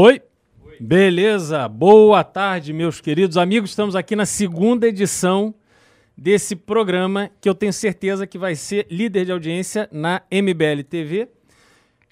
Foi? 0.00 0.22
Beleza, 0.78 1.66
boa 1.66 2.22
tarde, 2.22 2.72
meus 2.72 3.00
queridos 3.00 3.36
amigos. 3.36 3.70
Estamos 3.70 3.96
aqui 3.96 4.14
na 4.14 4.24
segunda 4.26 4.86
edição 4.86 5.52
desse 6.16 6.54
programa 6.54 7.28
que 7.40 7.48
eu 7.48 7.54
tenho 7.54 7.72
certeza 7.72 8.24
que 8.24 8.38
vai 8.38 8.54
ser 8.54 8.86
líder 8.88 9.24
de 9.24 9.32
audiência 9.32 9.88
na 9.90 10.22
MBL 10.30 10.84
TV. 10.88 11.28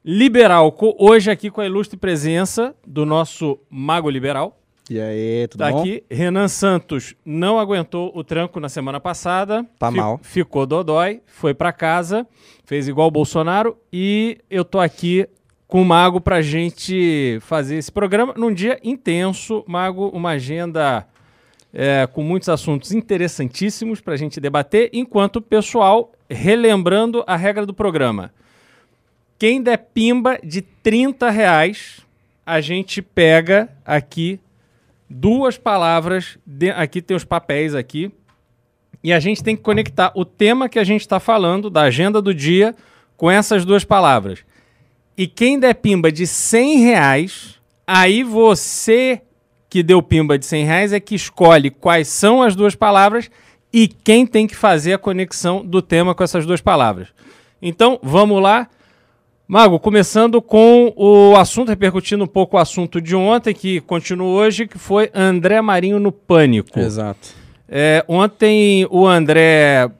Liberalco, 0.04 0.96
hoje 0.98 1.30
aqui 1.30 1.48
com 1.48 1.60
a 1.60 1.66
ilustre 1.66 1.96
presença 1.96 2.74
do 2.84 3.06
nosso 3.06 3.56
Mago 3.70 4.10
Liberal. 4.10 4.60
E 4.90 5.00
aí, 5.00 5.46
tudo 5.46 5.60
Tá 5.60 5.70
bom? 5.70 5.78
aqui. 5.78 6.02
Renan 6.10 6.48
Santos 6.48 7.14
não 7.24 7.56
aguentou 7.56 8.10
o 8.16 8.24
tranco 8.24 8.58
na 8.58 8.68
semana 8.68 8.98
passada. 8.98 9.64
Tá 9.78 9.92
mal. 9.92 10.18
Ficou 10.24 10.66
dodói, 10.66 11.22
foi 11.24 11.54
pra 11.54 11.72
casa, 11.72 12.26
fez 12.64 12.88
igual 12.88 13.06
o 13.06 13.12
Bolsonaro. 13.12 13.78
E 13.92 14.38
eu 14.50 14.64
tô 14.64 14.80
aqui 14.80 15.28
com 15.66 15.82
o 15.82 15.84
Mago 15.84 16.20
pra 16.20 16.40
gente 16.42 17.38
fazer 17.42 17.76
esse 17.76 17.90
programa 17.90 18.34
num 18.36 18.52
dia 18.52 18.78
intenso. 18.84 19.64
Mago, 19.66 20.08
uma 20.08 20.30
agenda 20.30 21.06
é, 21.72 22.06
com 22.06 22.22
muitos 22.22 22.48
assuntos 22.48 22.92
interessantíssimos 22.92 24.00
pra 24.00 24.16
gente 24.16 24.40
debater, 24.40 24.90
enquanto 24.92 25.36
o 25.36 25.42
pessoal 25.42 26.12
relembrando 26.30 27.22
a 27.26 27.36
regra 27.36 27.66
do 27.66 27.74
programa. 27.74 28.32
Quem 29.38 29.60
der 29.62 29.76
pimba 29.92 30.38
de 30.42 30.62
30 30.62 31.28
reais, 31.30 32.00
a 32.44 32.60
gente 32.60 33.02
pega 33.02 33.68
aqui 33.84 34.40
duas 35.10 35.58
palavras. 35.58 36.38
de- 36.46 36.70
aqui 36.70 37.02
tem 37.02 37.16
os 37.16 37.24
papéis 37.24 37.74
aqui. 37.74 38.10
E 39.04 39.12
a 39.12 39.20
gente 39.20 39.42
tem 39.44 39.54
que 39.54 39.62
conectar 39.62 40.10
o 40.14 40.24
tema 40.24 40.68
que 40.68 40.78
a 40.78 40.84
gente 40.84 41.02
está 41.02 41.20
falando, 41.20 41.68
da 41.70 41.82
agenda 41.82 42.20
do 42.22 42.32
dia, 42.34 42.74
com 43.16 43.30
essas 43.30 43.64
duas 43.64 43.84
palavras. 43.84 44.44
E 45.16 45.26
quem 45.26 45.58
der 45.58 45.74
pimba 45.74 46.12
de 46.12 46.26
100 46.26 46.80
reais, 46.80 47.54
aí 47.86 48.22
você 48.22 49.22
que 49.68 49.82
deu 49.82 50.02
pimba 50.02 50.38
de 50.38 50.44
100 50.44 50.64
reais 50.64 50.92
é 50.92 51.00
que 51.00 51.14
escolhe 51.14 51.70
quais 51.70 52.08
são 52.08 52.42
as 52.42 52.54
duas 52.54 52.74
palavras 52.74 53.30
e 53.72 53.88
quem 53.88 54.26
tem 54.26 54.46
que 54.46 54.54
fazer 54.54 54.94
a 54.94 54.98
conexão 54.98 55.64
do 55.64 55.80
tema 55.80 56.14
com 56.14 56.22
essas 56.22 56.44
duas 56.44 56.60
palavras. 56.60 57.08
Então, 57.60 57.98
vamos 58.02 58.42
lá. 58.42 58.68
Mago, 59.48 59.78
começando 59.78 60.42
com 60.42 60.92
o 60.96 61.36
assunto, 61.36 61.68
repercutindo 61.68 62.24
um 62.24 62.28
pouco 62.28 62.56
o 62.56 62.60
assunto 62.60 63.00
de 63.00 63.14
ontem, 63.14 63.54
que 63.54 63.80
continua 63.80 64.28
hoje, 64.28 64.66
que 64.66 64.78
foi 64.78 65.10
André 65.14 65.60
Marinho 65.62 65.98
no 65.98 66.10
Pânico. 66.10 66.78
Exato. 66.78 67.28
É, 67.68 68.04
ontem 68.08 68.86
o 68.90 69.06
André 69.06 69.90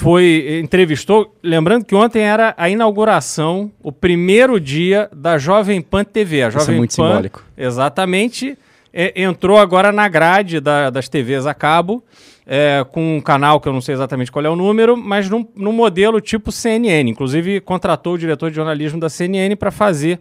foi 0.00 0.60
entrevistou, 0.62 1.34
lembrando 1.42 1.84
que 1.84 1.94
ontem 1.94 2.22
era 2.22 2.54
a 2.56 2.70
inauguração, 2.70 3.70
o 3.82 3.92
primeiro 3.92 4.58
dia 4.58 5.08
da 5.14 5.36
Jovem 5.36 5.80
Pan 5.82 6.04
TV. 6.04 6.42
A 6.42 6.48
Isso 6.48 6.56
é 6.56 6.60
Jovem 6.60 6.76
muito 6.78 6.96
Pan, 6.96 7.08
simbólico. 7.08 7.44
Exatamente. 7.56 8.56
é, 8.92 9.22
entrou 9.22 9.56
agora 9.58 9.92
na 9.92 10.08
grade 10.08 10.58
da- 10.58 10.90
das 10.90 11.08
TVs 11.08 11.46
a 11.46 11.54
cabo, 11.54 12.02
é, 12.44 12.84
com 12.90 13.18
um 13.18 13.20
canal 13.20 13.60
que 13.60 13.68
eu 13.68 13.72
não 13.72 13.80
sei 13.80 13.94
exatamente 13.94 14.32
qual 14.32 14.44
é 14.44 14.48
o 14.50 14.56
número, 14.56 14.96
mas 14.96 15.28
num, 15.30 15.46
num 15.54 15.70
modelo 15.72 16.20
tipo 16.20 16.50
CNN. 16.50 17.08
Inclusive, 17.08 17.60
contratou 17.60 18.14
o 18.14 18.18
diretor 18.18 18.50
de 18.50 18.56
jornalismo 18.56 18.98
da 18.98 19.08
CNN 19.08 19.54
para 19.54 19.70
fazer 19.70 20.18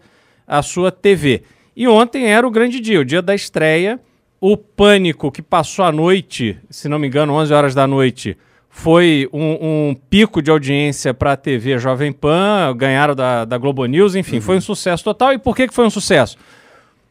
a 0.47 0.61
sua 0.61 0.91
TV. 0.91 1.41
E 1.75 1.87
ontem 1.87 2.25
era 2.27 2.45
o 2.45 2.51
grande 2.51 2.79
dia, 2.79 2.99
o 2.99 3.05
dia 3.05 3.21
da 3.23 3.33
estreia. 3.33 3.99
O 4.41 4.55
Pânico, 4.55 5.31
que 5.31 5.41
passou 5.41 5.83
a 5.83 5.91
noite, 5.91 6.57
se 6.69 6.87
não 6.87 6.99
me 6.99 7.07
engano, 7.07 7.33
11 7.33 7.51
horas 7.53 7.73
da 7.73 7.87
noite, 7.87 8.37
foi 8.69 9.27
um, 9.33 9.89
um 9.89 9.95
pico 10.09 10.41
de 10.41 10.49
audiência 10.51 11.13
para 11.13 11.33
a 11.33 11.37
TV 11.37 11.77
Jovem 11.79 12.11
Pan, 12.13 12.73
ganharam 12.77 13.15
da, 13.15 13.43
da 13.43 13.57
Globo 13.57 13.85
News, 13.85 14.15
enfim, 14.15 14.39
foi 14.39 14.57
um 14.57 14.61
sucesso 14.61 15.03
total. 15.03 15.33
E 15.33 15.37
por 15.37 15.55
que, 15.55 15.67
que 15.67 15.73
foi 15.73 15.85
um 15.85 15.89
sucesso? 15.89 16.37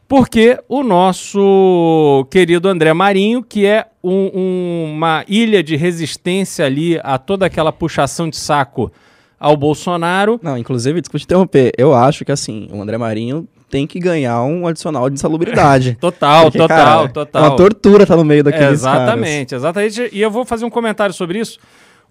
Porque 0.07 0.57
o 0.67 0.81
nosso 0.81 2.25
querido 2.31 2.67
André 2.67 2.91
Marinho, 2.93 3.43
que 3.43 3.65
é 3.65 3.85
um- 4.03 4.31
um- 4.33 4.91
uma 4.95 5.23
ilha 5.27 5.61
de 5.61 5.75
resistência 5.75 6.65
ali 6.65 6.99
a 7.03 7.17
toda 7.19 7.45
aquela 7.45 7.71
puxação 7.71 8.27
de 8.27 8.35
saco 8.37 8.91
ao 9.39 9.55
Bolsonaro, 9.55 10.39
Não, 10.41 10.57
inclusive, 10.57 10.99
desculpa 10.99 11.19
te 11.19 11.25
interromper, 11.25 11.71
eu 11.77 11.93
acho 11.93 12.25
que 12.25 12.31
assim, 12.31 12.67
o 12.71 12.81
André 12.81 12.97
Marinho 12.97 13.47
tem 13.69 13.85
que 13.85 13.99
ganhar 13.99 14.41
um 14.43 14.67
adicional 14.67 15.09
de 15.09 15.15
insalubridade. 15.15 15.97
total, 16.01 16.45
Porque, 16.45 16.57
total, 16.57 16.77
cara, 16.77 17.09
total. 17.09 17.43
É 17.43 17.47
uma 17.47 17.55
tortura 17.55 18.05
tá 18.05 18.15
no 18.15 18.25
meio 18.25 18.43
daqueles 18.43 18.79
exatamente, 18.79 19.55
exatamente. 19.55 20.09
E 20.11 20.21
eu 20.21 20.31
vou 20.31 20.43
fazer 20.43 20.65
um 20.65 20.69
comentário 20.69 21.13
sobre 21.13 21.39
isso. 21.39 21.59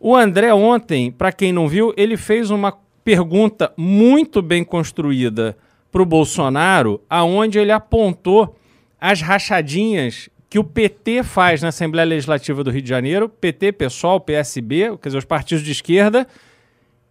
O 0.00 0.14
André 0.14 0.54
ontem, 0.54 1.10
para 1.10 1.32
quem 1.32 1.52
não 1.52 1.66
viu, 1.66 1.92
ele 1.96 2.16
fez 2.16 2.50
uma 2.50 2.72
pergunta 3.04 3.72
muito 3.76 4.40
bem 4.40 4.62
construída 4.62 5.56
para 5.90 6.02
o 6.02 6.06
Bolsonaro, 6.06 7.00
aonde 7.08 7.58
ele 7.58 7.72
apontou 7.72 8.56
as 9.00 9.20
rachadinhas 9.20 10.28
que 10.50 10.58
o 10.58 10.64
PT 10.64 11.22
faz 11.22 11.62
na 11.62 11.68
Assembleia 11.68 12.06
Legislativa 12.06 12.64
do 12.64 12.70
Rio 12.70 12.82
de 12.82 12.88
Janeiro, 12.88 13.28
PT, 13.28 13.72
PSOL, 13.72 14.20
PSB, 14.20 14.96
quer 15.02 15.08
dizer, 15.08 15.18
os 15.18 15.24
partidos 15.24 15.64
de 15.64 15.72
esquerda, 15.72 16.26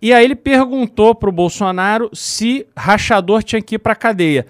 e 0.01 0.13
aí 0.13 0.23
ele 0.23 0.35
perguntou 0.35 1.15
pro 1.15 1.31
Bolsonaro 1.31 2.09
se 2.13 2.65
rachador 2.75 3.41
tinha 3.43 3.61
que 3.61 3.75
ir 3.75 3.79
pra 3.79 3.95
cadeia. 3.95 4.45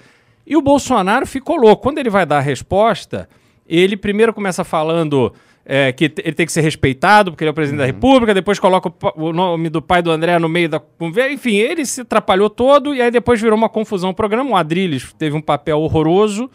E 0.45 0.55
o 0.55 0.61
Bolsonaro 0.61 1.25
ficou 1.25 1.55
louco. 1.55 1.83
Quando 1.83 1.97
ele 1.97 2.09
vai 2.09 2.25
dar 2.25 2.37
a 2.37 2.41
resposta, 2.41 3.27
ele 3.67 3.97
primeiro 3.97 4.33
começa 4.33 4.63
falando 4.63 5.33
é, 5.65 5.91
que 5.91 6.05
ele 6.05 6.33
tem 6.33 6.45
que 6.45 6.51
ser 6.51 6.61
respeitado, 6.61 7.31
porque 7.31 7.43
ele 7.43 7.49
é 7.49 7.51
o 7.51 7.53
presidente 7.53 7.79
da 7.79 7.85
República, 7.85 8.33
depois 8.33 8.57
coloca 8.57 8.89
o, 8.89 9.25
o 9.25 9.33
nome 9.33 9.69
do 9.69 9.81
pai 9.81 10.01
do 10.01 10.09
André 10.09 10.39
no 10.39 10.47
meio 10.47 10.69
da 10.69 10.79
conversa. 10.79 11.33
Enfim, 11.33 11.55
ele 11.55 11.85
se 11.85 12.01
atrapalhou 12.01 12.49
todo 12.49 12.95
e 12.95 13.01
aí 13.01 13.11
depois 13.11 13.41
virou 13.41 13.57
uma 13.57 13.69
confusão 13.69 14.11
o 14.11 14.13
programa. 14.13 14.51
O 14.51 14.55
Adrilles 14.55 15.13
teve 15.17 15.35
um 15.35 15.41
papel 15.41 15.79
horroroso. 15.79 16.49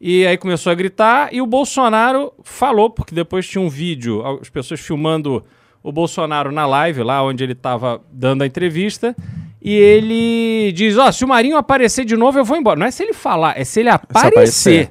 E 0.00 0.24
aí 0.26 0.36
começou 0.36 0.70
a 0.70 0.74
gritar 0.76 1.34
e 1.34 1.42
o 1.42 1.46
Bolsonaro 1.46 2.32
falou, 2.44 2.88
porque 2.88 3.12
depois 3.12 3.48
tinha 3.48 3.60
um 3.60 3.68
vídeo, 3.68 4.24
as 4.40 4.48
pessoas 4.48 4.78
filmando 4.78 5.44
o 5.82 5.92
Bolsonaro 5.92 6.50
na 6.52 6.66
live, 6.66 7.02
lá 7.02 7.22
onde 7.22 7.42
ele 7.44 7.52
estava 7.52 8.00
dando 8.12 8.42
a 8.42 8.46
entrevista, 8.46 9.14
e 9.60 9.72
ele 9.74 10.72
diz, 10.72 10.96
ó, 10.98 11.10
se 11.10 11.24
o 11.24 11.28
Marinho 11.28 11.56
aparecer 11.56 12.04
de 12.04 12.16
novo, 12.16 12.38
eu 12.38 12.44
vou 12.44 12.56
embora. 12.56 12.78
Não 12.78 12.86
é 12.86 12.90
se 12.90 13.02
ele 13.02 13.12
falar, 13.12 13.58
é 13.58 13.64
se 13.64 13.80
ele 13.80 13.88
aparecer. 13.88 14.28
aparecer. 14.28 14.90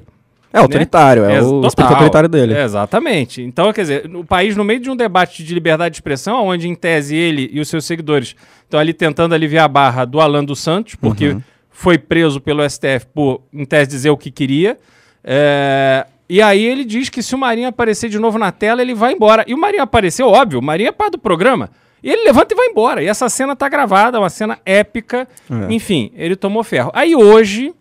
É 0.50 0.58
autoritário, 0.60 1.24
é, 1.26 1.36
É, 1.36 1.42
o 1.42 1.44
total. 1.60 1.68
espírito 1.68 1.92
autoritário 1.92 2.28
dele. 2.28 2.54
É, 2.54 2.64
exatamente. 2.64 3.42
Então, 3.42 3.70
quer 3.72 3.82
dizer, 3.82 4.10
o 4.16 4.24
país, 4.24 4.56
no 4.56 4.64
meio 4.64 4.80
de 4.80 4.88
um 4.90 4.96
debate 4.96 5.44
de 5.44 5.52
liberdade 5.52 5.92
de 5.92 5.96
expressão, 5.98 6.46
onde, 6.46 6.66
em 6.68 6.74
tese, 6.74 7.14
ele 7.14 7.50
e 7.52 7.60
os 7.60 7.68
seus 7.68 7.84
seguidores 7.84 8.34
estão 8.64 8.80
ali 8.80 8.94
tentando 8.94 9.34
aliviar 9.34 9.66
a 9.66 9.68
barra 9.68 10.04
do 10.06 10.20
Alan 10.20 10.42
dos 10.44 10.58
Santos, 10.60 10.94
porque 10.94 11.28
Uhum. 11.28 11.42
foi 11.70 11.98
preso 11.98 12.40
pelo 12.40 12.62
STF 12.68 13.06
por, 13.14 13.42
em 13.52 13.64
tese, 13.66 13.90
dizer 13.90 14.10
o 14.10 14.16
que 14.16 14.30
queria. 14.30 14.78
É, 15.22 16.06
e 16.28 16.42
aí 16.42 16.62
ele 16.62 16.84
diz 16.84 17.08
que 17.08 17.22
se 17.22 17.34
o 17.34 17.38
Marinho 17.38 17.68
aparecer 17.68 18.10
de 18.10 18.18
novo 18.18 18.38
na 18.38 18.52
tela, 18.52 18.82
ele 18.82 18.94
vai 18.94 19.14
embora. 19.14 19.44
E 19.46 19.54
o 19.54 19.58
Marinho 19.58 19.82
apareceu, 19.82 20.28
óbvio, 20.28 20.58
o 20.58 20.62
Marinho 20.62 20.88
é 20.88 20.92
parte 20.92 21.12
do 21.12 21.18
programa. 21.18 21.70
E 22.02 22.10
ele 22.10 22.24
levanta 22.24 22.52
e 22.52 22.56
vai 22.56 22.66
embora. 22.66 23.02
E 23.02 23.06
essa 23.06 23.28
cena 23.28 23.56
tá 23.56 23.68
gravada, 23.68 24.20
uma 24.20 24.28
cena 24.28 24.58
épica. 24.64 25.26
É. 25.50 25.72
Enfim, 25.72 26.12
ele 26.14 26.36
tomou 26.36 26.62
ferro. 26.62 26.90
Aí 26.94 27.16
hoje, 27.16 27.74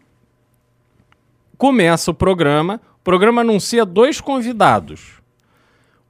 começa 1.57 2.09
o 2.11 2.13
programa. 2.13 2.79
O 2.99 3.03
programa 3.03 3.41
anuncia 3.41 3.85
dois 3.85 4.21
convidados. 4.21 5.21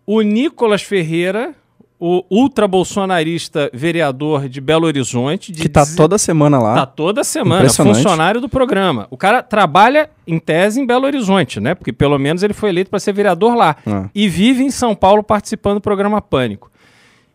O 0.06 0.22
Nicolas 0.22 0.84
Ferreira, 0.84 1.56
o 2.00 2.24
ultra-bolsonarista 2.30 3.72
vereador 3.74 4.48
de 4.48 4.62
Belo 4.62 4.86
Horizonte. 4.86 5.52
De 5.52 5.62
Que 5.64 5.70
tá 5.70 5.84
toda 5.96 6.18
semana 6.18 6.60
lá. 6.60 6.76
Tá 6.76 6.86
toda 6.86 7.24
semana, 7.24 7.70
funcionário 7.70 8.40
do 8.40 8.48
programa. 8.48 9.08
O 9.10 9.18
cara 9.18 9.42
trabalha, 9.42 10.10
em 10.26 10.38
tese, 10.38 10.80
em 10.80 10.86
Belo 10.86 11.06
Horizonte, 11.06 11.60
né? 11.60 11.74
Porque 11.74 11.92
pelo 11.92 12.18
menos 12.20 12.44
ele 12.44 12.54
foi 12.54 12.70
eleito 12.70 12.90
para 12.90 13.00
ser 13.00 13.14
vereador 13.14 13.56
lá. 13.56 13.76
Ah. 13.86 14.10
E 14.14 14.30
vive 14.30 14.64
em 14.64 14.70
São 14.70 14.94
Paulo 14.94 15.24
participando 15.24 15.76
do 15.76 15.82
programa 15.82 16.22
Pânico. 16.22 16.72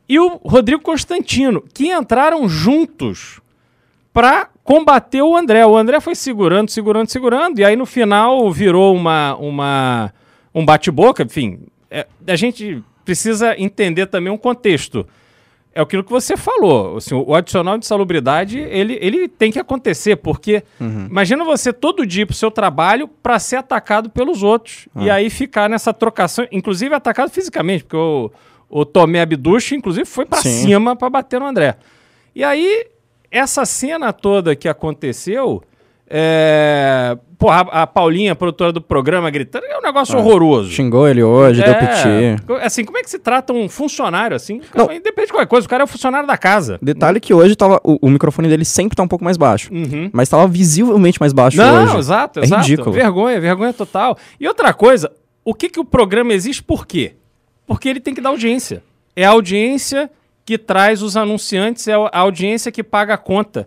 E 0.09 0.19
o 0.19 0.41
Rodrigo 0.45 0.83
Constantino, 0.83 1.63
que 1.75 1.93
entraram 1.93 2.49
juntos 2.49 3.41
para 4.13 4.49
combater 4.63 5.23
o 5.23 5.37
André. 5.37 5.67
O 5.67 5.77
André 5.77 6.01
foi 6.01 6.15
segurando, 6.15 6.71
segurando, 6.71 7.09
segurando, 7.09 7.59
e 7.59 7.65
aí 7.65 7.75
no 7.75 7.87
final 7.87 8.51
virou 8.53 8.95
uma, 8.95 9.35
uma 9.37 10.13
um 10.55 10.65
bate-boca. 10.65 11.25
Enfim, 11.25 11.61
é, 11.91 12.07
a 12.29 12.37
gente 12.37 12.83
precisa 13.05 13.59
entender 13.59 14.07
também 14.07 14.33
um 14.33 14.39
contexto. 14.39 15.07
É 15.75 15.81
aquilo 15.81 16.05
que 16.05 16.11
você 16.11 16.37
falou. 16.37 16.99
assim, 16.99 17.15
o 17.15 17.35
adicional 17.35 17.79
de 17.79 17.87
salubridade, 17.87 18.59
ele, 18.59 18.99
ele 19.01 19.27
tem 19.27 19.51
que 19.51 19.59
acontecer, 19.59 20.17
porque 20.17 20.63
imagina 21.11 21.45
você 21.45 21.73
todo 21.73 22.07
dia 22.07 22.27
pro 22.27 22.35
seu 22.35 22.51
trabalho 22.51 23.09
para 23.09 23.39
ser 23.39 23.57
atacado 23.57 24.11
pelos 24.11 24.43
outros. 24.43 24.87
E 24.97 25.09
aí 25.09 25.31
ficar 25.31 25.71
nessa 25.71 25.93
trocação, 25.95 26.47
inclusive 26.53 26.95
atacado 26.95 27.31
fisicamente, 27.31 27.85
porque 27.85 27.97
o, 27.97 28.31
o 28.69 28.85
Tomé 28.85 29.23
Abduch, 29.23 29.75
inclusive, 29.75 30.05
foi 30.05 30.27
para 30.27 30.43
cima 30.43 30.95
para 30.95 31.09
bater 31.09 31.41
no 31.41 31.47
André. 31.47 31.77
E 32.35 32.45
aí, 32.45 32.87
essa 33.31 33.65
cena 33.65 34.13
toda 34.13 34.55
que 34.55 34.69
aconteceu, 34.69 35.63
é, 36.07 37.17
porra, 37.43 37.61
a 37.73 37.87
Paulinha, 37.87 38.33
a 38.33 38.37
produtora 38.37 38.73
do 38.73 38.81
programa, 38.81 39.29
gritando, 39.31 39.65
é 39.67 39.77
um 39.79 39.83
negócio 39.83 40.17
horroroso. 40.19 40.71
Xingou 40.71 41.09
ele 41.09 41.23
hoje, 41.23 41.63
deu 41.63 41.73
É, 41.73 42.35
piti. 42.37 42.43
co- 42.47 42.55
Assim, 42.55 42.85
como 42.85 42.99
é 42.99 43.03
que 43.03 43.11
se 43.11 43.19
trata 43.19 43.53
um 43.53 43.69
funcionário 43.69 44.37
assim? 44.37 44.61
Não. 44.75 44.93
Independe 44.93 45.27
de 45.27 45.33
qualquer 45.33 45.49
coisa, 45.49 45.67
o 45.67 45.71
cara 45.71 45.83
é 45.83 45.85
o 45.85 45.89
funcionário 45.89 46.27
da 46.27 46.39
casa. 46.39 46.79
Detalhe 46.81 47.19
que 47.21 47.35
hoje 47.35 47.57
tava, 47.57 47.81
o, 47.83 47.99
o 48.07 48.09
microfone 48.11 48.49
dele 48.49 48.65
sempre 48.65 48.95
tá 48.97 49.03
um 49.03 49.09
pouco 49.09 49.25
mais 49.25 49.37
baixo. 49.37 49.73
Uhum. 49.73 50.09
Mas 50.13 50.29
tava 50.29 50.47
visivelmente 50.47 51.19
mais 51.21 51.33
baixo 51.33 51.57
Não, 51.57 51.85
hoje. 51.85 51.97
exato, 51.99 52.41
É 52.41 52.45
exato. 52.45 52.63
ridículo. 52.63 52.93
Vergonha, 52.93 53.41
vergonha 53.41 53.73
total. 53.73 54.17
E 54.39 54.47
outra 54.47 54.73
coisa, 54.73 55.11
o 55.45 55.53
que, 55.53 55.69
que 55.69 55.81
o 55.81 55.85
programa 55.85 56.33
existe 56.33 56.63
por 56.63 56.87
quê? 56.87 57.15
Porque 57.67 57.89
ele 57.89 57.99
tem 58.01 58.15
que 58.15 58.21
dar 58.21 58.29
audiência. 58.31 58.83
É 59.17 59.25
a 59.25 59.31
audiência 59.31 60.09
que 60.45 60.57
traz 60.59 61.03
os 61.03 61.17
anunciantes, 61.17 61.87
é 61.89 61.95
a 61.95 62.19
audiência 62.21 62.71
que 62.73 62.83
paga 62.83 63.15
a 63.15 63.19
conta. 63.19 63.67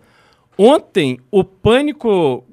Ontem, 0.57 1.19
o 1.29 1.43
Pânico, 1.43 2.43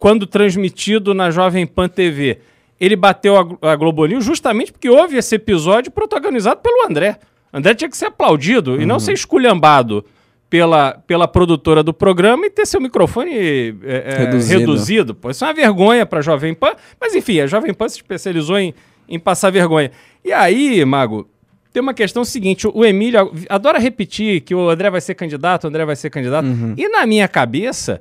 quando 0.00 0.26
transmitido 0.26 1.12
na 1.12 1.30
Jovem 1.30 1.66
Pan 1.66 1.86
TV, 1.86 2.38
ele 2.80 2.96
bateu 2.96 3.36
a, 3.36 3.70
a 3.70 3.76
Globo 3.76 4.06
News 4.06 4.24
justamente 4.24 4.72
porque 4.72 4.88
houve 4.88 5.18
esse 5.18 5.34
episódio 5.34 5.92
protagonizado 5.92 6.60
pelo 6.60 6.88
André. 6.88 7.18
André 7.52 7.74
tinha 7.74 7.90
que 7.90 7.96
ser 7.96 8.06
aplaudido 8.06 8.80
e 8.80 8.86
não 8.86 8.98
ser 8.98 9.12
esculhambado 9.12 10.02
pela, 10.48 10.94
pela 11.06 11.28
produtora 11.28 11.82
do 11.82 11.92
programa 11.92 12.46
e 12.46 12.50
ter 12.50 12.66
seu 12.66 12.80
microfone 12.80 13.30
é, 13.34 13.74
é, 13.84 14.18
Reduzido. 14.24 14.60
reduzido. 14.60 15.14
Pô, 15.14 15.30
isso 15.30 15.44
é 15.44 15.48
uma 15.48 15.54
vergonha 15.54 16.06
para 16.06 16.20
a 16.20 16.22
Jovem 16.22 16.54
Pan, 16.54 16.72
mas 16.98 17.14
enfim, 17.14 17.38
a 17.40 17.46
Jovem 17.46 17.74
Pan 17.74 17.88
se 17.88 17.96
especializou 17.96 18.58
em, 18.58 18.72
em 19.06 19.18
passar 19.18 19.50
vergonha. 19.50 19.90
E 20.24 20.32
aí, 20.32 20.82
Mago, 20.84 21.28
tem 21.72 21.82
uma 21.82 21.92
questão 21.94 22.24
seguinte: 22.24 22.66
o 22.66 22.84
Emílio 22.84 23.32
adora 23.48 23.78
repetir 23.78 24.40
que 24.40 24.54
o 24.54 24.70
André 24.70 24.88
vai 24.88 25.00
ser 25.00 25.14
candidato, 25.14 25.64
o 25.64 25.66
André 25.68 25.84
vai 25.84 25.96
ser 25.96 26.08
candidato. 26.08 26.48
E 26.76 26.88
na 26.88 27.04
minha 27.06 27.28
cabeça, 27.28 28.00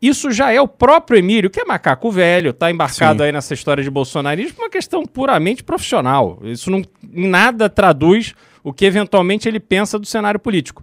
isso 0.00 0.30
já 0.30 0.50
é 0.52 0.60
o 0.60 0.68
próprio 0.68 1.18
Emílio, 1.18 1.50
que 1.50 1.60
é 1.60 1.64
macaco 1.64 2.10
velho, 2.10 2.52
tá 2.52 2.70
embarcado 2.70 3.18
Sim. 3.20 3.24
aí 3.26 3.32
nessa 3.32 3.52
história 3.54 3.82
de 3.84 3.90
bolsonarismo, 3.90 4.62
uma 4.62 4.70
questão 4.70 5.04
puramente 5.04 5.62
profissional. 5.62 6.38
Isso 6.42 6.70
não, 6.70 6.82
em 7.12 7.28
nada 7.28 7.68
traduz 7.68 8.34
o 8.64 8.72
que 8.72 8.84
eventualmente 8.84 9.48
ele 9.48 9.60
pensa 9.60 9.98
do 9.98 10.06
cenário 10.06 10.40
político. 10.40 10.82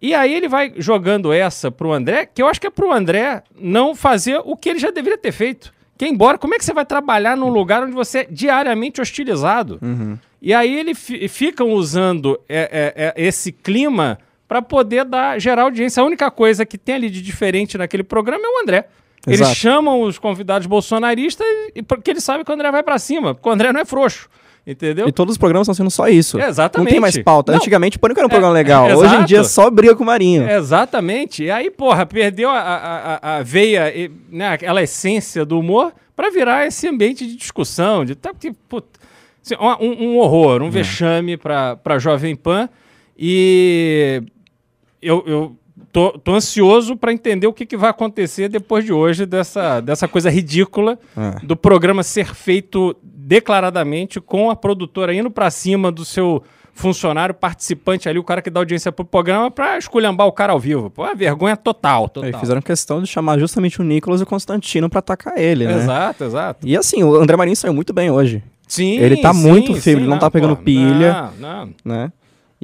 E 0.00 0.14
aí 0.14 0.34
ele 0.34 0.48
vai 0.48 0.72
jogando 0.76 1.32
essa 1.32 1.70
pro 1.70 1.92
André, 1.92 2.26
que 2.26 2.42
eu 2.42 2.46
acho 2.46 2.60
que 2.60 2.66
é 2.66 2.70
pro 2.70 2.92
André 2.92 3.42
não 3.58 3.94
fazer 3.94 4.40
o 4.44 4.54
que 4.56 4.68
ele 4.68 4.78
já 4.78 4.90
deveria 4.90 5.16
ter 5.18 5.32
feito. 5.32 5.72
Que 5.96 6.04
é 6.04 6.08
embora, 6.08 6.36
como 6.36 6.54
é 6.54 6.58
que 6.58 6.64
você 6.64 6.74
vai 6.74 6.84
trabalhar 6.84 7.34
num 7.38 7.48
lugar 7.48 7.82
onde 7.82 7.92
você 7.92 8.18
é 8.18 8.24
diariamente 8.30 9.00
hostilizado? 9.00 9.80
E 10.42 10.52
aí 10.52 10.78
ele 10.78 10.94
fi- 10.94 11.26
ficam 11.28 11.70
usando 11.72 12.38
é, 12.46 12.92
é, 12.94 13.22
é, 13.22 13.26
esse 13.26 13.50
clima 13.50 14.18
para 14.48 14.62
poder 14.62 15.04
dar 15.04 15.38
gerar 15.40 15.62
audiência. 15.62 16.02
A 16.02 16.06
única 16.06 16.30
coisa 16.30 16.64
que 16.64 16.78
tem 16.78 16.94
ali 16.94 17.10
de 17.10 17.20
diferente 17.22 17.76
naquele 17.76 18.02
programa 18.02 18.44
é 18.44 18.48
o 18.48 18.62
André. 18.62 18.86
Eles 19.26 19.40
Exato. 19.40 19.56
chamam 19.56 20.02
os 20.02 20.18
convidados 20.18 20.66
bolsonaristas 20.68 21.46
e 21.74 21.82
porque 21.82 22.12
eles 22.12 22.22
sabem 22.22 22.44
que 22.44 22.50
o 22.50 22.54
André 22.54 22.70
vai 22.70 22.82
para 22.82 22.96
cima, 22.98 23.34
porque 23.34 23.48
o 23.48 23.52
André 23.52 23.72
não 23.72 23.80
é 23.80 23.84
frouxo. 23.84 24.28
Entendeu? 24.64 25.06
E 25.06 25.12
todos 25.12 25.32
os 25.34 25.38
programas 25.38 25.66
estão 25.66 25.74
sendo 25.74 25.90
só 25.92 26.08
isso. 26.08 26.40
É, 26.40 26.48
exatamente. 26.48 26.86
Não 26.88 26.92
tem 26.92 27.00
mais 27.00 27.16
pauta. 27.22 27.52
Não. 27.52 27.58
Antigamente, 27.58 27.96
o 27.98 28.00
Pânico 28.00 28.18
era 28.18 28.26
um 28.26 28.30
É, 28.30 28.30
programa 28.30 28.52
legal. 28.52 28.88
é, 28.88 28.96
Hoje 28.96 29.14
em 29.14 29.24
dia, 29.24 29.44
só 29.44 29.70
briga 29.70 29.94
com 29.94 30.02
o 30.02 30.06
Marinho. 30.06 30.48
Exatamente. 30.50 31.44
E 31.44 31.50
aí, 31.52 31.70
porra, 31.70 32.04
perdeu 32.04 32.50
a, 32.50 32.58
a, 32.58 33.36
a- 33.38 33.42
veia, 33.44 33.92
né, 34.28 34.48
aquela 34.48 34.82
essência 34.82 35.44
do 35.44 35.56
humor 35.60 35.92
para 36.16 36.30
virar 36.30 36.66
esse 36.66 36.88
ambiente 36.88 37.24
de 37.24 37.36
discussão, 37.36 38.04
de 38.04 38.16
tá, 38.16 38.32
assim, 38.32 38.56
um, 39.80 40.04
um 40.08 40.18
horror, 40.18 40.60
um 40.62 40.70
vexame 40.70 41.36
para 41.36 41.76
pra 41.76 41.98
Jovem 42.00 42.34
Pan. 42.34 42.68
E 43.16 44.20
eu, 45.00 45.22
eu 45.26 45.56
tô, 45.92 46.12
tô 46.12 46.34
ansioso 46.34 46.96
para 46.96 47.12
entender 47.12 47.46
o 47.46 47.52
que, 47.52 47.66
que 47.66 47.76
vai 47.76 47.90
acontecer 47.90 48.48
depois 48.48 48.84
de 48.84 48.92
hoje 48.92 49.26
dessa, 49.26 49.80
dessa 49.80 50.06
coisa 50.08 50.30
ridícula 50.30 50.98
É. 51.16 51.44
do 51.44 51.56
programa 51.56 52.02
ser 52.02 52.34
feito 52.34 52.96
declaradamente 53.02 54.20
com 54.20 54.50
a 54.50 54.56
produtora 54.56 55.12
indo 55.14 55.30
para 55.30 55.50
cima 55.50 55.90
do 55.90 56.04
seu 56.04 56.42
funcionário 56.72 57.34
participante 57.34 58.06
ali, 58.06 58.18
o 58.18 58.22
cara 58.24 58.42
que 58.42 58.50
dá 58.50 58.60
audiência 58.60 58.92
pro 58.92 59.04
programa 59.04 59.50
pra 59.50 59.78
esculhambar 59.78 60.26
o 60.26 60.32
cara 60.32 60.52
ao 60.52 60.60
vivo. 60.60 60.90
Pô, 60.90 61.06
é 61.06 61.14
vergonha 61.14 61.56
total, 61.56 62.06
total. 62.06 62.28
Aí 62.30 62.38
fizeram 62.38 62.60
questão 62.60 63.00
de 63.00 63.08
chamar 63.08 63.38
justamente 63.38 63.80
o 63.80 63.84
Nicolas 63.84 64.20
e 64.20 64.24
o 64.24 64.26
Constantino 64.26 64.88
pra 64.90 64.98
atacar 64.98 65.38
ele, 65.38 65.66
né? 65.66 65.74
Exato, 65.78 66.24
exato. 66.24 66.66
E 66.68 66.76
assim, 66.76 67.02
o 67.02 67.14
André 67.16 67.34
Marinho 67.34 67.56
saiu 67.56 67.72
muito 67.72 67.94
bem 67.94 68.10
hoje, 68.10 68.42
Sim, 68.68 68.98
Ele 68.98 69.16
tá 69.18 69.32
sim, 69.32 69.48
muito 69.48 69.74
firme, 69.76 70.02
ele 70.02 70.10
não 70.10 70.18
tá 70.18 70.30
pegando 70.30 70.56
pô, 70.56 70.62
pilha. 70.64 71.30
Não, 71.38 71.66
não. 71.66 71.74
né? 71.84 72.12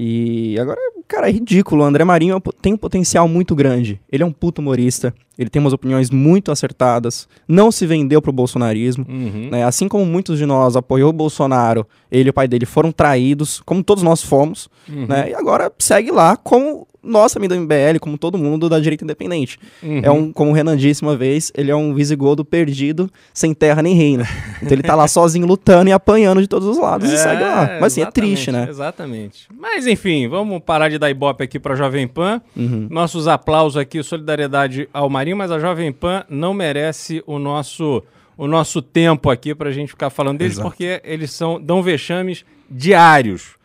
E 0.05 0.59
agora, 0.59 0.81
cara, 1.07 1.29
é 1.29 1.33
ridículo. 1.33 1.83
O 1.83 1.87
André 1.87 2.03
Marinho 2.05 2.37
é 2.37 2.41
tem 2.61 2.73
um 2.73 2.77
potencial 2.77 3.29
muito 3.29 3.55
grande. 3.55 4.01
Ele 4.11 4.25
é 4.25 4.27
um 4.27 4.33
puto 4.33 4.61
humorista. 4.61 5.15
Ele 5.39 5.49
tem 5.49 5.61
umas 5.61 5.73
opiniões 5.73 6.11
muito 6.11 6.51
acertadas. 6.51 7.29
Não 7.47 7.71
se 7.71 7.87
vendeu 7.87 8.21
pro 8.21 8.33
bolsonarismo. 8.33 9.07
Uhum. 9.09 9.49
né? 9.53 9.65
Assim 9.65 9.87
como 9.87 10.05
muitos 10.05 10.39
de 10.39 10.45
nós 10.47 10.75
apoiou 10.75 11.11
o 11.11 11.13
Bolsonaro, 11.13 11.87
ele 12.11 12.29
e 12.29 12.31
o 12.31 12.35
pai 12.35 12.49
dele 12.49 12.67
foram 12.67 12.91
traídos, 12.91 13.61
como 13.65 13.83
todos 13.85 14.03
nós 14.03 14.23
fomos, 14.23 14.69
Uhum. 14.89 15.07
né? 15.07 15.31
E 15.31 15.35
agora 15.35 15.71
segue 15.79 16.11
lá 16.11 16.37
como 16.37 16.87
nós 17.03 17.33
também 17.33 17.49
do 17.49 17.57
MBL, 17.57 17.99
como 18.01 18.17
todo 18.17 18.39
mundo 18.39 18.69
da 18.69 18.79
direita 18.79 19.05
independente. 19.05 19.59
Uhum. 19.83 20.01
É 20.03 20.11
um, 20.11 20.33
como 20.33 20.51
o 20.51 20.55
Renan 20.55 20.77
disse 20.77 21.03
uma 21.03 21.17
vez, 21.17 21.51
ele 21.57 21.71
é 21.71 21.77
um 21.77 21.93
visigodo 21.95 22.45
perdido, 22.45 23.11
sem 23.35 23.53
terra 23.53 23.83
nem 23.83 23.95
reino. 23.95 24.25
Então 24.63 24.73
ele 24.73 24.83
tá 24.83 24.95
lá 24.95 25.07
sozinho 25.09 25.47
lutando 25.47 25.91
e 25.91 25.93
apanhando 25.93 26.41
de 26.41 26.47
todos 26.47 26.69
os 26.69 26.79
lados 26.79 27.11
e 27.11 27.19
segue 27.19 27.43
lá. 27.43 27.79
Mas 27.81 27.93
assim, 27.93 28.03
é 28.03 28.11
triste, 28.11 28.53
né? 28.53 28.67
Exatamente. 28.69 29.49
Mas 29.59 29.87
enfim, 29.87 30.29
vamos 30.29 30.63
parar 30.63 30.89
de 30.89 30.99
dar 30.99 31.11
ibope 31.11 31.43
aqui 31.43 31.59
pra 31.59 31.75
Jovem 31.75 32.07
Pan. 32.07 32.41
Uhum. 32.57 32.87
Nossos 32.89 33.27
aplausos 33.27 33.77
aqui, 33.77 34.03
solidariedade 34.03 34.89
ao 34.93 35.11
Marinho, 35.11 35.37
mas 35.37 35.51
a 35.51 35.59
Jovem 35.59 35.91
Pan 35.93 36.25
não 36.29 36.55
merece 36.55 37.23
o 37.27 37.39
nosso, 37.39 38.03
o 38.37 38.47
nosso 38.47 38.81
tempo 38.81 39.29
aqui 39.29 39.55
pra 39.55 39.73
gente 39.73 39.89
ficar 39.89 40.11
falando 40.11 40.39
deles, 40.39 40.55
Exato. 40.55 40.69
porque 40.69 41.01
eles 41.05 41.33
são, 41.33 41.61
dão 41.61 41.83
vexames 41.83 42.45
diários. 42.71 43.61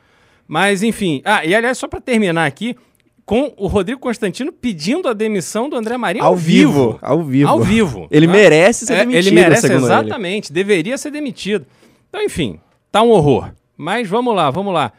Mas 0.48 0.82
enfim, 0.82 1.22
ah, 1.26 1.46
e 1.46 1.54
aliás, 1.54 1.78
só 1.78 1.88
pra 1.88 2.00
terminar 2.00 2.46
aqui, 2.46 2.76
com 3.28 3.54
o 3.58 3.68
Rodrigo 3.68 4.00
Constantino 4.00 4.54
pedindo 4.54 5.10
a 5.10 5.14
demissão 5.14 5.70
do 5.70 5.76
André 5.76 5.98
Marinho 5.98 6.24
ao, 6.24 6.32
Ao 6.32 6.36
vivo, 6.38 6.98
ao 7.02 7.22
vivo. 7.24 7.50
Ao 7.50 7.60
vivo. 7.60 8.08
Ele 8.10 8.26
né? 8.26 8.32
merece 8.34 8.86
ser 8.86 8.94
É, 8.94 9.00
demitido, 9.00 9.28
Ele 9.28 9.32
merece, 9.36 9.62
segundo 9.68 9.78
ele. 9.86 9.94
exatamente. 9.94 10.54
Deveria 10.54 10.98
ser 10.98 11.12
demitido. 11.12 11.66
Então, 12.08 12.24
enfim, 12.24 12.58
tá 12.90 13.02
um 13.04 13.10
horror. 13.10 13.52
Mas 13.76 14.08
vamos 14.08 14.34
lá, 14.34 14.50
vamos 14.50 14.74
lá. 14.74 14.94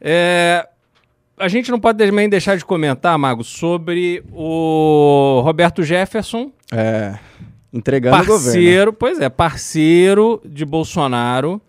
É, 0.00 0.64
a 1.36 1.48
gente 1.48 1.72
não 1.72 1.80
pode 1.80 1.98
também 1.98 2.28
deixar 2.28 2.56
de 2.56 2.64
comentar, 2.64 3.18
Mago, 3.18 3.42
sobre 3.42 4.22
o 4.32 5.40
Roberto 5.44 5.82
Jefferson, 5.82 6.52
É, 6.72 7.14
entregando 7.72 8.14
o 8.14 8.18
governo. 8.20 8.44
parceiro, 8.44 8.92
pois 8.92 9.20
é, 9.20 9.28
parceiro 9.28 10.40
de 10.44 10.64
Bolsonaro. 10.64 11.60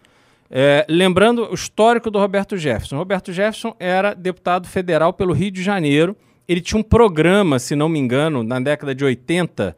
É, 0.55 0.85
lembrando 0.87 1.49
o 1.49 1.55
histórico 1.55 2.11
do 2.11 2.19
Roberto 2.19 2.55
Jefferson. 2.55 2.95
Roberto 2.95 3.33
Jefferson 3.33 3.75
era 3.79 4.13
deputado 4.13 4.67
federal 4.67 5.11
pelo 5.11 5.33
Rio 5.33 5.49
de 5.49 5.63
Janeiro. 5.63 6.15
Ele 6.47 6.61
tinha 6.61 6.79
um 6.79 6.83
programa, 6.83 7.57
se 7.57 7.75
não 7.75 7.89
me 7.89 7.97
engano, 7.97 8.43
na 8.43 8.59
década 8.59 8.93
de 8.93 9.03
80, 9.03 9.75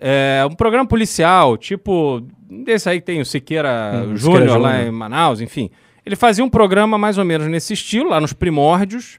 é, 0.00 0.42
um 0.50 0.54
programa 0.54 0.88
policial, 0.88 1.58
tipo 1.58 2.26
desse 2.48 2.88
aí 2.88 3.00
que 3.00 3.06
tem 3.06 3.20
o 3.20 3.26
Siqueira 3.26 4.02
Hum, 4.06 4.16
Júnior 4.16 4.56
lá 4.56 4.82
em 4.82 4.90
Manaus, 4.90 5.42
enfim. 5.42 5.70
Ele 6.06 6.16
fazia 6.16 6.42
um 6.42 6.48
programa 6.48 6.96
mais 6.96 7.18
ou 7.18 7.24
menos 7.24 7.46
nesse 7.46 7.74
estilo, 7.74 8.08
lá 8.08 8.18
nos 8.18 8.32
primórdios. 8.32 9.18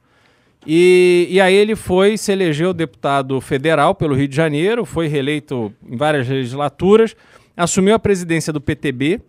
E, 0.65 1.27
e 1.29 1.39
aí 1.39 1.53
ele 1.53 1.75
foi, 1.75 2.17
se 2.17 2.31
elegeu 2.31 2.73
deputado 2.73 3.39
federal 3.39 3.93
pelo 3.93 4.15
Rio 4.15 4.27
de 4.27 4.35
Janeiro, 4.35 4.85
foi 4.85 5.05
reeleito 5.05 5.71
em 5.87 5.95
várias 5.95 6.27
legislaturas, 6.27 7.15
assumiu 7.55 7.93
a 7.93 7.99
presidência 7.99 8.51
do 8.51 8.59
PTB 8.59 9.21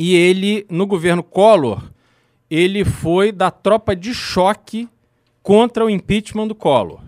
e 0.00 0.14
ele, 0.14 0.64
no 0.70 0.86
governo 0.86 1.24
Collor, 1.24 1.82
ele 2.48 2.84
foi 2.84 3.32
da 3.32 3.50
tropa 3.50 3.96
de 3.96 4.14
choque 4.14 4.88
contra 5.42 5.84
o 5.84 5.90
impeachment 5.90 6.46
do 6.46 6.54
Collor. 6.54 7.00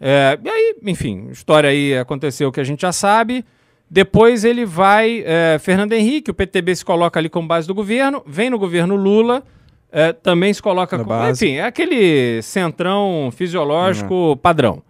É, 0.00 0.38
e 0.42 0.48
aí, 0.48 0.76
enfim, 0.84 1.28
história 1.30 1.68
aí 1.68 1.98
aconteceu 1.98 2.50
que 2.50 2.58
a 2.58 2.64
gente 2.64 2.80
já 2.80 2.90
sabe. 2.90 3.44
Depois 3.88 4.44
ele 4.44 4.64
vai, 4.64 5.22
é, 5.26 5.58
Fernando 5.60 5.92
Henrique, 5.92 6.30
o 6.30 6.34
PTB 6.34 6.74
se 6.76 6.84
coloca 6.86 7.20
ali 7.20 7.28
como 7.28 7.46
base 7.46 7.68
do 7.68 7.74
governo, 7.74 8.22
vem 8.26 8.48
no 8.48 8.58
governo 8.58 8.96
Lula, 8.96 9.42
é, 9.92 10.10
também 10.14 10.54
se 10.54 10.62
coloca 10.62 10.96
Na 10.96 11.04
como. 11.04 11.18
base. 11.18 11.44
Enfim, 11.44 11.56
é 11.56 11.64
aquele 11.64 12.40
centrão 12.40 13.30
fisiológico 13.30 14.38
padrão. 14.38 14.82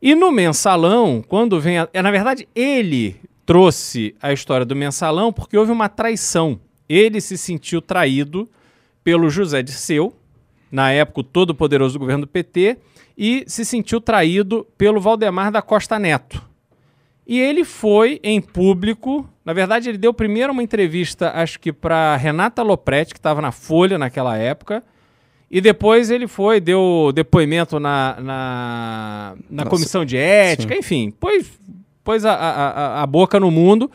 E 0.00 0.14
no 0.14 0.32
mensalão, 0.32 1.22
quando 1.28 1.60
vem. 1.60 1.78
A, 1.78 1.88
é, 1.92 2.00
na 2.00 2.10
verdade, 2.10 2.48
ele 2.54 3.20
trouxe 3.46 4.14
a 4.20 4.32
história 4.32 4.66
do 4.66 4.74
mensalão 4.74 5.32
porque 5.32 5.56
houve 5.56 5.70
uma 5.70 5.88
traição. 5.88 6.60
Ele 6.88 7.20
se 7.20 7.38
sentiu 7.38 7.80
traído 7.80 8.48
pelo 9.04 9.30
José 9.30 9.62
Dirceu, 9.62 10.12
na 10.70 10.90
época 10.90 11.20
o 11.20 11.24
todo-poderoso 11.24 11.98
governo 11.98 12.26
do 12.26 12.28
PT, 12.28 12.76
e 13.16 13.44
se 13.46 13.64
sentiu 13.64 14.00
traído 14.00 14.66
pelo 14.76 15.00
Valdemar 15.00 15.52
da 15.52 15.62
Costa 15.62 15.98
Neto. 15.98 16.42
E 17.26 17.40
ele 17.40 17.64
foi 17.64 18.20
em 18.22 18.40
público. 18.40 19.28
Na 19.44 19.52
verdade, 19.52 19.88
ele 19.88 19.98
deu 19.98 20.12
primeiro 20.12 20.52
uma 20.52 20.62
entrevista, 20.62 21.32
acho 21.34 21.58
que 21.58 21.72
para 21.72 22.16
Renata 22.16 22.62
Lopretti, 22.62 23.14
que 23.14 23.18
estava 23.18 23.40
na 23.40 23.52
Folha 23.52 23.96
naquela 23.96 24.36
época. 24.36 24.82
E 25.50 25.60
depois 25.60 26.10
ele 26.10 26.26
foi, 26.26 26.60
deu 26.60 27.12
depoimento 27.14 27.78
na, 27.78 28.16
na, 28.20 29.36
na 29.48 29.64
comissão 29.64 30.04
de 30.04 30.16
ética, 30.16 30.76
enfim. 30.76 31.12
Pois 31.18 31.58
pôs 32.06 32.24
a, 32.24 32.32
a, 32.32 33.02
a, 33.02 33.06
boca 33.06 33.40
no 33.40 33.50
mundo. 33.50 33.90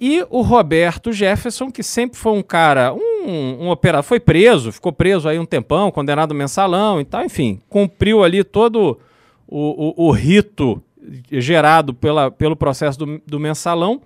E 0.00 0.26
o 0.30 0.40
Roberto 0.42 1.12
Jefferson, 1.12 1.70
que 1.70 1.82
sempre 1.82 2.18
foi 2.18 2.32
um 2.32 2.42
cara, 2.42 2.92
um, 2.92 3.66
um 3.66 3.70
operador, 3.70 4.02
foi 4.02 4.18
preso, 4.18 4.72
ficou 4.72 4.92
preso 4.92 5.28
aí 5.28 5.38
um 5.38 5.46
tempão, 5.46 5.90
condenado 5.90 6.34
mensalão 6.34 7.00
e 7.00 7.04
tal, 7.04 7.22
enfim, 7.22 7.60
cumpriu 7.68 8.24
ali 8.24 8.42
todo 8.42 8.98
o, 9.46 10.04
o, 10.04 10.08
o 10.08 10.10
rito 10.10 10.82
gerado 11.30 11.94
pela, 11.94 12.30
pelo 12.30 12.56
processo 12.56 12.98
do, 12.98 13.22
do 13.24 13.38
mensalão. 13.38 14.00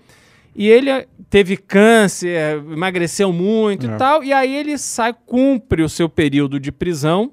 E 0.54 0.69
ele 0.69 0.90
teve 1.31 1.57
câncer, 1.57 2.59
emagreceu 2.71 3.33
muito 3.33 3.87
É. 3.87 3.95
e 3.95 3.97
tal, 3.97 4.23
e 4.23 4.33
aí 4.33 4.54
ele 4.54 4.76
sai, 4.76 5.14
cumpre 5.26 5.83
o 5.83 5.88
seu 5.88 6.09
período 6.09 6.61
de 6.61 6.71
prisão. 6.71 7.33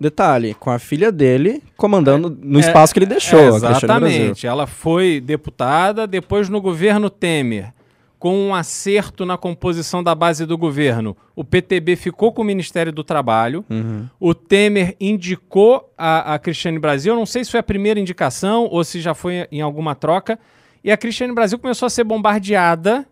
Detalhe, 0.00 0.54
com 0.54 0.70
a 0.70 0.78
filha 0.78 1.10
dele 1.12 1.62
comandando 1.76 2.36
no 2.42 2.58
É, 2.58 2.62
espaço 2.62 2.92
que 2.92 2.98
ele 2.98 3.06
deixou. 3.06 3.38
É, 3.38 3.42
Cristiane 3.50 3.70
Brasil. 3.70 4.08
exatamente. 4.08 4.46
Ela 4.46 4.66
foi 4.66 5.20
deputada, 5.20 6.06
depois 6.06 6.48
no 6.48 6.60
governo 6.60 7.08
Temer, 7.10 7.72
com 8.18 8.36
um 8.48 8.54
acerto 8.54 9.24
na 9.24 9.36
composição 9.38 10.02
da 10.02 10.12
base 10.14 10.44
do 10.44 10.58
governo, 10.58 11.16
o 11.36 11.44
PTB 11.44 11.94
ficou 11.94 12.32
com 12.32 12.42
o 12.42 12.44
Ministério 12.44 12.90
do 12.92 13.04
Trabalho. 13.04 13.64
Uhum. 13.70 14.06
O 14.18 14.34
Temer 14.34 14.96
indicou 15.00 15.92
a, 15.96 16.34
a 16.34 16.38
Cristiane 16.40 16.78
Brasil, 16.80 17.14
não 17.14 17.24
sei 17.26 17.44
se 17.44 17.50
foi 17.52 17.60
a 17.60 17.62
primeira 17.62 18.00
indicação 18.00 18.66
ou 18.70 18.82
se 18.82 19.00
já 19.00 19.14
foi 19.14 19.46
em 19.52 19.60
alguma 19.60 19.94
troca. 19.94 20.36
E 20.82 20.90
a 20.90 20.96
Cristiane 20.96 21.32
Brasil 21.32 21.58
começou 21.60 21.86
a 21.86 21.90
ser 21.90 22.02
bombardeada. 22.04 23.06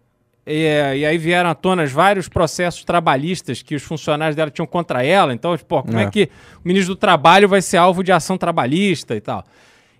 E, 0.47 0.99
e 0.99 1.05
aí 1.05 1.19
vieram 1.19 1.51
à 1.51 1.55
tona 1.55 1.85
vários 1.87 2.29
processos 2.29 2.85
trabalhistas 2.85 3.63
que 3.63 3.75
os 3.75 3.83
funcionários 3.83 4.37
dela 4.37 4.51
tinham 4.51 4.67
contra 4.67 5.05
ela. 5.05 5.35
Então, 5.35 5.57
pô, 5.67 5.83
como 5.83 5.99
é. 5.99 6.05
É. 6.05 6.11
que 6.11 6.31
o 6.65 6.69
ministro 6.69 6.95
do 6.95 6.99
Trabalho 6.99 7.49
vai 7.49 7.61
ser 7.61 7.79
alvo 7.79 8.05
de 8.05 8.13
ação 8.13 8.39
trabalhista 8.39 9.17
e 9.17 9.21
tal? 9.21 9.45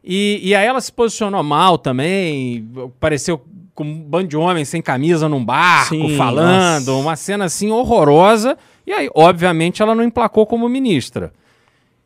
E, 0.05 0.41
e 0.41 0.55
aí 0.55 0.65
ela 0.65 0.81
se 0.81 0.93
posicionou 0.93 1.43
mal 1.43 1.77
também, 1.77 2.65
pareceu 3.01 3.45
com 3.75 3.83
um 3.83 4.01
bando 4.01 4.29
de 4.29 4.37
homens 4.37 4.69
sem 4.69 4.81
camisa 4.81 5.29
num 5.29 5.45
barco, 5.45 5.97
Sim, 5.97 6.17
falando, 6.17 6.87
nossa. 6.87 6.93
uma 6.93 7.17
cena 7.17 7.47
assim 7.47 7.73
horrorosa. 7.73 8.57
E 8.87 8.93
aí, 8.93 9.11
obviamente, 9.15 9.83
ela 9.83 9.97
não 9.97 10.05
emplacou 10.05 10.47
como 10.47 10.69
ministra. 10.69 11.33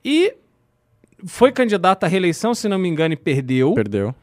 E 0.02 0.34
foi 1.26 1.52
candidata 1.52 2.06
à 2.06 2.08
reeleição, 2.08 2.54
se 2.54 2.68
não 2.68 2.78
me 2.78 2.88
engano, 2.88 3.12
e 3.12 3.16
perdeu. 3.16 3.74
Perdeu. 3.74 4.14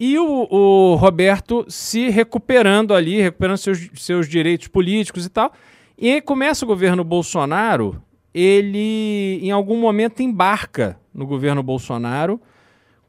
E 0.00 0.18
o, 0.18 0.48
o 0.50 0.94
Roberto 0.94 1.66
se 1.68 2.08
recuperando 2.08 2.94
ali, 2.94 3.20
recuperando 3.20 3.58
seus, 3.58 3.90
seus 3.96 4.26
direitos 4.26 4.66
políticos 4.68 5.26
e 5.26 5.28
tal. 5.28 5.52
E 5.98 6.10
aí 6.10 6.22
começa 6.22 6.64
o 6.64 6.68
governo 6.68 7.04
Bolsonaro, 7.04 8.02
ele 8.32 9.38
em 9.42 9.50
algum 9.50 9.78
momento 9.78 10.22
embarca 10.22 10.98
no 11.12 11.26
governo 11.26 11.62
Bolsonaro 11.62 12.40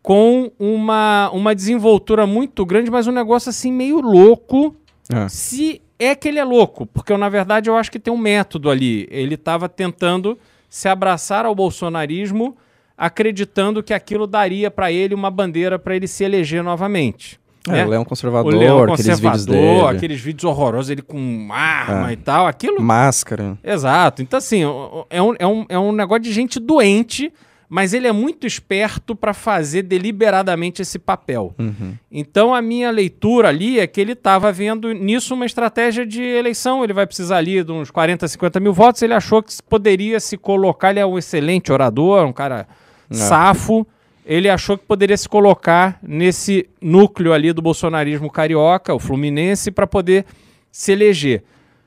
com 0.01 0.51
uma, 0.59 1.29
uma 1.31 1.55
desenvoltura 1.55 2.27
muito 2.27 2.65
grande, 2.65 2.91
mas 2.91 3.07
um 3.07 3.11
negócio 3.11 3.49
assim 3.49 3.71
meio 3.71 4.01
louco, 4.01 4.75
É. 5.13 5.29
se 5.29 5.81
é 5.97 6.15
que 6.15 6.27
ele 6.27 6.39
é 6.39 6.43
louco, 6.43 6.85
porque 6.87 7.13
eu, 7.13 7.17
na 7.17 7.29
verdade 7.29 7.69
eu 7.69 7.77
acho 7.77 7.91
que 7.91 7.99
tem 7.99 8.11
um 8.11 8.17
método 8.17 8.69
ali. 8.69 9.07
Ele 9.11 9.35
estava 9.35 9.69
tentando 9.69 10.37
se 10.67 10.89
abraçar 10.89 11.45
ao 11.45 11.53
bolsonarismo, 11.53 12.57
acreditando 13.05 13.81
que 13.81 13.93
aquilo 13.93 14.27
daria 14.27 14.69
para 14.69 14.91
ele 14.91 15.15
uma 15.15 15.31
bandeira 15.31 15.79
para 15.79 15.95
ele 15.95 16.07
se 16.07 16.23
eleger 16.23 16.63
novamente. 16.63 17.39
É, 17.67 17.71
né? 17.73 17.85
o 17.85 17.89
Leão 17.89 18.01
o 18.01 18.05
Conservador, 18.05 18.53
Leão 18.55 18.83
aqueles 18.83 19.05
vídeos 19.19 19.21
Conservador, 19.45 19.85
dele. 19.85 19.97
aqueles 19.97 20.21
vídeos 20.21 20.43
horrorosos, 20.45 20.89
ele 20.89 21.01
com 21.01 21.47
arma 21.51 22.09
É. 22.09 22.13
e 22.13 22.17
tal, 22.17 22.47
aquilo 22.47 22.81
Máscara. 22.81 23.57
Exato. 23.63 24.21
Então, 24.21 24.37
assim, 24.37 24.65
o- 24.65 24.69
o- 25.01 25.05
é 25.09 25.21
um, 25.21 25.35
é, 25.37 25.45
um, 25.47 25.65
é 25.69 25.77
um 25.79 25.91
negócio 25.91 26.23
de 26.23 26.31
gente 26.31 26.59
doente, 26.59 27.31
mas 27.69 27.93
ele 27.93 28.07
é 28.07 28.11
muito 28.11 28.45
esperto 28.47 29.15
para 29.15 29.31
fazer 29.33 29.83
deliberadamente 29.83 30.81
esse 30.81 30.97
papel. 30.99 31.53
Uhum. 31.59 31.93
Então, 32.11 32.53
a 32.53 32.61
minha 32.63 32.89
leitura 32.91 33.49
ali 33.49 33.79
é 33.79 33.85
que 33.87 34.01
ele 34.01 34.11
estava 34.13 34.51
vendo 34.51 34.91
nisso 34.91 35.33
uma 35.35 35.45
estratégia 35.45 36.05
de 36.05 36.21
eleição. 36.21 36.83
Ele 36.83 36.93
vai 36.93 37.05
precisar 37.07 37.37
ali 37.37 37.63
de 37.63 37.71
uns 37.71 37.89
40, 37.91 38.27
50 38.27 38.59
mil 38.59 38.73
votos. 38.73 39.01
Ele 39.03 39.13
achou 39.13 39.41
que 39.41 39.53
poderia 39.69 40.19
se 40.19 40.35
colocar. 40.35 40.89
Ele 40.89 40.99
é 40.99 41.05
um 41.05 41.17
excelente 41.17 41.71
orador, 41.71 42.25
um 42.25 42.33
cara 42.33 42.67
safo. 43.15 43.87
Ele 44.25 44.49
achou 44.49 44.77
que 44.77 44.85
poderia 44.85 45.17
se 45.17 45.27
colocar 45.27 45.99
nesse 46.01 46.69
núcleo 46.81 47.33
ali 47.33 47.51
do 47.51 47.61
bolsonarismo 47.61 48.29
carioca, 48.29 48.93
o 48.93 48.99
fluminense, 48.99 49.71
para 49.71 49.87
poder 49.87 50.25
se 50.71 50.91
eleger. 50.91 51.43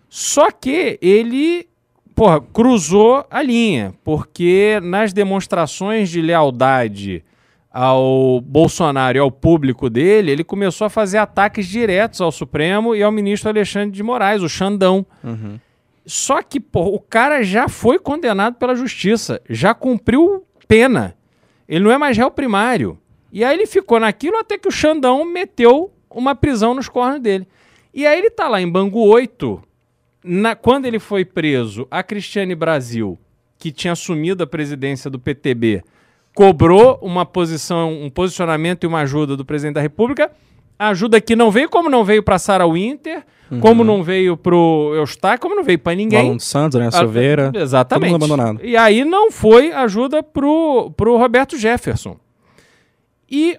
Só 0.09 0.51
que 0.51 0.99
ele, 1.01 1.67
porra, 2.15 2.41
cruzou 2.41 3.25
a 3.31 3.43
linha, 3.43 3.95
porque 4.05 4.81
nas 4.83 5.13
demonstrações 5.13 6.11
de 6.11 6.21
lealdade 6.21 7.25
ao 7.75 8.41
Bolsonaro 8.41 9.19
e 9.19 9.21
ao 9.21 9.33
público 9.33 9.91
dele, 9.91 10.31
ele 10.31 10.45
começou 10.45 10.87
a 10.87 10.91
fazer 10.91 11.19
ataques 11.19 11.67
diretos 11.67 12.21
ao 12.21 12.31
Supremo 12.31 12.95
e 12.95 13.03
ao 13.03 13.11
ministro 13.11 13.51
Alexandre 13.51 13.91
de 13.91 14.03
Moraes, 14.03 14.43
o 14.43 14.49
Xandão. 14.49 15.05
Uhum. 15.25 15.59
Só 16.07 16.41
que, 16.41 16.61
pô, 16.61 16.83
o 16.95 17.01
cara 17.01 17.43
já 17.43 17.69
foi 17.69 17.99
condenado 17.99 18.55
pela 18.55 18.77
justiça, 18.77 19.41
já 19.51 19.75
cumpriu 19.75 20.45
pena. 20.69 21.17
Ele 21.69 21.85
não 21.85 21.91
é 21.91 21.99
mais 21.99 22.17
réu 22.17 22.31
primário. 22.31 22.99
E 23.33 23.43
aí 23.45 23.57
ele 23.57 23.67
ficou 23.67 23.99
naquilo 23.99 24.37
até 24.37 24.57
que 24.59 24.69
o 24.69 24.73
Xandão 24.73 25.25
meteu 25.25 25.91
uma 26.11 26.35
prisão 26.35 26.75
nos 26.75 26.89
cornos 26.89 27.21
dele. 27.21 27.47
E 27.93 28.07
aí 28.07 28.19
ele 28.19 28.31
tá 28.31 28.49
lá 28.49 28.61
em 28.61 28.71
Bangu 28.71 29.01
8, 29.07 29.61
na- 30.23 30.55
quando 30.55 30.87
ele 30.87 30.99
foi 30.99 31.25
preso, 31.25 31.87
a 31.91 32.03
Cristiane 32.03 32.55
Brasil, 32.55 33.19
que 33.59 33.73
tinha 33.73 33.93
assumido 33.93 34.43
a 34.45 34.47
presidência 34.47 35.11
do 35.11 35.19
PTB, 35.19 35.83
cobrou 36.35 36.99
uma 37.03 37.25
posição, 37.25 37.93
um 37.93 38.11
posicionamento 38.11 38.85
e 38.85 38.87
uma 38.87 39.01
ajuda 39.01 39.37
do 39.37 39.45
presidente 39.45 39.75
da 39.75 39.81
República. 39.81 40.31
A 40.79 40.89
ajuda 40.89 41.21
que 41.21 41.37
não 41.37 41.51
veio, 41.51 41.69
como 41.69 41.89
não 41.89 42.05
veio 42.05 42.23
para 42.23 42.39
Sara 42.39 42.67
Winter, 42.67 43.25
como 43.61 43.85
não 43.85 44.03
veio 44.03 44.37
pro 44.37 44.93
Eustáquio, 44.97 45.41
como 45.41 45.55
não 45.55 45.63
veio 45.63 45.79
para 45.79 45.95
ninguém. 45.95 46.35
Dos 46.35 46.45
Santos, 46.45 46.81
né? 46.81 46.91
Silveira. 46.91 47.53
Exatamente. 47.55 48.11
todo 48.11 48.21
mundo 48.21 48.35
abandonado. 48.35 48.65
E 48.67 48.77
aí 48.77 49.05
não 49.05 49.31
foi 49.31 49.71
ajuda 49.73 50.23
pro, 50.23 50.91
pro 50.97 51.17
Roberto 51.17 51.57
Jefferson. 51.57 52.17
E 53.31 53.59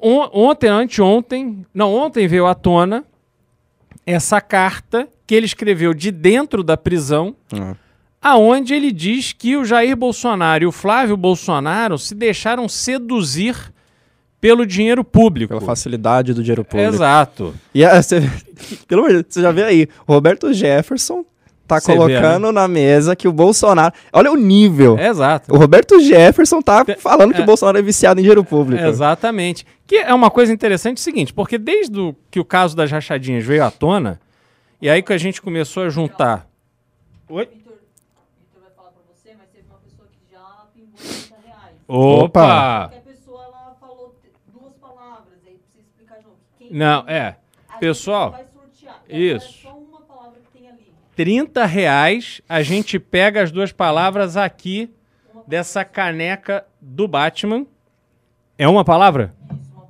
on- 0.00 0.30
ontem, 0.32 0.68
anteontem, 0.68 1.66
não, 1.74 1.92
ontem 1.94 2.26
veio 2.26 2.46
à 2.46 2.54
tona 2.54 3.04
essa 4.06 4.40
carta 4.40 5.08
que 5.26 5.34
ele 5.34 5.46
escreveu 5.46 5.92
de 5.92 6.10
dentro 6.10 6.62
da 6.62 6.76
prisão, 6.76 7.34
Ah. 7.52 7.74
aonde 8.22 8.72
ele 8.72 8.92
diz 8.92 9.32
que 9.32 9.56
o 9.56 9.64
Jair 9.64 9.96
Bolsonaro 9.96 10.64
e 10.64 10.66
o 10.66 10.72
Flávio 10.72 11.16
Bolsonaro 11.16 11.98
se 11.98 12.14
deixaram 12.14 12.68
seduzir 12.68 13.56
pelo 14.46 14.66
dinheiro 14.66 15.02
público. 15.02 15.48
Pela 15.48 15.60
facilidade 15.60 16.32
do 16.32 16.42
dinheiro 16.42 16.64
público. 16.64 16.94
Exato. 16.94 17.54
E 17.74 17.84
a, 17.84 18.00
você, 18.02 18.20
pelo 18.86 19.00
amor 19.02 19.08
de 19.08 19.22
Deus, 19.22 19.26
você 19.28 19.42
já 19.42 19.50
vê 19.50 19.64
aí, 19.64 19.88
o 20.06 20.12
Roberto 20.12 20.52
Jefferson 20.52 21.24
tá 21.66 21.80
Você 21.80 21.92
vê, 21.92 21.98
colocando 21.98 22.52
na 22.52 22.68
mesa 22.68 23.16
que 23.16 23.26
o 23.26 23.32
Bolsonaro. 23.32 23.92
Olha 24.12 24.30
o 24.30 24.36
nível. 24.36 24.96
Exato. 24.98 25.52
O 25.52 25.58
Roberto 25.58 25.98
Jefferson 26.00 26.62
tá 26.62 26.84
falando 26.98 27.34
que 27.34 27.40
é. 27.40 27.42
o 27.42 27.46
Bolsonaro 27.46 27.76
é 27.78 27.82
viciado 27.82 28.20
em 28.20 28.22
dinheiro 28.22 28.44
público. 28.44 28.84
Exatamente. 28.84 29.66
Que 29.84 29.96
é 29.96 30.14
uma 30.14 30.30
coisa 30.30 30.52
interessante 30.52 30.98
o 30.98 31.00
seguinte, 31.00 31.32
porque 31.34 31.58
desde 31.58 31.98
o, 31.98 32.14
que 32.30 32.38
o 32.38 32.44
caso 32.44 32.76
das 32.76 32.90
rachadinhas 32.90 33.44
veio 33.44 33.64
à 33.64 33.70
tona, 33.70 34.20
e 34.80 34.88
aí 34.88 35.02
que 35.02 35.12
a 35.12 35.18
gente 35.18 35.42
começou 35.42 35.82
a 35.82 35.88
juntar. 35.88 36.46
Oi? 37.28 37.46
Vitor, 37.46 37.72
Vitor 38.38 38.62
vai 38.62 38.70
falar 38.76 38.90
pra 38.90 39.02
você, 39.12 39.34
mas 39.36 39.48
teve 39.52 39.64
uma 39.68 39.78
pessoa 39.78 40.06
que 40.08 40.32
já 40.32 40.66
pingou 40.72 40.92
30 40.96 41.34
reais. 41.44 41.74
Opa! 41.88 42.88
Porque 42.92 43.10
a 43.10 43.12
pessoa 43.12 43.42
ela 43.44 43.76
falou 43.80 44.14
te- 44.22 44.30
duas 44.52 44.74
palavras, 44.74 45.34
aí 45.46 45.54
precisa 45.58 45.82
explicar 45.88 46.18
de 46.18 46.24
novo. 46.26 46.36
Quem 46.55 46.55
Não, 46.70 47.04
é. 47.08 47.20
a 47.68 47.72
gente 47.72 47.80
Pessoal, 47.80 48.30
vai 48.32 48.44
sortear. 48.44 49.02
E 49.08 49.30
agora 49.30 49.36
isso. 49.44 49.58
É 49.66 49.70
só 49.70 49.76
uma 49.78 50.00
palavra 50.02 50.38
que 50.40 50.58
tem 50.58 50.68
ali. 50.68 50.92
30 51.14 51.64
reais, 51.66 52.40
a 52.48 52.62
gente 52.62 52.98
pega 52.98 53.42
as 53.42 53.50
duas 53.50 53.72
palavras 53.72 54.36
aqui 54.36 54.90
dessa 55.46 55.84
caneca 55.84 56.64
do 56.80 57.06
Batman. 57.06 57.66
É 58.58 58.66
uma 58.66 58.84
palavra? 58.84 59.32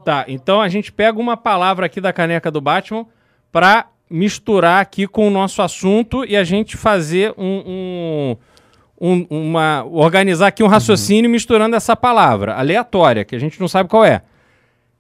Tá, 0.05 0.25
então 0.29 0.61
a 0.61 0.69
gente 0.69 0.93
pega 0.93 1.19
uma 1.19 1.37
palavra 1.37 1.87
aqui 1.87 2.01
da 2.01 2.13
caneca 2.13 2.51
do 2.51 2.61
Batman 2.61 3.07
pra 3.51 3.87
misturar 4.09 4.81
aqui 4.81 5.07
com 5.07 5.27
o 5.27 5.31
nosso 5.31 5.61
assunto 5.63 6.25
e 6.25 6.37
a 6.37 6.45
gente 6.45 6.77
fazer 6.77 7.35
um, 7.37 8.37
um- 9.01 9.17
um- 9.21 9.27
uma 9.31 9.85
organizar 9.85 10.47
aqui 10.49 10.63
um 10.63 10.69
raciocínio 10.69 11.29
misturando 11.29 11.75
essa 11.75 11.97
palavra 11.97 12.55
aleatória 12.55 13.25
que 13.25 13.35
a 13.35 13.39
gente 13.39 13.59
não 13.61 13.67
sabe 13.67 13.89
qual 13.89 14.05
é. 14.05 14.23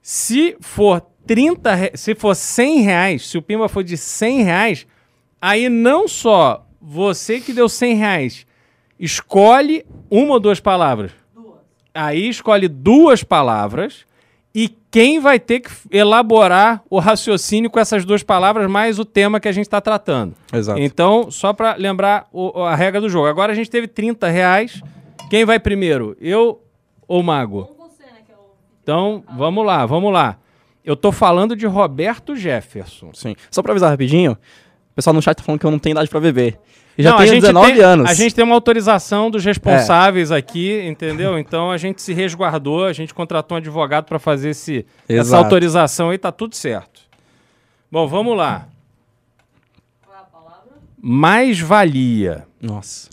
Se 0.02 0.56
for 0.60 1.00
30, 1.26 1.74
re- 1.74 1.92
se 1.94 2.14
for 2.14 2.34
100 2.34 2.80
reais, 2.82 3.26
se 3.26 3.36
o 3.38 3.42
Pimba 3.42 3.68
for 3.68 3.82
de 3.84 3.96
100 3.96 4.42
reais, 4.42 4.86
aí 5.40 5.68
não 5.68 6.06
só 6.08 6.64
você 6.80 7.40
que 7.40 7.52
deu 7.52 7.68
100 7.68 7.94
reais 7.96 8.46
escolhe 8.98 9.84
uma 10.10 10.34
ou 10.34 10.40
duas 10.40 10.60
palavras. 10.60 11.10
Duas. 11.34 11.54
Aí 11.94 12.28
escolhe 12.28 12.66
duas 12.68 13.22
palavras 13.22 14.06
e 14.54 14.70
quem 14.90 15.20
vai 15.20 15.38
ter 15.38 15.60
que 15.60 15.70
elaborar 15.90 16.82
o 16.88 16.98
raciocínio 16.98 17.68
com 17.68 17.78
essas 17.78 18.04
duas 18.06 18.22
palavras 18.22 18.70
mais 18.70 18.98
o 18.98 19.04
tema 19.04 19.38
que 19.38 19.48
a 19.48 19.52
gente 19.52 19.66
está 19.66 19.80
tratando. 19.82 20.34
Exato. 20.52 20.80
Então, 20.80 21.30
só 21.30 21.52
para 21.52 21.74
lembrar 21.74 22.26
o- 22.32 22.62
a 22.62 22.74
regra 22.74 23.00
do 23.00 23.08
jogo. 23.10 23.26
Agora 23.26 23.52
a 23.52 23.54
gente 23.54 23.68
teve 23.68 23.86
30 23.86 24.28
reais. 24.28 24.80
Quem 25.28 25.44
vai 25.44 25.58
primeiro? 25.58 26.16
Eu 26.20 26.62
ou 27.06 27.20
o 27.20 27.22
Mago? 27.22 27.60
Né? 27.60 27.66
É 28.30 28.32
o 28.32 28.36
Então, 28.82 29.24
vamos 29.36 29.66
lá, 29.66 29.84
vamos 29.84 30.10
lá. 30.12 30.38
Eu 30.86 30.96
tô 30.96 31.10
falando 31.12 31.56
de 31.56 31.66
Roberto 31.66 32.36
Jefferson. 32.36 33.10
Sim. 33.12 33.34
Só 33.50 33.60
pra 33.60 33.72
avisar 33.72 33.90
rapidinho, 33.90 34.32
o 34.32 34.94
pessoal 34.94 35.12
no 35.12 35.20
chat 35.20 35.36
tá 35.36 35.42
falando 35.42 35.58
que 35.60 35.66
eu 35.66 35.70
não 35.70 35.78
tenho 35.80 35.94
idade 35.94 36.08
pra 36.08 36.20
beber. 36.20 36.58
Eu 36.96 37.04
já 37.04 37.10
Não, 37.10 37.18
tenho 37.18 37.28
gente 37.30 37.40
19 37.42 37.72
tem- 37.74 37.82
anos. 37.82 38.08
A 38.08 38.14
gente 38.14 38.34
tem 38.34 38.42
uma 38.44 38.54
autorização 38.54 39.30
dos 39.30 39.44
responsáveis 39.44 40.30
aqui, 40.32 40.80
entendeu? 40.86 41.38
Então 41.38 41.70
a 41.70 41.76
gente 41.76 42.00
se 42.00 42.14
resguardou, 42.14 42.86
a 42.86 42.92
gente 42.94 43.12
contratou 43.12 43.56
um 43.56 43.58
advogado 43.58 44.04
para 44.06 44.18
fazer 44.18 44.50
esse, 44.50 44.86
essa 45.08 45.36
autorização 45.36 46.08
aí, 46.10 46.16
tá 46.16 46.32
tudo 46.32 46.54
certo. 46.56 47.02
Bom, 47.92 48.06
vamos 48.06 48.34
lá. 48.36 48.66
Qual 50.04 50.16
é 50.16 50.20
a 50.20 50.22
palavra? 50.22 50.72
Mais 51.02 51.58
valia. 51.60 52.46
Nossa, 52.62 53.10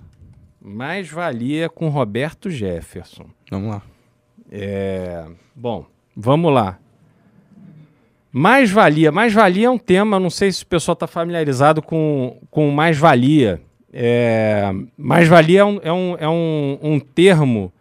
Mais 0.62 1.10
valia 1.10 1.68
com 1.68 1.90
Roberto 1.90 2.50
Jefferson. 2.50 3.26
vamos 3.52 3.70
lá. 3.70 3.82
É, 4.50 5.26
bom, 5.56 5.86
vamos 6.16 6.54
lá. 6.54 6.78
Mais 8.36 8.72
valia. 8.72 9.12
Mais 9.12 9.32
valia 9.32 9.68
é 9.68 9.70
um 9.70 9.78
tema, 9.78 10.20
não 10.20 10.32
sei 10.32 10.52
se 10.52 10.64
o 10.64 10.66
pessoal 10.68 10.94
está 10.94 11.06
familiarizado 11.06 11.84
com, 11.84 12.40
com 12.50 12.72
mais 12.72 12.98
valia. 12.98 13.62
É, 13.94 14.74
mais 14.98 15.28
valia 15.28 15.60
é, 15.60 15.64
um, 15.64 15.80
é, 15.84 15.94
um, 15.94 16.18
é 16.20 16.28
um, 16.28 16.80
um 16.82 17.00
termo 17.00 17.72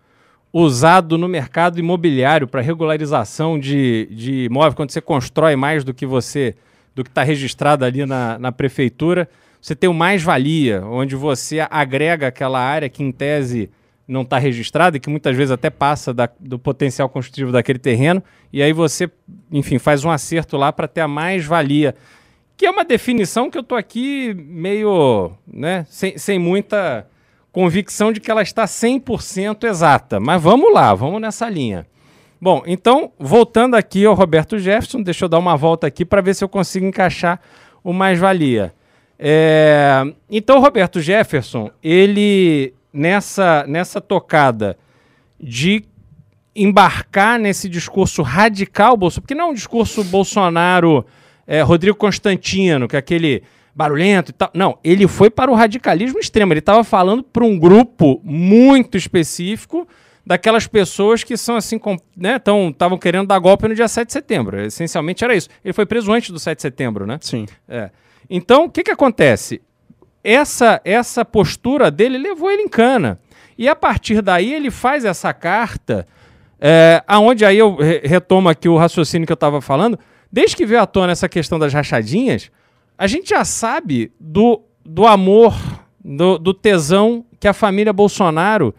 usado 0.53 1.17
no 1.17 1.27
mercado 1.27 1.81
imobiliário 1.81 2.47
para 2.47 2.61
regularização 2.61 3.59
de, 3.59 4.07
de 4.11 4.45
imóvel, 4.45 4.77
quando 4.77 4.91
você 4.91 5.01
constrói 5.01 5.57
mais 5.57 5.83
do 5.83 5.95
que 5.95 6.05
você 6.05 6.55
do 6.95 7.03
que 7.03 7.09
está 7.09 7.23
registrado 7.23 7.87
ali 7.87 8.05
na, 8.05 8.39
na 8.39 8.53
prefeitura, 8.53 9.27
você 9.59 9.75
tem 9.75 9.89
o 9.89 9.95
mais-valia, 9.95 10.85
onde 10.85 11.17
você 11.17 11.67
agrega 11.71 12.27
aquela 12.27 12.61
área 12.61 12.91
que, 12.91 13.03
em 13.03 13.11
tese, 13.11 13.71
não 14.07 14.23
está 14.23 14.39
registrada 14.39 14.97
e 14.97 15.01
que 15.01 15.09
muitas 15.09 15.37
vezes 15.37 15.51
até 15.51 15.71
passa 15.71 16.13
da- 16.13 16.29
do 16.41 16.59
potencial 16.59 17.09
construtivo 17.09 17.53
daquele 17.53 17.79
terreno, 17.79 18.23
e 18.53 18.63
aí 18.63 18.73
você, 18.73 19.11
enfim, 19.51 19.79
faz 19.79 20.05
um 20.05 20.11
acerto 20.11 20.57
lá 20.57 20.73
para 20.73 20.89
ter 20.89 21.01
a 21.01 21.09
mais-valia, 21.09 21.95
que 22.57 22.67
é 22.67 22.71
uma 22.71 22.85
definição 22.85 23.51
que 23.51 23.57
eu 23.57 23.63
estou 23.63 23.79
aqui 23.79 24.35
meio, 24.35 25.33
né, 25.47 25.87
sem, 25.89 26.19
sem 26.19 26.39
muita 26.39 27.07
convicção 27.51 28.13
de 28.13 28.21
que 28.21 28.31
ela 28.31 28.43
está 28.43 28.65
100% 28.67 29.65
exata, 29.65 30.19
mas 30.19 30.43
vamos 30.43 30.73
lá, 30.73 30.95
vamos 30.95 31.21
nessa 31.21 31.49
linha. 31.49 31.87
Bom, 32.41 32.63
então, 32.67 33.13
voltando 33.19 33.77
aqui 33.77 34.05
ao 34.05 34.15
Roberto 34.15 34.59
Jefferson, 34.59 35.01
deixa 35.03 35.27
eu 35.27 35.29
dar 35.29 35.39
uma 35.39 35.57
volta 35.57 35.87
aqui 35.87 36.05
para 36.05 36.21
ver 36.21 36.35
se 36.35 36.43
eu 36.43 36.49
consigo 36.49 36.85
encaixar 36.85 37.41
o 37.85 37.93
mais-valia. 37.93 38.73
É, 39.19 40.03
então, 40.29 40.59
o 40.59 40.61
Roberto 40.61 41.01
Jefferson, 41.01 41.71
ele, 41.81 42.75
nessa, 42.93 43.65
nessa 43.67 44.01
tocada 44.01 44.77
de 45.41 45.85
embarcar 46.55 47.39
nesse 47.39 47.69
discurso 47.69 48.23
radical, 48.23 48.97
Bolso- 48.97 49.21
porque 49.21 49.35
não 49.35 49.47
é 49.47 49.51
um 49.51 49.55
discurso 49.55 50.05
Bolsonaro, 50.05 51.05
é, 51.47 51.63
Rodrigo 51.63 51.97
Constantino, 51.97 52.87
que 52.87 52.97
é 52.97 52.99
aquele 52.99 53.43
barulhento 53.75 54.31
e 54.31 54.35
tal. 54.35 54.51
Não, 54.53 54.79
ele 54.85 55.09
foi 55.09 55.31
para 55.31 55.51
o 55.51 55.55
radicalismo 55.55 56.19
extremo. 56.19 56.53
Ele 56.53 56.61
estava 56.61 56.85
falando 56.85 57.23
para 57.23 57.45
um 57.45 57.59
grupo 57.59 58.21
muito 58.23 58.99
específico 58.99 59.89
daquelas 60.25 60.67
pessoas 60.67 61.25
que 61.25 61.37
são 61.37 61.57
assim, 61.57 61.79
com- 61.79 61.97
né, 62.17 62.37
estavam 62.37 62.99
querendo 62.99 63.27
dar 63.27 63.39
golpe 63.39 63.67
no 63.67 63.75
dia 63.75 63.89
7 63.89 64.09
de 64.09 64.13
setembro. 64.13 64.61
Essencialmente 64.61 65.25
era 65.25 65.35
isso. 65.35 65.49
Ele 65.65 65.73
foi 65.73 65.87
preso 65.87 66.13
antes 66.13 66.31
do 66.31 66.39
7 66.39 66.57
de 66.59 66.63
setembro, 66.63 67.07
né? 67.07 67.19
Sim. 67.21 67.47
É. 67.67 67.91
Então, 68.29 68.65
o 68.67 68.71
que, 68.71 68.83
que 68.85 68.91
acontece? 68.91 69.61
Essa, 70.25 70.81
essa 70.85 71.25
postura 71.25 71.91
dele 71.91 72.19
levou 72.19 72.51
ele 72.51 72.63
em 72.63 72.69
cana. 72.69 73.19
E 73.59 73.69
a 73.69 73.77
partir 73.77 74.23
daí 74.23 74.53
ele 74.53 74.71
faz 74.71 75.05
essa 75.05 75.33
carta, 75.33 76.07
é, 76.61 77.03
aonde 77.07 77.45
aí 77.45 77.59
eu 77.59 77.77
re- 77.77 78.01
retomo 78.05 78.49
aqui 78.49 78.69
o 78.69 78.77
raciocínio 78.77 79.27
que 79.27 79.33
eu 79.33 79.35
estava 79.35 79.61
falando. 79.61 79.99
Desde 80.31 80.57
que 80.57 80.65
veio 80.65 80.81
à 80.81 80.87
tona 80.87 81.13
essa 81.13 81.29
questão 81.29 81.59
das 81.59 81.75
rachadinhas, 81.75 82.51
a 82.97 83.07
gente 83.07 83.31
já 83.31 83.45
sabe 83.45 84.13
do, 84.19 84.63
do 84.85 85.07
amor, 85.07 85.55
do, 86.03 86.39
do 86.39 86.55
tesão 86.55 87.25
que 87.39 87.49
a 87.49 87.53
família 87.53 87.93
Bolsonaro 87.93 88.75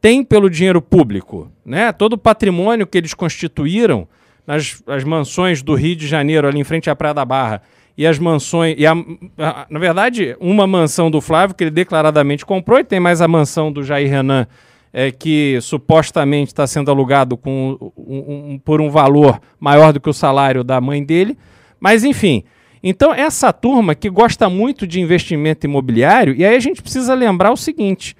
tem 0.00 0.22
pelo 0.22 0.50
dinheiro 0.50 0.80
público. 0.82 1.50
Né? 1.64 1.90
Todo 1.92 2.14
o 2.14 2.18
patrimônio 2.18 2.86
que 2.86 2.98
eles 2.98 3.14
constituíram 3.14 4.06
nas 4.46 4.82
as 4.86 5.04
mansões 5.04 5.62
do 5.62 5.74
Rio 5.74 5.96
de 5.96 6.06
Janeiro, 6.06 6.46
ali 6.46 6.58
em 6.60 6.64
frente 6.64 6.90
à 6.90 6.96
Praia 6.96 7.14
da 7.14 7.24
Barra, 7.24 7.62
e 7.96 8.06
as 8.06 8.18
mansões. 8.18 8.74
E 8.78 8.86
a, 8.86 8.92
a- 9.38 9.66
na 9.68 9.78
verdade, 9.78 10.36
uma 10.40 10.66
mansão 10.66 11.10
do 11.10 11.20
Flávio, 11.20 11.54
que 11.54 11.64
ele 11.64 11.70
declaradamente 11.70 12.44
comprou, 12.46 12.78
e 12.78 12.84
tem 12.84 12.98
mais 13.00 13.20
a 13.20 13.28
mansão 13.28 13.70
do 13.72 13.82
Jair 13.82 14.08
Renan, 14.10 14.46
é, 14.92 15.10
que 15.10 15.58
supostamente 15.60 16.48
está 16.52 16.66
sendo 16.66 16.90
alugado 16.90 17.36
com, 17.36 17.76
um- 17.96 18.52
um- 18.54 18.58
por 18.58 18.80
um 18.80 18.90
valor 18.90 19.40
maior 19.58 19.92
do 19.92 20.00
que 20.00 20.08
o 20.10 20.12
salário 20.12 20.62
da 20.64 20.80
mãe 20.80 21.02
dele. 21.04 21.36
Mas, 21.80 22.04
enfim. 22.04 22.44
Então, 22.82 23.14
essa 23.14 23.52
turma 23.52 23.94
que 23.94 24.10
gosta 24.10 24.48
muito 24.50 24.86
de 24.86 25.00
investimento 25.00 25.66
imobiliário, 25.66 26.34
e 26.34 26.44
aí 26.44 26.56
a 26.56 26.60
gente 26.60 26.82
precisa 26.82 27.14
lembrar 27.14 27.52
o 27.52 27.56
seguinte: 27.56 28.16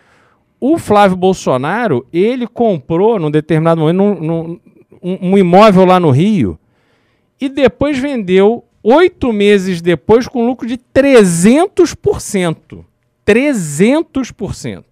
o 0.60 0.78
Flávio 0.78 1.16
Bolsonaro, 1.16 2.06
ele 2.12 2.46
comprou, 2.46 3.18
num 3.18 3.30
determinado 3.30 3.80
momento, 3.80 3.96
num- 3.96 4.20
num- 4.20 4.60
um, 5.02 5.30
um 5.32 5.38
imóvel 5.38 5.84
lá 5.84 5.98
no 5.98 6.10
Rio 6.10 6.56
e 7.40 7.48
depois 7.48 7.98
vendeu 7.98 8.64
oito 8.82 9.32
meses 9.32 9.80
depois 9.80 10.26
com 10.26 10.46
lucro 10.46 10.66
de 10.66 10.76
300%. 10.76 12.84
300%. 13.26 14.84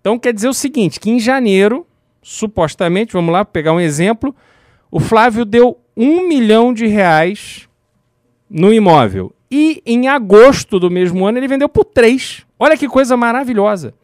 Então 0.00 0.18
quer 0.18 0.32
dizer 0.32 0.48
o 0.48 0.54
seguinte, 0.54 1.00
que 1.00 1.10
em 1.10 1.18
janeiro, 1.18 1.86
supostamente, 2.22 3.12
vamos 3.12 3.32
lá 3.32 3.44
pegar 3.44 3.72
um 3.72 3.80
exemplo, 3.80 4.34
o 4.90 5.00
Flávio 5.00 5.44
deu 5.44 5.78
um 5.96 6.28
milhão 6.28 6.72
de 6.72 6.86
reais 6.86 7.68
no 8.48 8.72
imóvel. 8.72 9.34
E 9.50 9.82
em 9.84 10.08
agosto 10.08 10.78
do 10.78 10.90
mesmo 10.90 11.26
ano 11.26 11.38
ele 11.38 11.48
vendeu 11.48 11.68
por 11.68 11.84
três. 11.84 12.44
Olha 12.58 12.76
que 12.76 12.88
coisa 12.88 13.16
maravilhosa. 13.16 13.94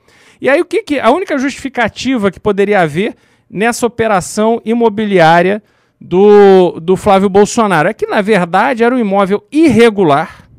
E 0.40 0.48
aí 0.48 0.61
o 0.61 0.64
que, 0.64 0.83
que 0.83 0.98
a 0.98 1.11
única 1.11 1.38
justificativa 1.38 2.31
que 2.31 2.40
poderia 2.40 2.81
haver 2.81 3.14
nessa 3.48 3.87
operação 3.87 4.61
imobiliária 4.64 5.62
do, 6.05 6.79
do 6.81 6.97
Flávio 6.97 7.31
Bolsonaro 7.31 7.88
é 7.88 7.95
que 7.95 8.07
na 8.07 8.21
verdade 8.21 8.85
era 8.85 8.95
um 8.95 8.99
imóvel 8.99 9.43
irregular, 9.51 10.51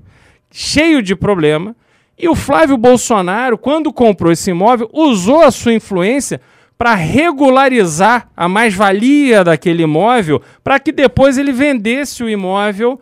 cheio 0.52 1.04
de 1.04 1.16
problema, 1.16 1.76
e 2.18 2.28
o 2.28 2.34
Flávio 2.34 2.78
Bolsonaro, 2.78 3.56
quando 3.56 3.94
comprou 3.94 4.32
esse 4.32 4.50
imóvel, 4.50 4.90
usou 4.92 5.44
a 5.44 5.52
sua 5.52 5.74
influência 5.74 6.42
para 6.78 6.96
regularizar 6.96 8.30
a 8.36 8.50
mais-valia 8.50 9.44
daquele 9.44 9.84
imóvel, 9.84 10.42
para 10.64 10.80
que 10.80 10.92
depois 10.92 11.38
ele 11.38 11.52
vendesse 11.52 12.24
o 12.24 12.30
imóvel 12.30 13.00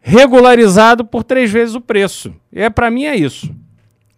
regularizado 0.00 1.06
por 1.06 1.24
três 1.24 1.50
vezes 1.50 1.74
o 1.74 1.80
preço. 1.80 2.34
E 2.52 2.60
é 2.60 2.68
para 2.68 2.90
mim 2.90 3.04
é 3.04 3.16
isso. 3.16 3.50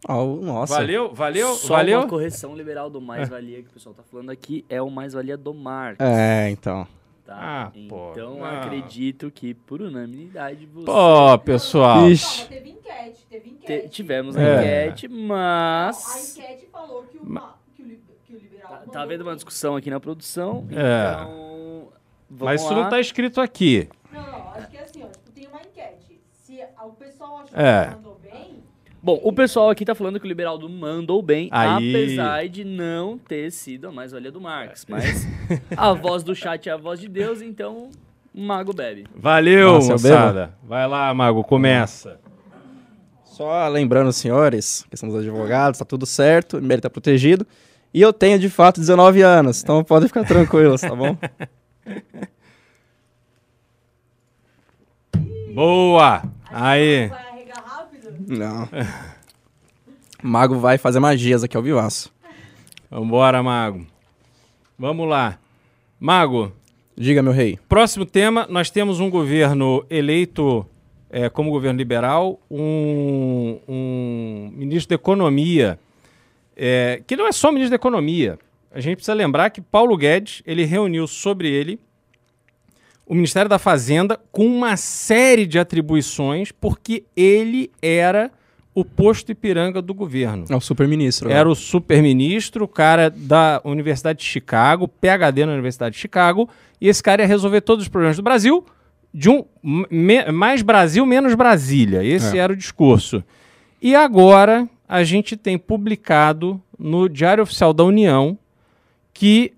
Oh, 0.09 0.37
nossa. 0.43 0.75
Valeu, 0.75 1.15
valeu, 1.15 1.55
Só 1.55 1.77
valeu. 1.77 2.01
uma 2.01 2.09
correção 2.09 2.57
liberal 2.57 2.91
do 2.91 3.01
mais-valia 3.01 3.63
que 3.63 3.69
o 3.69 3.73
pessoal 3.73 3.95
tá 3.95 4.03
falando 4.11 4.31
aqui 4.31 4.65
é 4.69 4.83
o 4.83 4.91
mais-valia 4.91 5.37
do 5.37 5.55
Marx. 5.55 5.99
É, 6.01 6.51
então. 6.51 6.87
Tá? 7.31 7.39
Ah, 7.41 7.73
pô, 7.89 8.11
então 8.11 8.39
não. 8.39 8.45
acredito 8.45 9.31
que 9.31 9.55
por 9.55 9.81
unanimidade 9.81 10.67
você 10.67 10.85
Pô, 10.85 11.39
pessoal. 11.39 12.11
Ixi. 12.11 12.49
Teve 12.49 12.71
enquete, 12.71 13.25
teve 13.31 13.51
te- 13.51 13.55
enquete. 13.55 13.89
tivemos 13.91 14.37
a 14.37 14.43
É. 14.43 14.87
enquete, 14.87 15.07
mas 15.07 16.37
a 16.37 16.41
enquete 16.43 16.67
falou 16.73 17.05
que 17.05 17.19
o, 17.19 17.25
ma- 17.25 17.55
que 17.77 17.83
o, 17.83 17.87
li- 17.87 18.01
que 18.27 18.35
o 18.35 18.37
liberal. 18.37 18.69
tá, 18.73 18.91
tá 18.91 19.03
havendo 19.03 19.23
uma 19.23 19.37
discussão 19.37 19.77
aqui 19.77 19.89
na 19.91 20.01
produção, 20.01 20.67
É. 20.73 21.13
então 21.23 21.89
vamos 22.29 22.45
Mas 22.47 22.63
isso 22.63 22.75
lá. 22.75 22.83
não 22.83 22.91
tá 22.91 22.99
escrito 22.99 23.41
aqui. 23.41 23.89
Não, 24.13 24.21
não, 24.27 24.49
acho 24.51 24.69
que 24.69 24.77
é 24.77 24.83
assim, 24.83 25.03
ó. 25.05 25.07
Tipo, 25.07 25.31
tem 25.31 25.47
uma 25.47 25.61
enquete. 25.61 26.21
Se 26.33 26.59
o 26.85 26.91
pessoal 26.95 27.39
achou 27.45 27.57
É. 27.61 27.95
que 27.95 28.09
Bom, 29.03 29.19
o 29.23 29.33
pessoal 29.33 29.71
aqui 29.71 29.85
tá 29.85 29.95
falando 29.95 30.21
que 30.21 30.27
o 30.27 30.29
Liberaldo 30.29 30.69
mandou 30.69 31.23
bem, 31.23 31.49
Aí. 31.51 31.91
apesar 31.91 32.47
de 32.49 32.65
não 32.65 33.17
ter 33.17 33.51
sido 33.51 33.89
a 33.89 33.93
mais-valia 33.93 34.31
do 34.31 34.41
Marx. 34.41 34.85
Mas 34.89 35.27
a 35.75 35.93
voz 35.95 36.23
do 36.23 36.35
chat 36.35 36.69
é 36.69 36.73
a 36.73 36.77
voz 36.77 37.01
de 37.01 37.09
Deus, 37.09 37.41
então 37.41 37.89
o 38.35 38.43
mago 38.43 38.75
bebe. 38.75 39.07
Valeu, 39.15 39.73
Nossa, 39.73 39.93
moçada. 39.93 40.55
Vai 40.63 40.87
lá, 40.87 41.13
Mago, 41.15 41.43
começa. 41.43 42.21
Só 43.25 43.67
lembrando, 43.69 44.13
senhores, 44.13 44.85
questão 44.91 45.09
dos 45.09 45.19
advogados, 45.19 45.79
tá 45.79 45.85
tudo 45.87 46.05
certo, 46.05 46.59
o 46.59 46.63
mérito 46.63 46.83
tá 46.83 46.91
protegido. 46.91 47.47
E 47.93 48.03
eu 48.03 48.13
tenho, 48.13 48.39
de 48.39 48.51
fato, 48.51 48.79
19 48.81 49.23
anos, 49.23 49.63
então 49.63 49.83
podem 49.83 50.09
ficar 50.09 50.25
tranquilos, 50.25 50.83
tá 50.83 50.95
bom? 50.95 51.17
Boa! 55.55 56.21
que 56.21 56.29
Aí. 56.53 57.11
Não. 58.29 58.69
O 60.23 60.27
Mago 60.27 60.59
vai 60.59 60.79
fazer 60.79 61.01
magias 61.01 61.45
aqui 61.45 61.57
ao 61.57 61.63
vivaço. 61.63 62.13
Vambora, 62.91 63.43
Mago. 63.43 63.87
Vamos 64.79 65.09
lá. 65.09 65.39
Mago, 65.99 66.53
Diga, 66.97 67.23
meu 67.23 67.33
rei. 67.33 67.59
próximo 67.69 68.05
tema, 68.05 68.47
nós 68.51 68.71
temos 68.71 69.01
um 69.01 69.09
governo 69.09 69.85
eleito 69.89 70.67
é, 71.11 71.29
como 71.29 71.51
governo 71.51 71.79
liberal, 71.79 72.41
um, 72.51 73.59
um 73.69 74.51
ministro 74.55 74.91
da 74.91 74.95
Economia, 74.95 75.79
é, 76.57 77.03
que 77.07 77.17
não 77.17 77.27
é 77.27 77.33
só 77.33 77.51
ministro 77.51 77.71
da 77.71 77.77
Economia. 77.77 78.39
A 78.73 78.81
gente 78.81 78.97
precisa 78.97 79.15
lembrar 79.15 79.51
que 79.51 79.61
Paulo 79.61 79.97
Guedes, 79.97 80.43
ele 80.47 80.65
reuniu 80.65 81.07
sobre 81.07 81.49
ele 81.49 81.81
o 83.11 83.15
Ministério 83.17 83.49
da 83.49 83.59
Fazenda 83.59 84.19
com 84.31 84.47
uma 84.47 84.77
série 84.77 85.45
de 85.45 85.59
atribuições, 85.59 86.53
porque 86.53 87.03
ele 87.17 87.71
era 87.83 88.31
o 88.73 88.85
posto 88.85 89.33
Ipiranga 89.33 89.83
do 89.83 89.93
governo. 89.93 90.45
É 90.49 90.55
o 90.55 90.61
super-ministro. 90.61 91.29
né? 91.29 91.35
Era 91.35 91.49
o 91.51 91.55
super-ministro, 91.57 92.65
o 92.65 92.69
cara 92.69 93.11
da 93.11 93.61
Universidade 93.65 94.21
de 94.21 94.25
Chicago, 94.25 94.87
PhD 94.87 95.45
na 95.45 95.53
Universidade 95.53 95.97
de 95.97 96.01
Chicago, 96.01 96.49
e 96.81 96.87
esse 96.89 97.03
cara 97.03 97.23
ia 97.23 97.27
resolver 97.27 97.63
todos 97.63 97.83
os 97.83 97.89
problemas 97.89 98.17
do 98.17 98.23
Brasil 98.23 98.65
de 99.13 99.29
um 99.29 99.45
me- 99.91 100.31
mais 100.31 100.63
Brasil, 100.63 101.05
menos 101.05 101.35
Brasília. 101.35 102.05
Esse 102.05 102.39
É. 102.39 102.41
era 102.43 102.53
o 102.53 102.57
discurso. 102.57 103.25
E 103.83 103.93
agora 103.93 104.69
a 104.89 105.03
gente 105.03 105.37
tem 105.37 105.59
publicado 105.59 106.63
no 106.79 107.09
Diário 107.09 107.43
Oficial 107.43 107.73
da 107.73 107.83
União 107.83 108.39
que 109.13 109.53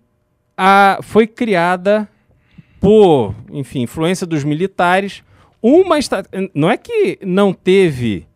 a, 0.57 1.01
foi 1.03 1.27
criada 1.27 2.09
por, 2.83 3.35
enfim, 3.53 3.83
influência 3.83 4.27
dos 4.27 4.43
militares, 4.45 5.23
uma 5.63 5.97
não 6.55 6.69
é 6.69 6.77
que 6.77 7.19
não 7.25 7.53
teve 7.55 8.27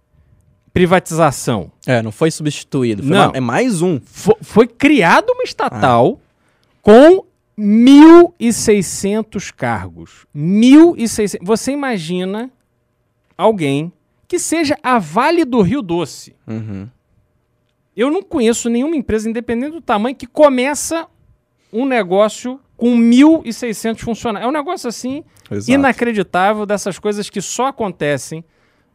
privatização. 0.72 1.72
É, 1.86 2.00
não 2.00 2.12
foi 2.12 2.30
substituído. 2.30 3.02
foi 3.02 3.10
Não. 3.12 3.28
uma- 3.30 3.36
é 3.36 3.40
mais 3.40 3.82
um. 3.82 3.98
Fo- 4.00 4.36
foi 4.40 4.66
criada 4.68 5.32
uma 5.32 5.42
estatal 5.42 6.20
com 6.80 7.24
1.600 7.58 9.50
cargos. 9.50 10.26
1.600. 10.34 11.38
Você 11.42 11.72
imagina 11.72 12.50
alguém 13.36 13.92
que 14.28 14.38
seja 14.38 14.76
a 14.82 14.98
Vale 14.98 15.44
do 15.44 15.60
Rio 15.62 15.82
Doce. 15.82 16.34
Uhum. 16.46 16.88
Eu 17.96 18.10
não 18.10 18.22
conheço 18.22 18.68
nenhuma 18.68 18.94
empresa, 18.96 19.28
independente 19.28 19.72
do 19.72 19.80
tamanho, 19.80 20.14
que 20.14 20.26
começa 20.26 21.06
um 21.72 21.86
negócio 21.86 22.60
com 22.76 22.96
1.600 22.96 23.98
funcionários. 24.00 24.46
É 24.46 24.48
um 24.50 24.52
negócio 24.52 24.88
assim 24.88 25.24
Exato. 25.50 25.70
inacreditável 25.70 26.66
dessas 26.66 26.98
coisas 26.98 27.30
que 27.30 27.40
só 27.40 27.66
acontecem 27.68 28.44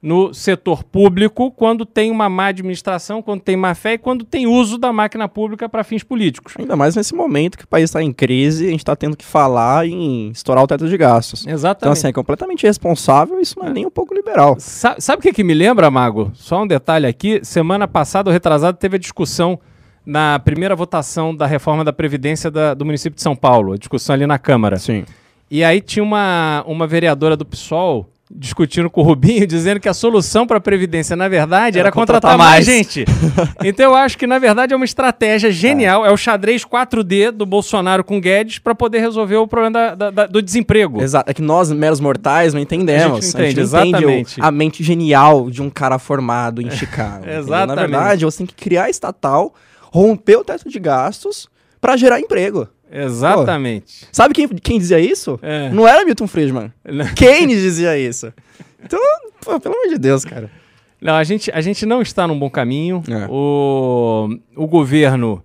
no 0.03 0.33
setor 0.33 0.83
público 0.83 1.51
quando 1.51 1.85
tem 1.85 2.09
uma 2.09 2.27
má 2.27 2.47
administração, 2.47 3.21
quando 3.21 3.41
tem 3.41 3.55
má 3.55 3.75
fé 3.75 3.93
e 3.93 3.97
quando 3.99 4.25
tem 4.25 4.47
uso 4.47 4.79
da 4.79 4.91
máquina 4.91 5.29
pública 5.29 5.69
para 5.69 5.83
fins 5.83 6.01
políticos. 6.03 6.55
Ainda 6.57 6.75
mais 6.75 6.95
nesse 6.95 7.13
momento 7.13 7.55
que 7.55 7.65
o 7.65 7.67
país 7.67 7.83
está 7.91 8.01
em 8.01 8.11
crise, 8.11 8.65
a 8.65 8.71
gente 8.71 8.79
está 8.79 8.95
tendo 8.95 9.15
que 9.15 9.23
falar 9.23 9.85
em 9.87 10.29
estourar 10.31 10.63
o 10.63 10.67
teto 10.67 10.87
de 10.89 10.97
gastos. 10.97 11.41
Então, 11.43 11.53
Exatamente. 11.53 11.97
assim, 11.99 12.07
é 12.07 12.13
completamente 12.13 12.63
irresponsável 12.63 13.39
isso 13.39 13.59
não 13.59 13.67
é 13.67 13.73
nem 13.73 13.85
um 13.85 13.91
pouco 13.91 14.11
liberal. 14.15 14.55
Sa- 14.57 14.95
sabe 14.97 15.19
o 15.19 15.21
que, 15.21 15.33
que 15.33 15.43
me 15.43 15.53
lembra, 15.53 15.91
Mago? 15.91 16.31
Só 16.33 16.63
um 16.63 16.67
detalhe 16.67 17.05
aqui. 17.05 17.39
Semana 17.43 17.87
passada, 17.87 18.27
o 18.27 18.33
retrasado, 18.33 18.79
teve 18.79 18.95
a 18.95 18.99
discussão 18.99 19.59
na 20.05 20.39
primeira 20.39 20.75
votação 20.75 21.35
da 21.35 21.45
reforma 21.45 21.83
da 21.83 21.93
Previdência 21.93 22.49
da- 22.49 22.73
do 22.73 22.85
município 22.85 23.15
de 23.15 23.21
São 23.21 23.35
Paulo, 23.35 23.73
a 23.73 23.77
discussão 23.77 24.13
ali 24.15 24.25
na 24.25 24.39
Câmara. 24.39 24.77
Sim. 24.79 25.03
E 25.49 25.63
aí 25.63 25.81
tinha 25.81 26.01
uma, 26.03 26.63
uma 26.65 26.87
vereadora 26.87 27.35
do 27.35 27.45
PSOL 27.45 28.07
discutindo 28.33 28.89
com 28.89 29.01
o 29.01 29.03
Rubinho, 29.03 29.45
dizendo 29.47 29.77
que 29.81 29.89
a 29.89 29.93
solução 29.93 30.47
para 30.47 30.55
a 30.57 30.61
Previdência, 30.61 31.17
na 31.17 31.27
verdade, 31.27 31.77
era, 31.77 31.87
Era 31.89 31.91
contratar, 31.91 32.31
contratar 32.31 32.37
mais 32.37 32.65
mais. 32.65 32.77
gente. 32.77 33.03
então 33.61 33.87
eu 33.91 33.95
acho 33.95 34.17
que, 34.17 34.25
na 34.25 34.39
verdade, 34.39 34.73
é 34.73 34.75
uma 34.75 34.85
estratégia 34.85 35.51
genial. 35.51 36.05
É, 36.05 36.09
o 36.11 36.15
xadrez 36.15 36.63
4D 36.63 37.31
do 37.31 37.45
Bolsonaro 37.45 38.05
com 38.05 38.21
Guedes 38.21 38.57
para 38.57 38.73
poder 38.73 38.99
resolver 38.99 39.35
o 39.35 39.45
problema 39.45 39.93
da- 39.97 40.09
da- 40.09 40.25
do 40.27 40.41
desemprego. 40.41 41.01
Exato. 41.01 41.29
É 41.29 41.33
que 41.33 41.41
nós, 41.41 41.69
meros 41.73 41.99
mortais, 41.99 42.53
não 42.53 42.61
entendemos. 42.61 43.17
A 43.17 43.21
gente 43.21 43.27
entende, 43.27 43.37
não 43.41 43.49
entende 43.49 43.59
exatamente. 43.59 44.39
o- 44.39 44.45
a 44.45 44.49
mente 44.51 44.81
genial 44.81 45.49
de 45.51 45.61
um 45.61 45.69
cara 45.69 45.99
formado 45.99 46.61
em 46.61 46.71
Chicago. 46.71 47.23
entendeu? 47.27 47.39
Exatamente. 47.41 47.75
Na 47.91 47.97
verdade, 47.99 48.23
você 48.23 48.37
tem 48.37 48.47
que 48.47 48.55
criar 48.55 48.89
estatal, 48.89 49.53
romper 49.91 50.37
o 50.37 50.43
teto 50.43 50.67
de 50.67 50.79
gastos 50.79 51.47
para 51.79 51.97
gerar 51.97 52.19
emprego. 52.19 52.67
Exatamente. 52.91 54.07
Sabe 54.11 54.33
quem, 54.33 54.47
quem 54.47 54.79
dizia 54.79 54.99
isso? 54.99 55.39
É. 55.41 55.69
Não 55.69 55.87
era 55.87 56.03
Milton 56.03 56.27
Friedman. 56.27 56.73
Keynes 57.15 57.61
dizia 57.61 57.97
isso. 57.97 58.33
Então, 58.83 58.99
pô, 59.41 59.59
pelo 59.59 59.75
amor 59.75 59.89
de 59.89 59.97
Deus, 59.97 60.25
cara. 60.25 60.49
Não, 60.99 61.15
a 61.15 61.23
gente, 61.23 61.51
a 61.51 61.61
gente 61.61 61.85
não 61.85 62.01
está 62.01 62.27
num 62.27 62.37
bom 62.37 62.49
caminho. 62.49 63.03
É. 63.07 63.27
O, 63.29 64.29
o 64.55 64.67
governo, 64.67 65.43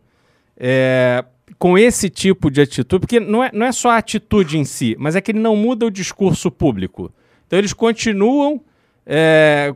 é, 0.56 1.24
com 1.59 1.78
esse 1.78 2.11
tipo 2.11 2.50
de 2.50 2.61
atitude, 2.61 3.00
porque 3.00 3.20
não 3.20 3.42
é, 3.42 3.50
não 3.52 3.66
é 3.66 3.72
só 3.72 3.90
a 3.90 3.96
atitude 3.96 4.59
em 4.59 4.64
si, 4.64 4.96
mas 4.98 5.16
é 5.16 5.20
que 5.20 5.30
ele 5.30 5.38
não 5.38 5.56
muda 5.56 5.87
o 5.87 5.90
discurso 5.90 6.50
público. 6.50 7.12
Então 7.46 7.59
eles 7.59 7.72
continuam 7.72 8.61
é, 9.06 9.74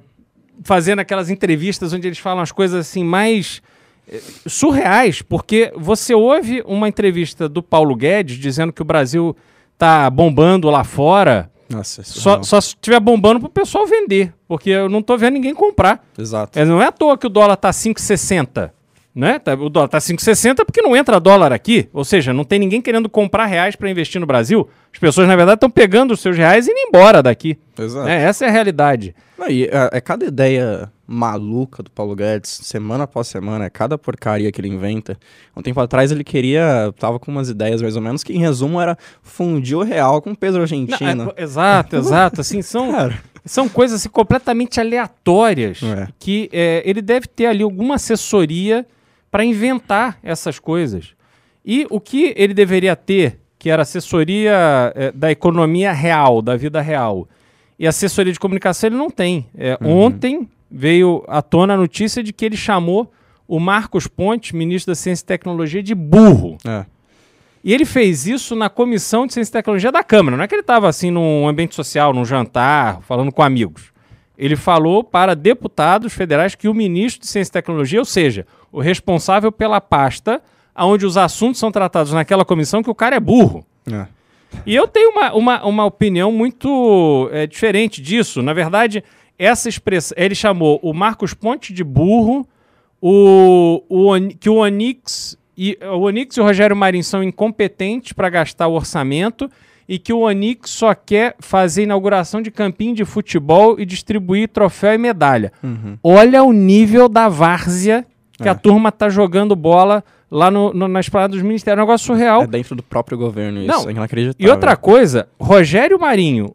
fazendo 0.64 0.98
aquelas 0.98 1.30
entrevistas 1.30 1.92
onde 1.92 2.06
eles 2.06 2.18
falam 2.18 2.42
as 2.42 2.52
coisas 2.52 2.80
assim 2.80 3.04
mais 3.04 3.62
surreais, 4.46 5.22
porque 5.22 5.72
você 5.76 6.14
ouve 6.14 6.62
uma 6.66 6.88
entrevista 6.88 7.48
do 7.48 7.62
Paulo 7.62 7.94
Guedes 7.94 8.36
dizendo 8.36 8.72
que 8.72 8.82
o 8.82 8.84
Brasil 8.84 9.36
está 9.72 10.08
bombando 10.10 10.68
lá 10.68 10.84
fora. 10.84 11.50
Nossa, 11.68 12.00
isso 12.00 12.20
Só, 12.20 12.42
só 12.42 12.60
se 12.60 12.68
estiver 12.68 12.98
bombando 12.98 13.38
para 13.38 13.46
o 13.46 13.50
pessoal 13.50 13.86
vender, 13.86 14.34
porque 14.48 14.70
eu 14.70 14.88
não 14.88 15.02
tô 15.02 15.16
vendo 15.16 15.34
ninguém 15.34 15.54
comprar. 15.54 16.04
Exato. 16.18 16.58
É, 16.58 16.64
não 16.64 16.82
é 16.82 16.86
à 16.86 16.92
toa 16.92 17.16
que 17.16 17.26
o 17.26 17.30
dólar 17.30 17.56
tá 17.56 17.70
5,60. 17.70 18.70
Né? 19.20 19.38
Tá- 19.38 19.52
o 19.52 19.68
dólar 19.68 19.86
tá 19.88 19.98
5,60 20.00 20.64
porque 20.64 20.80
não 20.80 20.96
entra 20.96 21.20
dólar 21.20 21.52
aqui. 21.52 21.90
Ou 21.92 22.06
seja, 22.06 22.32
não 22.32 22.42
tem 22.42 22.58
ninguém 22.58 22.80
querendo 22.80 23.06
comprar 23.06 23.44
reais 23.44 23.76
para 23.76 23.90
investir 23.90 24.18
no 24.18 24.26
Brasil. 24.26 24.66
As 24.90 24.98
pessoas, 24.98 25.28
na 25.28 25.36
verdade, 25.36 25.56
estão 25.58 25.68
pegando 25.70 26.14
os 26.14 26.20
seus 26.20 26.38
reais 26.38 26.66
e 26.66 26.70
indo 26.70 26.78
embora 26.88 27.22
daqui. 27.22 27.58
Exato. 27.78 28.08
É, 28.08 28.22
essa 28.22 28.46
é 28.46 28.48
a 28.48 28.50
realidade. 28.50 29.14
Não, 29.38 29.46
e 29.46 29.64
é, 29.64 29.90
é 29.92 30.00
cada 30.00 30.24
ideia 30.24 30.90
maluca 31.06 31.82
do 31.82 31.90
Paulo 31.90 32.14
Guedes, 32.16 32.60
semana 32.62 33.04
após 33.04 33.26
semana, 33.28 33.66
é 33.66 33.68
cada 33.70 33.98
porcaria 33.98 34.50
que 34.50 34.58
ele 34.58 34.68
inventa. 34.68 35.18
Um 35.54 35.60
tempo 35.60 35.78
atrás 35.80 36.10
ele 36.10 36.24
queria, 36.24 36.90
tava 36.98 37.18
com 37.18 37.30
umas 37.30 37.50
ideias 37.50 37.82
mais 37.82 37.96
ou 37.96 38.00
menos, 38.02 38.24
que 38.24 38.32
em 38.32 38.38
resumo 38.38 38.80
era 38.80 38.96
fundir 39.22 39.76
o 39.76 39.82
real 39.82 40.22
com 40.22 40.30
o 40.30 40.36
peso 40.36 40.54
Não, 40.54 40.62
argentino. 40.62 41.32
é, 41.36 41.42
exato, 41.42 41.96
exato. 41.96 42.40
Assim, 42.40 42.62
são, 42.62 42.90
Cara, 42.92 43.18
são 43.44 43.68
coisas 43.68 44.00
assim, 44.00 44.08
completamente 44.08 44.80
aleatórias 44.80 45.82
É. 45.82 46.08
que 46.18 46.48
é, 46.52 46.82
ele 46.86 47.02
deve 47.02 47.26
ter 47.26 47.46
ali 47.46 47.62
alguma 47.62 47.96
assessoria 47.96 48.86
para 49.30 49.44
inventar 49.44 50.18
essas 50.22 50.58
coisas. 50.58 51.14
E 51.64 51.86
o 51.90 52.00
que 52.00 52.34
ele 52.36 52.54
deveria 52.54 52.96
ter, 52.96 53.38
que 53.58 53.70
era 53.70 53.82
assessoria 53.82 54.92
é, 54.94 55.12
da 55.12 55.30
economia 55.30 55.92
real, 55.92 56.40
da 56.42 56.56
vida 56.56 56.80
real, 56.80 57.28
e 57.78 57.86
assessoria 57.86 58.32
de 58.32 58.40
comunicação, 58.40 58.88
ele 58.88 58.96
não 58.96 59.10
tem. 59.10 59.46
É, 59.56 59.78
Ontem 59.82 60.48
veio 60.70 61.24
à 61.28 61.40
tona 61.42 61.74
a 61.74 61.76
notícia 61.76 62.22
de 62.22 62.32
que 62.32 62.44
ele 62.44 62.56
chamou 62.56 63.10
o 63.46 63.58
Marcos 63.58 64.06
Pontes, 64.06 64.52
ministro 64.52 64.92
da 64.92 64.94
Ciência 64.94 65.24
e 65.24 65.26
Tecnologia, 65.26 65.82
de 65.82 65.94
burro. 65.94 66.58
é. 66.66 66.84
E 67.62 67.74
ele 67.74 67.84
fez 67.84 68.26
isso 68.26 68.56
na 68.56 68.70
Comissão 68.70 69.26
de 69.26 69.34
Ciência 69.34 69.50
e 69.50 69.52
Tecnologia 69.52 69.92
da 69.92 70.02
Câmara. 70.02 70.34
Não 70.34 70.44
é 70.44 70.48
que 70.48 70.54
ele 70.54 70.62
estava 70.62 70.88
assim 70.88 71.10
num 71.10 71.46
ambiente 71.46 71.74
social, 71.74 72.14
num 72.14 72.24
jantar, 72.24 73.02
falando 73.02 73.30
com 73.30 73.42
amigos. 73.42 73.92
Ele 74.38 74.56
falou 74.56 75.04
para 75.04 75.36
deputados 75.36 76.14
federais 76.14 76.54
que 76.54 76.68
o 76.68 76.72
ministro 76.72 77.20
de 77.20 77.26
Ciência 77.26 77.50
e 77.50 77.52
Tecnologia, 77.52 77.98
ou 77.98 78.04
seja, 78.06 78.46
o 78.72 78.80
responsável 78.80 79.50
pela 79.50 79.80
pasta 79.80 80.42
onde 80.76 81.04
os 81.04 81.16
assuntos 81.16 81.58
são 81.58 81.70
tratados 81.70 82.12
naquela 82.12 82.44
comissão, 82.44 82.82
que 82.82 82.90
o 82.90 82.94
cara 82.94 83.16
é 83.16 83.20
burro. 83.20 83.64
é. 83.90 84.06
E 84.66 84.74
eu 84.74 84.88
tenho 84.88 85.10
uma, 85.10 85.32
uma, 85.32 85.64
uma 85.64 85.84
opinião 85.84 86.32
muito 86.32 87.28
é, 87.32 87.46
diferente 87.46 88.02
disso. 88.02 88.42
Na 88.42 88.52
verdade, 88.52 89.04
essa 89.38 89.68
expressão. 89.68 90.14
Ele 90.18 90.34
chamou 90.34 90.80
o 90.82 90.92
Marcos 90.92 91.32
Ponte 91.32 91.72
de 91.72 91.84
burro, 91.84 92.46
o, 93.00 93.82
o, 93.88 94.10
que 94.38 94.50
o 94.50 94.56
Onix, 94.56 95.38
e, 95.56 95.78
o 95.82 96.00
Onix 96.00 96.36
e 96.36 96.40
o 96.40 96.44
Rogério 96.44 96.76
Marinho 96.76 97.04
são 97.04 97.22
incompetentes 97.22 98.12
para 98.12 98.28
gastar 98.28 98.66
o 98.66 98.74
orçamento 98.74 99.48
e 99.88 99.98
que 99.98 100.12
o 100.12 100.20
Onix 100.20 100.70
só 100.70 100.94
quer 100.94 101.34
fazer 101.40 101.84
inauguração 101.84 102.42
de 102.42 102.50
campinho 102.50 102.94
de 102.94 103.04
futebol 103.04 103.78
e 103.78 103.86
distribuir 103.86 104.48
troféu 104.48 104.94
e 104.94 104.98
medalha. 104.98 105.52
Olha 106.02 106.42
o 106.44 106.52
nível 106.52 107.08
da 107.08 107.28
várzea 107.28 108.06
que 108.42 108.48
a 108.48 108.54
turma 108.54 108.90
tá 108.90 109.08
jogando 109.08 109.54
bola 109.54 110.04
lá 110.30 110.50
no, 110.50 110.72
no, 110.72 110.88
na 110.88 111.00
esplanada 111.00 111.32
dos 111.32 111.42
ministérios. 111.42 111.80
É 111.80 111.82
um 111.82 111.86
negócio 111.86 112.06
surreal. 112.06 112.42
É 112.42 112.46
dentro 112.46 112.74
do 112.74 112.82
próprio 112.82 113.18
governo 113.18 113.60
isso, 113.60 113.68
Não, 113.68 113.88
é 113.88 113.92
inacreditável. 113.92 114.46
E 114.46 114.50
outra 114.50 114.76
coisa, 114.76 115.28
Rogério 115.40 115.98
Marinho, 115.98 116.54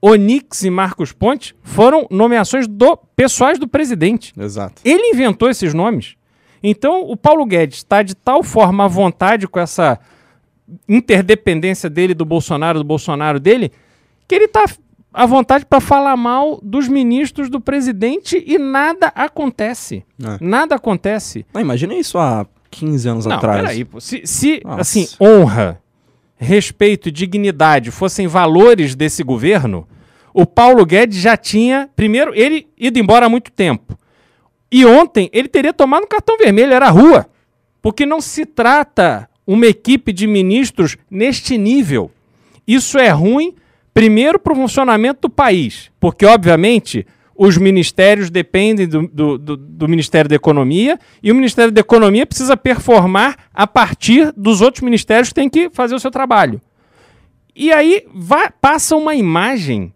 Onix 0.00 0.62
e 0.62 0.70
Marcos 0.70 1.12
Pontes 1.12 1.54
foram 1.62 2.06
nomeações 2.10 2.66
do 2.66 2.96
pessoais 3.16 3.58
do 3.58 3.66
presidente. 3.66 4.32
Exato. 4.38 4.82
Ele 4.84 5.10
inventou 5.10 5.48
esses 5.48 5.72
nomes. 5.72 6.16
Então, 6.62 7.02
o 7.02 7.16
Paulo 7.16 7.44
Guedes 7.46 7.78
está 7.78 8.02
de 8.02 8.14
tal 8.14 8.42
forma 8.42 8.84
à 8.84 8.88
vontade 8.88 9.46
com 9.46 9.60
essa 9.60 9.98
interdependência 10.88 11.88
dele 11.88 12.14
do 12.14 12.24
Bolsonaro, 12.24 12.78
do 12.78 12.84
Bolsonaro 12.84 13.38
dele, 13.38 13.70
que 14.26 14.34
ele 14.34 14.46
está 14.46 14.64
à 15.16 15.24
vontade 15.24 15.64
para 15.64 15.80
falar 15.80 16.14
mal 16.14 16.60
dos 16.62 16.88
ministros 16.88 17.48
do 17.48 17.58
presidente 17.58 18.44
e 18.46 18.58
nada 18.58 19.06
acontece. 19.14 20.04
É. 20.22 20.36
Nada 20.38 20.74
acontece. 20.74 21.46
Não, 21.54 21.60
imagina 21.62 21.94
isso 21.94 22.18
há 22.18 22.46
15 22.70 23.08
anos 23.08 23.24
Não, 23.24 23.36
atrás. 23.36 23.62
peraí, 23.62 23.82
pô. 23.82 23.98
Se, 23.98 24.20
se, 24.26 24.60
Nossa. 24.62 24.82
assim, 24.82 25.08
honra, 25.18 25.80
respeito 26.36 27.08
e 27.08 27.12
dignidade 27.12 27.90
fossem 27.90 28.26
valores 28.26 28.94
desse 28.94 29.22
governo, 29.22 29.88
o 30.34 30.44
Paulo 30.44 30.84
Guedes 30.84 31.18
já 31.18 31.34
tinha, 31.34 31.88
primeiro, 31.96 32.34
ele 32.34 32.66
ido 32.76 32.98
embora 32.98 33.24
há 33.24 33.28
muito 33.30 33.50
tempo. 33.50 33.98
E 34.70 34.84
ontem 34.84 35.30
ele 35.32 35.48
teria 35.48 35.72
tomado 35.72 36.04
um 36.04 36.08
cartão 36.08 36.36
vermelho, 36.36 36.74
era 36.74 36.90
rua. 36.90 37.24
Porque 37.80 38.04
não 38.04 38.20
se 38.20 38.44
trata 38.44 39.30
uma 39.46 39.64
equipe 39.64 40.12
de 40.12 40.26
ministros 40.26 40.98
neste 41.10 41.56
nível. 41.56 42.10
Isso 42.66 42.98
é 42.98 43.08
ruim 43.08 43.54
Primeiro, 43.96 44.38
para 44.38 44.52
o 44.52 44.56
funcionamento 44.56 45.22
do 45.22 45.30
país, 45.30 45.90
porque, 45.98 46.26
obviamente, 46.26 47.06
os 47.34 47.56
ministérios 47.56 48.28
dependem 48.28 48.86
do, 48.86 49.08
do, 49.08 49.38
do- 49.38 49.56
do 49.56 49.88
Ministério 49.88 50.28
da 50.28 50.36
Economia 50.36 50.98
e 51.22 51.32
o 51.32 51.34
Ministério 51.34 51.72
da 51.72 51.80
Economia 51.80 52.26
precisa 52.26 52.58
performar 52.58 53.36
a 53.54 53.66
partir 53.66 54.30
dos 54.36 54.60
outros 54.60 54.82
ministérios 54.82 55.30
que 55.30 55.34
têm 55.34 55.48
que 55.48 55.70
fazer 55.70 55.94
o 55.94 55.98
seu 55.98 56.10
trabalho. 56.10 56.60
E 57.54 57.72
aí 57.72 58.04
passa 58.60 58.94
uma 58.96 59.14
imagem 59.14 59.94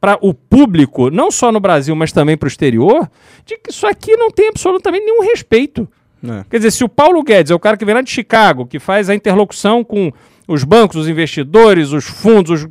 para 0.00 0.16
o 0.20 0.32
público, 0.32 1.10
não 1.10 1.28
só 1.32 1.50
no 1.50 1.58
Brasil, 1.58 1.96
mas 1.96 2.12
também 2.12 2.36
para 2.36 2.46
o 2.46 2.48
exterior, 2.48 3.10
de 3.44 3.58
que 3.58 3.72
isso 3.72 3.84
aqui 3.84 4.16
não 4.16 4.30
tem 4.30 4.48
absolutamente 4.48 5.04
nenhum 5.04 5.22
respeito. 5.24 5.88
É. 6.22 6.44
Quer 6.48 6.58
dizer, 6.58 6.70
se 6.70 6.84
o 6.84 6.88
Paulo 6.88 7.20
Guedes 7.24 7.50
é 7.50 7.54
o 7.54 7.58
cara 7.58 7.76
que 7.76 7.84
vem 7.84 7.96
lá 7.96 8.00
de 8.00 8.10
Chicago, 8.10 8.64
que 8.64 8.78
faz 8.78 9.10
a 9.10 9.14
interlocução 9.14 9.82
com 9.82 10.12
os 10.46 10.62
bancos, 10.62 10.96
os 10.98 11.08
investidores, 11.08 11.90
os 11.92 12.04
fundos, 12.04 12.62
os... 12.62 12.68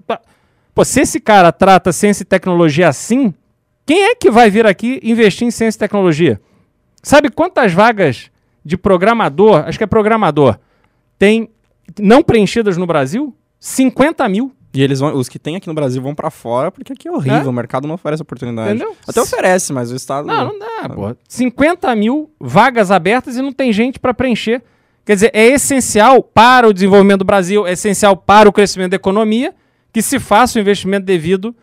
Pô, 0.80 0.86
se 0.86 1.02
esse 1.02 1.20
cara 1.20 1.52
trata 1.52 1.92
ciência 1.92 2.24
e 2.24 2.26
tecnologia 2.26 2.88
assim, 2.88 3.34
quem 3.86 4.02
é 4.02 4.16
que 4.16 4.32
vai 4.32 4.50
vir 4.50 4.66
aqui 4.66 4.98
investir 5.04 5.46
em 5.46 5.52
ciência 5.52 5.78
e 5.78 5.80
tecnologia? 5.82 6.40
Sabe 7.04 7.30
quantas 7.30 7.74
vagas 7.74 8.32
de 8.64 8.78
programador, 8.78 9.66
acho 9.68 9.78
que 9.78 9.84
é 9.84 9.88
programador, 9.88 10.58
tem 11.18 11.50
não 12.00 12.24
preenchidas 12.24 12.78
no 12.78 12.88
Brasil? 12.88 13.36
50 13.60 14.30
mil. 14.30 14.54
E 14.74 14.82
eles 14.82 15.02
vão, 15.02 15.14
os 15.18 15.28
que 15.28 15.38
tem 15.38 15.58
aqui 15.58 15.68
no 15.68 15.74
Brasil 15.74 16.02
vão 16.02 16.16
pra 16.16 16.32
fora 16.32 16.72
porque 16.72 16.94
aqui 16.94 17.10
é 17.10 17.12
horrível, 17.12 17.42
É? 17.42 17.50
o 17.50 17.52
mercado 17.52 17.86
não 17.86 17.96
oferece 17.96 18.22
oportunidade. 18.22 18.70
Entendeu? 18.70 18.96
Até 19.06 19.20
oferece, 19.20 19.74
mas 19.74 19.92
o 19.92 19.98
Estado. 19.98 20.28
Não, 20.28 20.46
não 20.46 20.60
dá, 20.60 20.88
pô. 20.88 21.14
50 21.28 21.94
mil 21.94 22.32
vagas 22.40 22.90
abertas 22.90 23.36
e 23.36 23.42
não 23.42 23.52
tem 23.52 23.74
gente 23.74 24.00
para 24.00 24.14
preencher. 24.14 24.64
Quer 25.06 25.16
dizer, 25.16 25.32
é 25.34 25.46
essencial 25.46 26.24
para 26.24 26.70
o 26.70 26.74
desenvolvimento 26.74 27.20
do 27.20 27.26
Brasil, 27.26 27.68
é 27.68 27.74
essencial 27.74 28.16
para 28.16 28.48
o 28.48 28.54
crescimento 28.54 28.92
da 28.92 28.96
economia 28.96 29.54
que 29.92 30.02
se 30.02 30.20
faça 30.20 30.58
o 30.58 30.62
investimento 30.62 31.06
devido 31.06 31.56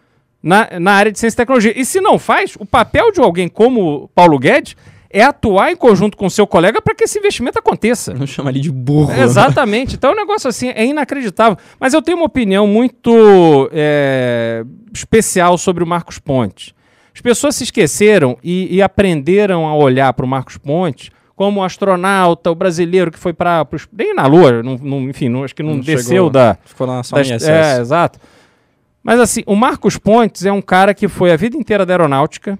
na, 0.42 0.78
na 0.78 0.92
área 0.92 1.12
de 1.12 1.18
ciência 1.18 1.36
e 1.36 1.38
tecnologia. 1.38 1.72
E 1.78 1.84
se 1.84 2.00
não 2.00 2.18
faz, 2.18 2.54
o 2.58 2.66
papel 2.66 3.10
de 3.12 3.20
alguém 3.20 3.48
como 3.48 4.08
Paulo 4.14 4.38
Guedes 4.38 4.76
é 5.10 5.22
atuar 5.22 5.72
em 5.72 5.76
conjunto 5.76 6.16
com 6.16 6.26
o 6.26 6.30
seu 6.30 6.46
colega 6.46 6.82
para 6.82 6.94
que 6.94 7.04
esse 7.04 7.18
investimento 7.18 7.58
aconteça. 7.58 8.12
Não 8.12 8.26
chama 8.26 8.50
ele 8.50 8.60
de 8.60 8.70
burro. 8.70 9.12
Exatamente. 9.12 9.94
Então, 9.94 10.12
um 10.12 10.16
negócio 10.16 10.48
assim 10.48 10.68
é 10.68 10.84
inacreditável. 10.84 11.56
Mas 11.80 11.94
eu 11.94 12.02
tenho 12.02 12.18
uma 12.18 12.26
opinião 12.26 12.66
muito 12.66 13.68
é, 13.72 14.64
especial 14.92 15.56
sobre 15.56 15.82
o 15.82 15.86
Marcos 15.86 16.18
Pontes. 16.18 16.74
As 17.14 17.20
pessoas 17.20 17.56
se 17.56 17.64
esqueceram 17.64 18.36
e, 18.44 18.76
e 18.76 18.82
aprenderam 18.82 19.66
a 19.66 19.74
olhar 19.74 20.12
para 20.12 20.26
o 20.26 20.28
Marcos 20.28 20.58
Pontes 20.58 21.10
como 21.36 21.60
o 21.60 21.62
astronauta, 21.64 22.50
o 22.50 22.54
brasileiro 22.54 23.10
que 23.12 23.18
foi 23.18 23.32
para. 23.34 23.64
Nem 23.92 24.14
na 24.14 24.26
Lua, 24.26 24.62
não, 24.62 24.76
não- 24.78 25.02
enfim, 25.10 25.28
não- 25.28 25.44
acho 25.44 25.54
que 25.54 25.62
não, 25.62 25.74
Não 25.74 25.80
desceu 25.80 26.08
chegou. 26.14 26.30
da. 26.30 26.56
Ficou 26.64 26.86
na 26.86 27.02
só 27.02 27.16
da 27.16 27.22
em 27.22 27.32
é, 27.32 27.78
exato. 27.78 28.18
Mas 29.02 29.20
assim, 29.20 29.42
o 29.46 29.54
Marcos 29.54 29.96
Pontes 29.98 30.44
é 30.46 30.50
um 30.50 30.62
cara 30.62 30.92
que 30.94 31.06
foi 31.06 31.30
a 31.30 31.36
vida 31.36 31.56
inteira 31.56 31.84
da 31.86 31.92
aeronáutica. 31.92 32.58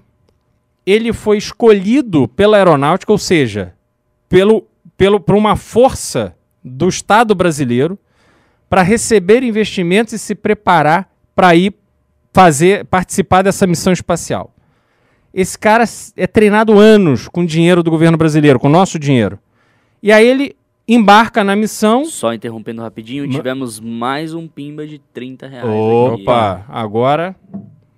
Ele 0.85 1.11
foi 1.11 1.37
escolhido 1.37 2.27
pela 2.29 2.55
aeronáutica, 2.55 3.11
ou 3.11 3.17
seja, 3.17 3.73
pelo, 4.29 4.65
pelo, 4.95 5.19
por 5.19 5.35
uma 5.35 5.55
força 5.57 6.33
do 6.63 6.87
Estado 6.87 7.35
brasileiro 7.35 7.99
para 8.69 8.83
receber 8.83 9.43
investimentos 9.43 10.13
e 10.13 10.19
se 10.19 10.35
preparar 10.35 11.09
para 11.35 11.53
ir 11.55 11.73
fazer 12.31 12.85
participar 12.85 13.41
dessa 13.41 13.65
missão 13.65 13.91
espacial. 13.91 14.53
Esse 15.33 15.57
cara 15.57 15.83
é 16.15 16.25
treinado 16.27 16.77
anos 16.79 17.27
com 17.27 17.45
dinheiro 17.45 17.83
do 17.83 17.91
governo 17.91 18.17
brasileiro, 18.17 18.59
com 18.59 18.69
nosso 18.69 18.97
dinheiro. 18.97 19.37
E 20.01 20.11
aí 20.11 20.25
ele 20.27 20.55
embarca 20.87 21.43
na 21.43 21.55
missão. 21.55 22.05
Só 22.05 22.33
interrompendo 22.33 22.81
rapidinho, 22.81 23.27
Ma- 23.27 23.33
tivemos 23.33 23.79
mais 23.79 24.33
um 24.33 24.47
pimba 24.47 24.87
de 24.87 24.99
30 25.13 25.47
reais. 25.47 25.65
aqui. 25.67 26.21
Opa, 26.23 26.65
agora 26.69 27.35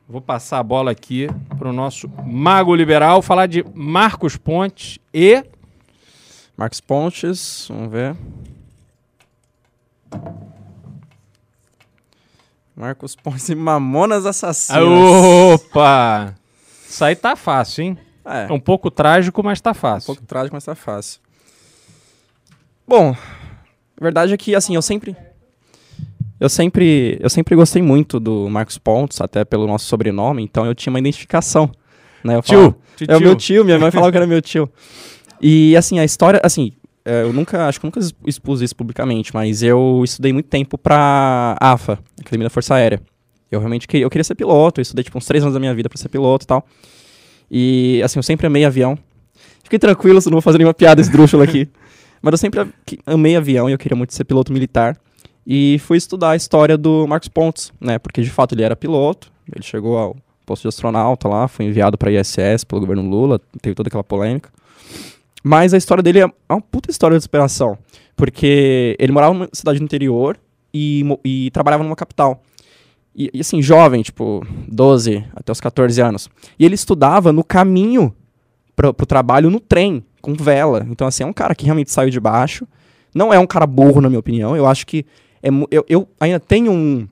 vou 0.08 0.20
passar 0.22 0.58
a 0.60 0.64
bola 0.64 0.90
aqui 0.92 1.28
para 1.58 1.70
o 1.70 1.74
nosso 1.74 2.10
mago 2.26 2.74
liberal 2.76 3.22
falar 3.22 3.46
de 3.46 3.64
Marcos 3.76 4.36
Pontes 4.36 4.98
e 5.14 5.44
Marcos 6.58 6.82
Pontes, 6.82 7.68
vamos 7.70 7.92
ver. 7.92 8.16
Marcos 12.76 13.16
Pontes 13.16 13.48
e 13.50 13.56
Mamonas 13.56 14.26
Assassinas. 14.26 14.84
Opa! 14.84 16.34
Isso 16.90 17.06
aí 17.06 17.16
tá 17.16 17.36
fácil, 17.36 17.84
hein? 17.84 17.98
É, 18.26 18.48
É 18.50 18.52
um 18.54 18.60
pouco 18.60 18.90
trágico, 18.90 19.44
mas 19.44 19.62
tá 19.62 19.72
um 19.72 19.76
fácil. 19.76 20.08
pouco 20.08 20.24
trágico, 20.26 20.56
mas 20.56 20.66
tá 20.66 20.74
fácil. 20.76 21.20
Bom, 22.88 23.12
a 23.12 24.04
verdade 24.04 24.34
é 24.34 24.38
que, 24.38 24.56
assim, 24.56 24.76
eu 24.76 24.82
sempre... 24.82 25.16
Eu 26.40 26.48
sempre, 26.48 27.18
eu 27.20 27.30
sempre 27.30 27.54
gostei 27.54 27.82
muito 27.82 28.18
do 28.18 28.50
Marcos 28.50 28.78
Pontes, 28.78 29.20
até 29.20 29.44
pelo 29.44 29.68
nosso 29.68 29.86
sobrenome, 29.88 30.42
então 30.42 30.66
eu 30.66 30.74
tinha 30.74 30.90
uma 30.92 31.00
identificação. 31.00 31.70
Né? 32.24 32.36
Eu 32.38 32.42
falava- 32.44 32.76
Tio, 32.96 33.08
É 33.10 33.18
o 33.18 33.20
meu 33.20 33.36
tio, 33.36 33.66
minha 33.66 33.78
mãe 33.78 33.92
falava 33.92 34.10
que 34.12 34.18
era 34.18 34.26
meu 34.28 34.42
tio. 34.42 34.70
E 35.42 35.76
assim, 35.76 36.00
a 36.00 36.06
história, 36.06 36.40
assim, 36.42 36.72
é, 37.04 37.24
eu 37.24 37.34
nunca, 37.34 37.68
acho 37.68 37.80
que 37.82 37.86
nunca 37.86 38.00
ex- 38.00 38.14
expus 38.26 38.62
isso 38.62 38.74
publicamente, 38.76 39.34
mas 39.34 39.62
eu 39.62 40.02
estudei 40.04 40.32
muito 40.32 40.48
tempo 40.48 40.78
pra 40.78 41.58
AFA, 41.60 42.00
Academia 42.22 42.46
da 42.46 42.50
Força 42.50 42.76
Aérea. 42.76 43.02
Eu 43.52 43.60
realmente 43.60 43.88
queria, 43.88 44.06
eu 44.06 44.10
queria 44.10 44.24
ser 44.24 44.36
piloto, 44.36 44.80
eu 44.80 44.84
estudei 44.84 45.04
tipo 45.04 45.18
uns 45.18 45.26
três 45.26 45.44
anos 45.44 45.54
da 45.54 45.60
minha 45.60 45.74
vida 45.74 45.90
pra 45.90 45.98
ser 45.98 46.10
piloto 46.10 46.46
e 46.46 46.48
tal. 46.48 46.66
E 47.50 48.02
assim, 48.04 48.20
eu 48.20 48.24
sempre 48.24 48.48
amei 48.48 48.66
avião. 48.66 48.98
Fiquei 49.64 49.80
tranquilo, 49.80 50.22
se 50.22 50.28
não 50.28 50.34
vou 50.36 50.42
fazer 50.42 50.58
nenhuma 50.58 50.74
piada 50.74 51.02
esdrúxula 51.02 51.44
aqui. 51.44 51.68
Mas 52.22 52.34
eu 52.34 52.38
sempre 52.38 52.68
amei 53.06 53.36
avião 53.36 53.70
e 53.70 53.74
eu 53.74 53.78
queria 53.78 53.96
muito 53.96 54.14
ser 54.14 54.24
piloto 54.24 54.52
militar. 54.52 54.98
E 55.48 55.80
fui 55.80 55.98
estudar 55.98 56.32
a 56.32 56.36
história 56.36 56.78
do 56.78 57.08
Marcos 57.08 57.30
Pontes, 57.30 57.72
né? 57.80 57.98
Porque 57.98 58.22
de 58.22 58.30
fato 58.30 58.54
ele 58.54 58.62
era 58.62 58.76
piloto, 58.76 59.32
ele 59.52 59.64
chegou 59.64 59.98
ao 59.98 60.16
posto 60.46 60.64
de 60.64 60.68
astronauta 60.68 61.28
lá, 61.28 61.48
foi 61.48 61.66
enviado 61.66 61.98
para 61.98 62.12
ISS 62.12 62.64
pelo 62.64 62.82
governo 62.82 63.08
Lula, 63.08 63.40
teve 63.62 63.76
toda 63.76 63.88
aquela 63.88 64.04
polêmica. 64.04 64.50
Mas 65.44 65.74
a 65.74 65.78
história 65.78 66.04
dele 66.04 66.20
é 66.20 66.26
uma 66.50 66.62
puta 66.62 66.92
história 66.92 67.18
de 67.18 67.24
superação, 67.24 67.78
porque 68.16 68.96
ele 69.00 69.12
morava 69.12 69.34
numa 69.34 69.50
cidade 69.54 69.80
do 69.80 69.86
interior 69.86 70.38
e, 70.74 71.04
e 71.24 71.52
trabalhava 71.52 71.84
numa 71.84 71.96
capital. 71.96 72.44
E, 73.16 73.30
e, 73.34 73.42
assim, 73.42 73.62
jovem, 73.62 74.02
tipo, 74.02 74.46
12 74.68 75.26
até 75.36 75.52
os 75.52 75.60
14 75.60 76.02
anos. 76.02 76.30
E 76.58 76.66
ele 76.66 76.76
estudava 76.76 77.34
no 77.34 77.44
caminho 77.44 78.16
pro, 78.76 78.94
pro 78.94 79.06
trabalho 79.06 79.50
no 79.50 79.60
trem, 79.60 80.04
com 80.22 80.34
vela. 80.34 80.86
Então, 80.90 81.08
assim, 81.08 81.24
é 81.24 81.26
um 81.26 81.34
cara 81.34 81.56
que 81.56 81.66
realmente 81.66 81.92
saiu 81.92 82.10
de 82.10 82.20
baixo. 82.20 82.68
Não 83.14 83.34
é 83.34 83.40
um 83.40 83.48
cara 83.48 83.66
burro, 83.66 84.00
na 84.02 84.10
minha 84.10 84.20
opinião. 84.20 84.56
Eu 84.56 84.66
acho 84.68 84.86
que. 84.86 85.06
É, 85.42 85.50
eu, 85.72 85.86
eu 85.90 86.08
ainda 86.20 86.40
tenho 86.40 86.72
um, 86.72 87.08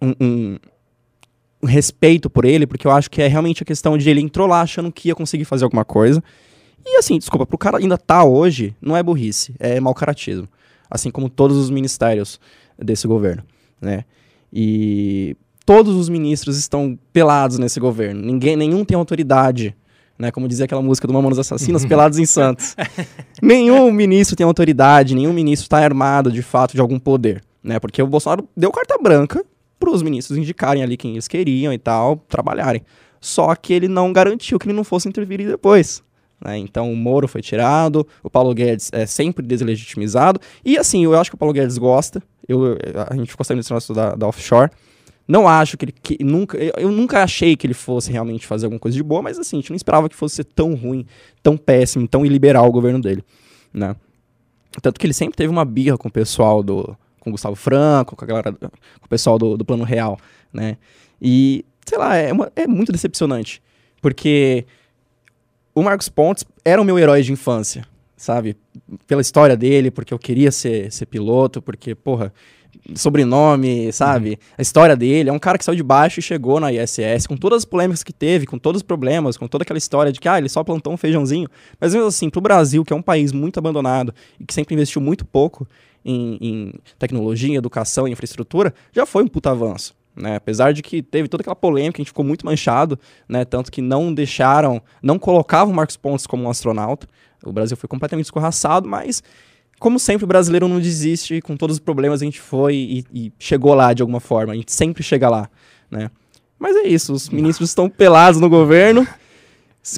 um, 0.00 0.14
um- 0.20 0.58
respeito 1.62 2.30
por 2.30 2.44
ele, 2.44 2.66
porque 2.66 2.86
eu 2.86 2.90
acho 2.90 3.10
que 3.10 3.20
é 3.20 3.26
realmente 3.26 3.62
a 3.62 3.66
questão 3.66 3.98
de 3.98 4.08
ele 4.08 4.20
entrou 4.20 4.46
lá 4.46 4.62
achando 4.62 4.90
que 4.90 5.08
ia 5.08 5.14
conseguir 5.14 5.44
fazer 5.44 5.64
alguma 5.64 5.84
coisa. 5.84 6.22
E 6.84 6.96
assim, 6.96 7.18
desculpa, 7.18 7.44
pro 7.44 7.58
cara 7.58 7.78
ainda 7.78 7.98
tá 7.98 8.24
hoje, 8.24 8.74
não 8.80 8.96
é 8.96 9.02
burrice, 9.02 9.54
é 9.58 9.78
mau 9.80 9.94
caratismo. 9.94 10.48
Assim 10.90 11.10
como 11.10 11.28
todos 11.28 11.56
os 11.56 11.70
ministérios 11.70 12.40
desse 12.78 13.06
governo, 13.06 13.42
né? 13.80 14.04
E 14.52 15.36
todos 15.64 15.94
os 15.94 16.08
ministros 16.08 16.56
estão 16.56 16.98
pelados 17.12 17.58
nesse 17.58 17.78
governo. 17.78 18.20
Ninguém, 18.20 18.56
nenhum 18.56 18.84
tem 18.84 18.96
autoridade, 18.96 19.76
né? 20.18 20.30
Como 20.30 20.48
dizia 20.48 20.64
aquela 20.64 20.82
música 20.82 21.06
do 21.06 21.14
Mamonas 21.14 21.38
Assassinos, 21.38 21.84
pelados 21.84 22.18
em 22.18 22.26
Santos. 22.26 22.76
nenhum 23.40 23.90
ministro 23.92 24.36
tem 24.36 24.44
autoridade, 24.44 25.14
nenhum 25.14 25.32
ministro 25.32 25.64
está 25.64 25.78
armado 25.78 26.30
de 26.30 26.42
fato 26.42 26.72
de 26.74 26.80
algum 26.80 26.98
poder, 26.98 27.42
né? 27.62 27.78
Porque 27.78 28.02
o 28.02 28.06
Bolsonaro 28.06 28.48
deu 28.56 28.70
carta 28.70 28.98
branca 28.98 29.44
para 29.78 29.90
os 29.90 30.02
ministros 30.02 30.36
indicarem 30.36 30.82
ali 30.82 30.96
quem 30.96 31.12
eles 31.12 31.26
queriam 31.26 31.72
e 31.72 31.78
tal, 31.78 32.16
trabalharem. 32.28 32.82
Só 33.20 33.54
que 33.54 33.72
ele 33.72 33.88
não 33.88 34.12
garantiu 34.12 34.58
que 34.58 34.66
ele 34.66 34.76
não 34.76 34.84
fosse 34.84 35.08
intervir 35.08 35.46
depois. 35.46 36.02
Né? 36.44 36.56
Então 36.58 36.92
o 36.92 36.96
Moro 36.96 37.28
foi 37.28 37.42
tirado, 37.42 38.06
o 38.22 38.30
Paulo 38.30 38.54
Guedes 38.54 38.90
é 38.92 39.06
sempre 39.06 39.44
deslegitimizado. 39.46 40.40
E 40.64 40.78
assim, 40.78 41.04
eu 41.04 41.18
acho 41.18 41.30
que 41.30 41.34
o 41.34 41.38
Paulo 41.38 41.52
Guedes 41.52 41.78
gosta. 41.78 42.22
Eu, 42.48 42.76
a 43.08 43.14
gente 43.14 43.30
ficou 43.30 43.44
sabendo 43.44 43.60
desse 43.60 43.70
negócio 43.70 43.94
da, 43.94 44.14
da 44.14 44.26
offshore. 44.26 44.70
Não 45.28 45.46
acho 45.46 45.76
que 45.76 45.84
ele. 45.84 45.92
Que, 45.92 46.24
nunca, 46.24 46.58
eu, 46.58 46.90
nunca 46.90 47.22
achei 47.22 47.54
que 47.54 47.64
ele 47.66 47.74
fosse 47.74 48.10
realmente 48.10 48.46
fazer 48.46 48.66
alguma 48.66 48.80
coisa 48.80 48.96
de 48.96 49.02
boa, 49.02 49.22
mas 49.22 49.38
assim, 49.38 49.56
a 49.58 49.60
gente 49.60 49.70
não 49.70 49.76
esperava 49.76 50.08
que 50.08 50.16
fosse 50.16 50.36
ser 50.36 50.44
tão 50.44 50.74
ruim, 50.74 51.06
tão 51.42 51.56
péssimo, 51.56 52.08
tão 52.08 52.26
iliberal 52.26 52.66
o 52.66 52.72
governo 52.72 53.00
dele. 53.00 53.22
Né? 53.72 53.94
Tanto 54.82 54.98
que 54.98 55.06
ele 55.06 55.14
sempre 55.14 55.36
teve 55.36 55.48
uma 55.50 55.64
birra 55.64 55.96
com 55.96 56.08
o 56.08 56.10
pessoal 56.10 56.62
do. 56.62 56.96
com 57.20 57.30
o 57.30 57.32
Gustavo 57.32 57.54
Franco, 57.54 58.16
com 58.16 58.24
a 58.24 58.26
galera. 58.26 58.52
com 58.52 58.66
o 59.06 59.08
pessoal 59.08 59.38
do, 59.38 59.56
do 59.56 59.64
Plano 59.64 59.84
Real. 59.84 60.18
Né? 60.52 60.76
E, 61.22 61.64
sei 61.86 61.98
lá, 61.98 62.16
é, 62.16 62.32
uma- 62.32 62.50
é 62.56 62.66
muito 62.66 62.90
decepcionante. 62.90 63.62
Porque 64.02 64.64
o 65.74 65.82
Marcos 65.82 66.08
Pontes 66.08 66.44
era 66.64 66.80
o 66.80 66.84
meu 66.84 66.98
herói 66.98 67.22
de 67.22 67.32
infância, 67.32 67.86
sabe? 68.16 68.56
Pela 69.06 69.20
história 69.20 69.56
dele, 69.56 69.90
porque 69.90 70.12
eu 70.12 70.18
queria 70.18 70.50
ser, 70.50 70.92
ser 70.92 71.06
piloto, 71.06 71.62
porque, 71.62 71.94
porra, 71.94 72.32
sobrenome, 72.94 73.92
sabe? 73.92 74.38
A 74.56 74.62
história 74.62 74.96
dele. 74.96 75.30
É 75.30 75.32
um 75.32 75.38
cara 75.38 75.58
que 75.58 75.64
saiu 75.64 75.76
de 75.76 75.82
baixo 75.82 76.20
e 76.20 76.22
chegou 76.22 76.60
na 76.60 76.72
ISS, 76.72 77.26
com 77.26 77.36
todas 77.36 77.58
as 77.58 77.64
polêmicas 77.64 78.02
que 78.02 78.12
teve, 78.12 78.46
com 78.46 78.58
todos 78.58 78.80
os 78.80 78.82
problemas, 78.82 79.36
com 79.36 79.46
toda 79.46 79.62
aquela 79.62 79.78
história 79.78 80.12
de 80.12 80.20
que, 80.20 80.28
ah, 80.28 80.38
ele 80.38 80.48
só 80.48 80.62
plantou 80.64 80.92
um 80.92 80.96
feijãozinho. 80.96 81.48
Mas 81.80 81.94
mesmo 81.94 82.08
assim, 82.08 82.30
pro 82.30 82.40
Brasil, 82.40 82.84
que 82.84 82.92
é 82.92 82.96
um 82.96 83.02
país 83.02 83.32
muito 83.32 83.58
abandonado 83.58 84.14
e 84.38 84.44
que 84.44 84.54
sempre 84.54 84.74
investiu 84.74 85.00
muito 85.00 85.24
pouco 85.24 85.66
em, 86.04 86.38
em 86.40 86.74
tecnologia, 86.98 87.56
educação 87.56 88.08
e 88.08 88.12
infraestrutura, 88.12 88.74
já 88.92 89.04
foi 89.04 89.22
um 89.22 89.28
puta 89.28 89.50
avanço. 89.50 89.94
Né? 90.20 90.36
Apesar 90.36 90.72
de 90.72 90.82
que 90.82 91.02
teve 91.02 91.28
toda 91.28 91.40
aquela 91.40 91.56
polêmica, 91.56 91.98
a 91.98 92.02
gente 92.02 92.10
ficou 92.10 92.24
muito 92.24 92.44
manchado, 92.44 92.98
né? 93.26 93.44
Tanto 93.44 93.72
que 93.72 93.80
não 93.80 94.12
deixaram, 94.12 94.82
não 95.02 95.18
colocavam 95.18 95.72
o 95.72 95.76
Marcos 95.76 95.96
Pontes 95.96 96.26
como 96.26 96.44
um 96.44 96.50
astronauta. 96.50 97.08
O 97.44 97.52
Brasil 97.52 97.76
foi 97.76 97.88
completamente 97.88 98.26
escorraçado, 98.26 98.86
mas 98.86 99.22
como 99.78 99.98
sempre 99.98 100.24
o 100.24 100.28
brasileiro 100.28 100.68
não 100.68 100.78
desiste, 100.78 101.40
com 101.40 101.56
todos 101.56 101.76
os 101.76 101.80
problemas 101.80 102.20
a 102.20 102.24
gente 102.26 102.38
foi 102.38 102.74
e, 102.74 103.04
e 103.12 103.32
chegou 103.38 103.72
lá 103.72 103.94
de 103.94 104.02
alguma 104.02 104.20
forma. 104.20 104.52
A 104.52 104.56
gente 104.56 104.72
sempre 104.72 105.02
chega 105.02 105.28
lá, 105.30 105.48
né? 105.90 106.10
Mas 106.58 106.76
é 106.76 106.86
isso, 106.86 107.14
os 107.14 107.30
ministros 107.30 107.70
estão 107.70 107.88
pelados 107.88 108.38
no 108.38 108.50
governo, 108.50 109.06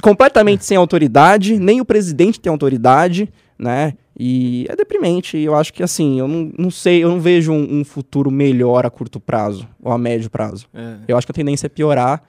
completamente 0.00 0.64
sem 0.64 0.76
autoridade, 0.76 1.58
nem 1.58 1.80
o 1.80 1.84
presidente 1.84 2.38
tem 2.38 2.50
autoridade, 2.50 3.28
né? 3.58 3.94
E 4.18 4.66
é 4.68 4.76
deprimente. 4.76 5.36
e 5.38 5.44
Eu 5.44 5.54
acho 5.54 5.72
que 5.72 5.82
assim, 5.82 6.18
eu 6.18 6.28
não, 6.28 6.52
não 6.58 6.70
sei, 6.70 7.02
eu 7.02 7.08
não 7.08 7.20
vejo 7.20 7.52
um, 7.52 7.80
um 7.80 7.84
futuro 7.84 8.30
melhor 8.30 8.84
a 8.84 8.90
curto 8.90 9.18
prazo 9.18 9.66
ou 9.82 9.90
a 9.92 9.98
médio 9.98 10.30
prazo. 10.30 10.66
É. 10.74 10.96
Eu 11.08 11.16
acho 11.16 11.26
que 11.26 11.30
a 11.30 11.34
tendência 11.34 11.66
é 11.66 11.68
piorar 11.68 12.22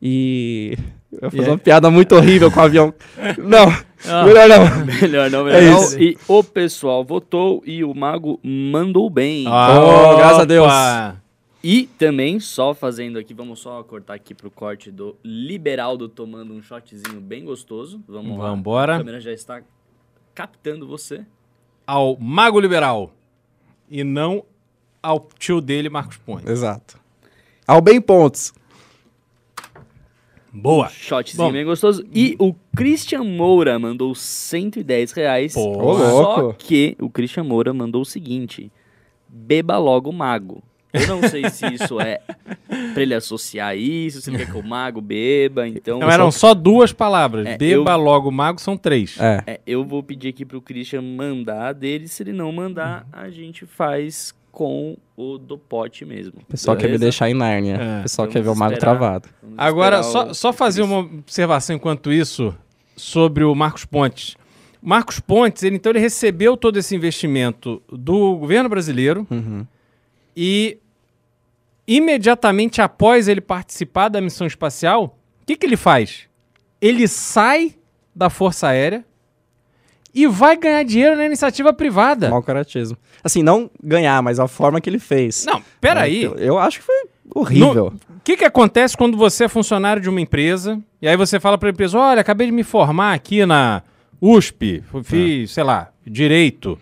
e. 0.00 0.76
Eu 1.12 1.26
ia 1.26 1.30
fazer 1.30 1.48
é- 1.48 1.50
uma 1.52 1.58
piada 1.58 1.90
muito 1.90 2.14
horrível 2.14 2.50
com 2.50 2.60
o 2.60 2.62
avião. 2.62 2.92
Não, 3.38 3.68
Ah. 4.06 4.24
melhor 4.26 4.48
não. 4.48 4.84
Melhor 5.00 5.30
não, 5.30 5.44
melhor 5.44 5.62
É 5.62 5.70
não. 5.70 5.80
isso. 5.82 5.98
E 6.02 6.18
o 6.28 6.44
pessoal 6.44 7.02
votou 7.04 7.62
e 7.64 7.82
o 7.82 7.94
Mago 7.94 8.38
mandou 8.42 9.08
bem. 9.08 9.46
Oh, 9.46 10.16
graças 10.18 10.40
a 10.40 10.44
Deus. 10.44 10.70
E 11.64 11.86
também, 11.98 12.38
só 12.38 12.74
fazendo 12.74 13.18
aqui, 13.18 13.32
vamos 13.32 13.60
só 13.60 13.82
cortar 13.82 14.14
aqui 14.14 14.34
pro 14.34 14.50
corte 14.50 14.90
do 14.90 15.16
Liberaldo 15.24 16.06
tomando 16.08 16.52
um 16.52 16.60
shotzinho 16.62 17.20
bem 17.20 17.44
gostoso. 17.44 18.00
Vamos 18.06 18.38
lá. 18.38 18.50
Vambora. 18.50 18.96
A 18.96 18.98
câmera 18.98 19.20
já 19.20 19.32
está 19.32 19.62
captando 20.36 20.86
você. 20.86 21.24
Ao 21.86 22.16
Mago 22.18 22.60
Liberal. 22.60 23.10
E 23.90 24.04
não 24.04 24.44
ao 25.02 25.26
tio 25.38 25.60
dele, 25.60 25.88
Marcos 25.88 26.18
Pontes. 26.18 26.48
Exato. 26.48 27.00
Ao 27.66 27.80
bem 27.80 28.00
pontos. 28.00 28.52
Boa. 30.52 30.88
Shotzinho 30.88 31.44
Bom. 31.44 31.52
bem 31.52 31.64
gostoso. 31.64 32.04
E 32.12 32.36
o 32.38 32.54
Christian 32.76 33.24
Moura 33.24 33.78
mandou 33.78 34.14
110 34.14 35.12
reais. 35.12 35.54
Pô, 35.54 35.98
só 35.98 36.36
louco. 36.36 36.58
que 36.58 36.96
o 37.00 37.08
Christian 37.08 37.44
Moura 37.44 37.72
mandou 37.72 38.02
o 38.02 38.06
seguinte: 38.06 38.70
beba 39.28 39.78
logo 39.78 40.12
mago. 40.12 40.62
Eu 41.00 41.06
não 41.20 41.28
sei 41.28 41.48
se 41.50 41.66
isso 41.74 42.00
é 42.00 42.20
pra 42.92 43.02
ele 43.02 43.14
associar 43.14 43.76
isso, 43.76 44.20
se 44.20 44.30
ele 44.30 44.38
quer 44.38 44.50
que 44.50 44.56
o 44.58 44.62
mago 44.62 45.00
beba, 45.00 45.66
então. 45.68 45.98
Não, 46.00 46.10
eram 46.10 46.30
só 46.30 46.54
duas 46.54 46.92
palavras. 46.92 47.46
É, 47.46 47.56
Beba 47.58 47.92
eu- 47.92 47.96
logo 47.98 48.30
mago 48.30 48.60
são 48.60 48.76
três. 48.76 49.16
É. 49.20 49.42
É, 49.46 49.60
eu 49.66 49.84
vou 49.84 50.02
pedir 50.02 50.28
aqui 50.28 50.44
pro 50.44 50.60
Christian 50.60 51.02
mandar 51.02 51.72
dele. 51.74 52.08
Se 52.08 52.22
ele 52.22 52.32
não 52.32 52.50
mandar, 52.52 53.06
a 53.12 53.28
gente 53.30 53.66
faz 53.66 54.34
com 54.52 54.96
o 55.16 55.36
do 55.36 55.58
pote 55.58 56.04
mesmo. 56.06 56.32
O 56.42 56.46
pessoal 56.46 56.74
quer 56.76 56.84
me 56.84 56.88
Beleza? 56.92 57.04
deixar 57.04 57.28
em 57.28 57.34
Nárnia. 57.34 57.74
É. 57.74 57.98
O 58.00 58.02
pessoal 58.02 58.24
Vamos 58.26 58.32
quer 58.32 58.42
ver 58.42 58.48
o 58.48 58.54
mago 58.56 58.72
esperar. 58.72 58.96
travado. 58.96 59.28
Agora, 59.56 60.02
só, 60.02 60.28
o- 60.30 60.34
só 60.34 60.52
fazer 60.52 60.82
uma 60.82 61.00
observação 61.00 61.76
enquanto 61.76 62.10
isso 62.12 62.54
sobre 62.96 63.44
o 63.44 63.54
Marcos 63.54 63.84
Pontes. 63.84 64.34
Marcos 64.80 65.20
Pontes, 65.20 65.62
ele, 65.62 65.76
então, 65.76 65.90
ele 65.92 65.98
recebeu 65.98 66.56
todo 66.56 66.78
esse 66.78 66.94
investimento 66.96 67.82
do 67.90 68.36
governo 68.36 68.68
brasileiro 68.68 69.26
Uhum. 69.30 69.66
e 70.36 70.78
imediatamente 71.86 72.80
após 72.80 73.28
ele 73.28 73.40
participar 73.40 74.08
da 74.08 74.20
missão 74.20 74.46
espacial, 74.46 75.18
o 75.42 75.46
que, 75.46 75.56
que 75.56 75.66
ele 75.66 75.76
faz? 75.76 76.28
Ele 76.80 77.06
sai 77.06 77.74
da 78.14 78.28
Força 78.28 78.68
Aérea 78.68 79.04
e 80.14 80.26
vai 80.26 80.56
ganhar 80.56 80.82
dinheiro 80.82 81.16
na 81.16 81.26
iniciativa 81.26 81.72
privada. 81.72 82.30
Mau 82.30 82.42
caratismo. 82.42 82.96
Assim, 83.22 83.42
não 83.42 83.70
ganhar, 83.82 84.22
mas 84.22 84.40
a 84.40 84.48
forma 84.48 84.80
que 84.80 84.88
ele 84.88 84.98
fez. 84.98 85.44
Não, 85.44 85.62
peraí. 85.80 86.22
Eu, 86.22 86.34
eu 86.36 86.58
acho 86.58 86.78
que 86.78 86.84
foi 86.86 86.94
horrível. 87.34 87.92
O 88.08 88.20
que, 88.24 88.36
que 88.36 88.44
acontece 88.44 88.96
quando 88.96 89.16
você 89.16 89.44
é 89.44 89.48
funcionário 89.48 90.00
de 90.02 90.08
uma 90.08 90.20
empresa 90.20 90.80
e 91.00 91.06
aí 91.06 91.16
você 91.16 91.38
fala 91.38 91.58
para 91.58 91.68
a 91.68 91.72
empresa: 91.72 91.98
olha, 91.98 92.20
acabei 92.20 92.46
de 92.46 92.52
me 92.52 92.64
formar 92.64 93.12
aqui 93.12 93.44
na 93.44 93.82
USP, 94.20 94.82
fiz, 95.04 95.52
sei 95.52 95.64
lá, 95.64 95.90
direito. 96.06 96.78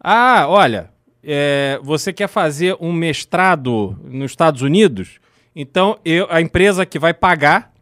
Ah, 0.00 0.46
olha, 0.48 0.90
é, 1.26 1.78
você 1.82 2.12
quer 2.12 2.28
fazer 2.28 2.76
um 2.80 2.92
mestrado 2.92 3.98
nos 4.04 4.32
Estados 4.32 4.62
Unidos? 4.62 5.18
Então 5.54 5.98
eu, 6.04 6.26
a 6.30 6.40
empresa 6.40 6.84
que 6.84 6.98
vai 6.98 7.14
pagar, 7.14 7.72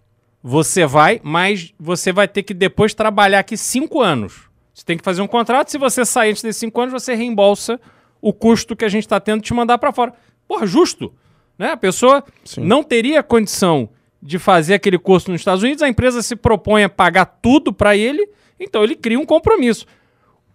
você 0.43 0.87
vai, 0.87 1.21
mas 1.23 1.73
você 1.79 2.13
vai 2.13 2.27
ter 2.27 2.43
que 2.43 2.55
depois 2.55 2.95
trabalhar 2.95 3.41
aqui 3.41 3.57
cinco 3.57 4.01
anos. 4.01 4.51
Você 4.75 4.85
tem 4.85 4.97
que 4.97 5.05
fazer 5.05 5.23
um 5.23 5.27
contrato. 5.27 5.71
Se 5.71 5.79
você 5.79 6.05
sair 6.05 6.31
antes 6.31 6.43
desses 6.43 6.61
cinco 6.61 6.81
anos, 6.81 6.93
você 6.93 7.15
reembolsa 7.15 7.81
o 8.21 8.33
custo 8.33 8.75
que 8.75 8.85
a 8.85 8.89
gente 8.89 9.05
está 9.05 9.21
tendo 9.21 9.41
de 9.41 9.47
te 9.47 9.55
mandar 9.55 9.79
para 9.79 9.93
fora. 9.93 10.13
Porra, 10.49 10.67
justo. 10.67 11.13
Né? 11.59 11.71
A 11.71 11.77
pessoa 11.77 12.25
Sim. 12.45 12.65
não 12.65 12.83
teria 12.83 13.23
condição 13.23 13.89
de 14.23 14.39
fazer 14.39 14.75
aquele 14.75 14.99
curso 14.99 15.31
nos 15.31 15.41
Estados 15.41 15.65
Unidos, 15.65 15.83
a 15.83 15.89
empresa 15.89 16.23
se 16.23 16.37
propõe 16.37 16.85
a 16.85 16.89
pagar 16.89 17.25
tudo 17.25 17.73
para 17.73 17.97
ele, 17.97 18.29
então 18.59 18.85
ele 18.85 18.95
cria 18.95 19.19
um 19.19 19.27
compromisso. 19.27 19.85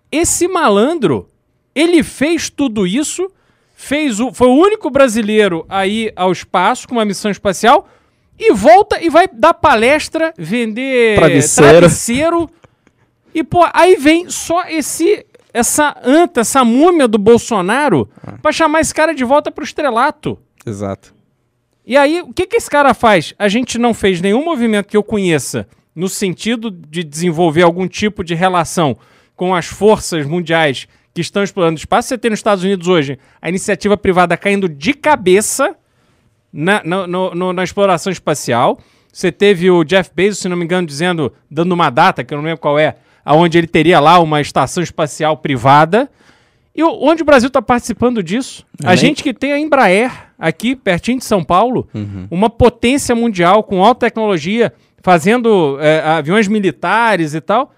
Esse 0.10 0.48
malandro, 0.48 1.28
ele 1.78 2.02
fez 2.02 2.50
tudo 2.50 2.88
isso, 2.88 3.30
fez 3.76 4.20
o, 4.20 4.34
foi 4.34 4.48
o 4.48 4.56
único 4.56 4.90
brasileiro 4.90 5.64
a 5.70 5.86
ir 5.86 6.12
ao 6.16 6.32
espaço 6.32 6.88
com 6.88 6.96
uma 6.96 7.06
missão 7.06 7.30
espacial 7.30 7.88
e 8.40 8.52
volta 8.52 9.00
e 9.00 9.10
vai 9.10 9.28
dar 9.32 9.54
palestra, 9.54 10.34
vender 10.38 11.18
Travesseiro. 11.18 11.78
travesseiro. 11.78 12.50
E 13.34 13.44
pô, 13.44 13.64
aí 13.72 13.96
vem 13.96 14.28
só 14.30 14.64
esse 14.68 15.24
essa 15.54 15.96
anta, 16.04 16.42
essa 16.42 16.64
múmia 16.64 17.08
do 17.08 17.18
Bolsonaro 17.18 18.10
pra 18.42 18.52
chamar 18.52 18.82
esse 18.82 18.94
cara 18.94 19.14
de 19.14 19.24
volta 19.24 19.52
pro 19.52 19.64
estrelato. 19.64 20.38
Exato. 20.66 21.16
E 21.86 21.96
aí, 21.96 22.22
o 22.22 22.34
que, 22.34 22.46
que 22.46 22.58
esse 22.58 22.70
cara 22.70 22.94
faz? 22.94 23.34
A 23.40 23.48
gente 23.48 23.78
não 23.78 23.94
fez 23.94 24.20
nenhum 24.20 24.44
movimento 24.44 24.88
que 24.88 24.98
eu 24.98 25.04
conheça 25.04 25.68
no 25.96 26.10
sentido 26.10 26.70
de 26.70 27.04
desenvolver 27.04 27.64
algum 27.64 27.88
tipo 27.88 28.24
de 28.24 28.36
relação 28.36 28.98
com 29.36 29.56
as 29.56 29.66
forças 29.66 30.26
mundiais 30.26 30.88
que 31.18 31.22
estão 31.22 31.42
explorando 31.44 31.76
o 31.76 31.80
espaço. 31.80 32.10
Você 32.10 32.18
tem 32.18 32.30
nos 32.30 32.40
Estados 32.40 32.64
Unidos 32.64 32.88
hoje 32.88 33.18
a 33.42 33.50
iniciativa 33.50 33.98
privada 33.98 34.38
caindo 34.38 34.70
de 34.70 34.94
cabeça 34.94 35.76
na, 36.54 36.82
na, 36.84 37.08
no- 37.08 37.54
na 37.54 37.64
exploração 37.64 38.12
espacial. 38.12 38.78
Você 39.12 39.32
teve 39.32 39.70
o 39.72 39.84
Jeff 39.84 40.12
Bezos, 40.14 40.40
se 40.40 40.48
não 40.50 40.56
me 40.56 40.64
engano, 40.64 40.86
dizendo, 40.86 41.34
dando 41.50 41.72
uma 41.72 41.90
data, 41.90 42.24
que 42.24 42.34
eu 42.34 42.38
não 42.38 42.46
lembro 42.46 42.60
qual 42.60 42.78
é, 42.78 42.98
aonde 43.26 43.58
ele 43.58 43.66
teria 43.68 44.00
lá 44.00 44.20
uma 44.20 44.40
estação 44.40 44.84
espacial 44.84 45.38
privada. 45.38 46.08
E 46.76 46.84
onde 46.84 47.24
o 47.24 47.26
Brasil 47.26 47.48
está 47.48 47.62
participando 47.64 48.22
disso? 48.22 48.64
Eu 48.84 48.88
a 48.90 48.96
gente 48.96 49.24
que 49.24 49.34
tem 49.34 49.52
a 49.54 49.60
Embraer 49.60 50.12
aqui, 50.38 50.76
pertinho 50.76 51.18
de 51.18 51.26
São 51.26 51.44
Paulo, 51.44 51.88
Uhum. 51.96 52.28
uma 52.30 52.48
potência 52.50 53.16
mundial 53.16 53.64
com 53.64 53.84
alta 53.84 54.06
tecnologia, 54.06 54.72
fazendo 55.02 55.80
é, 55.82 56.00
aviões 56.02 56.48
militares 56.48 57.34
e 57.34 57.42
tal. 57.42 57.74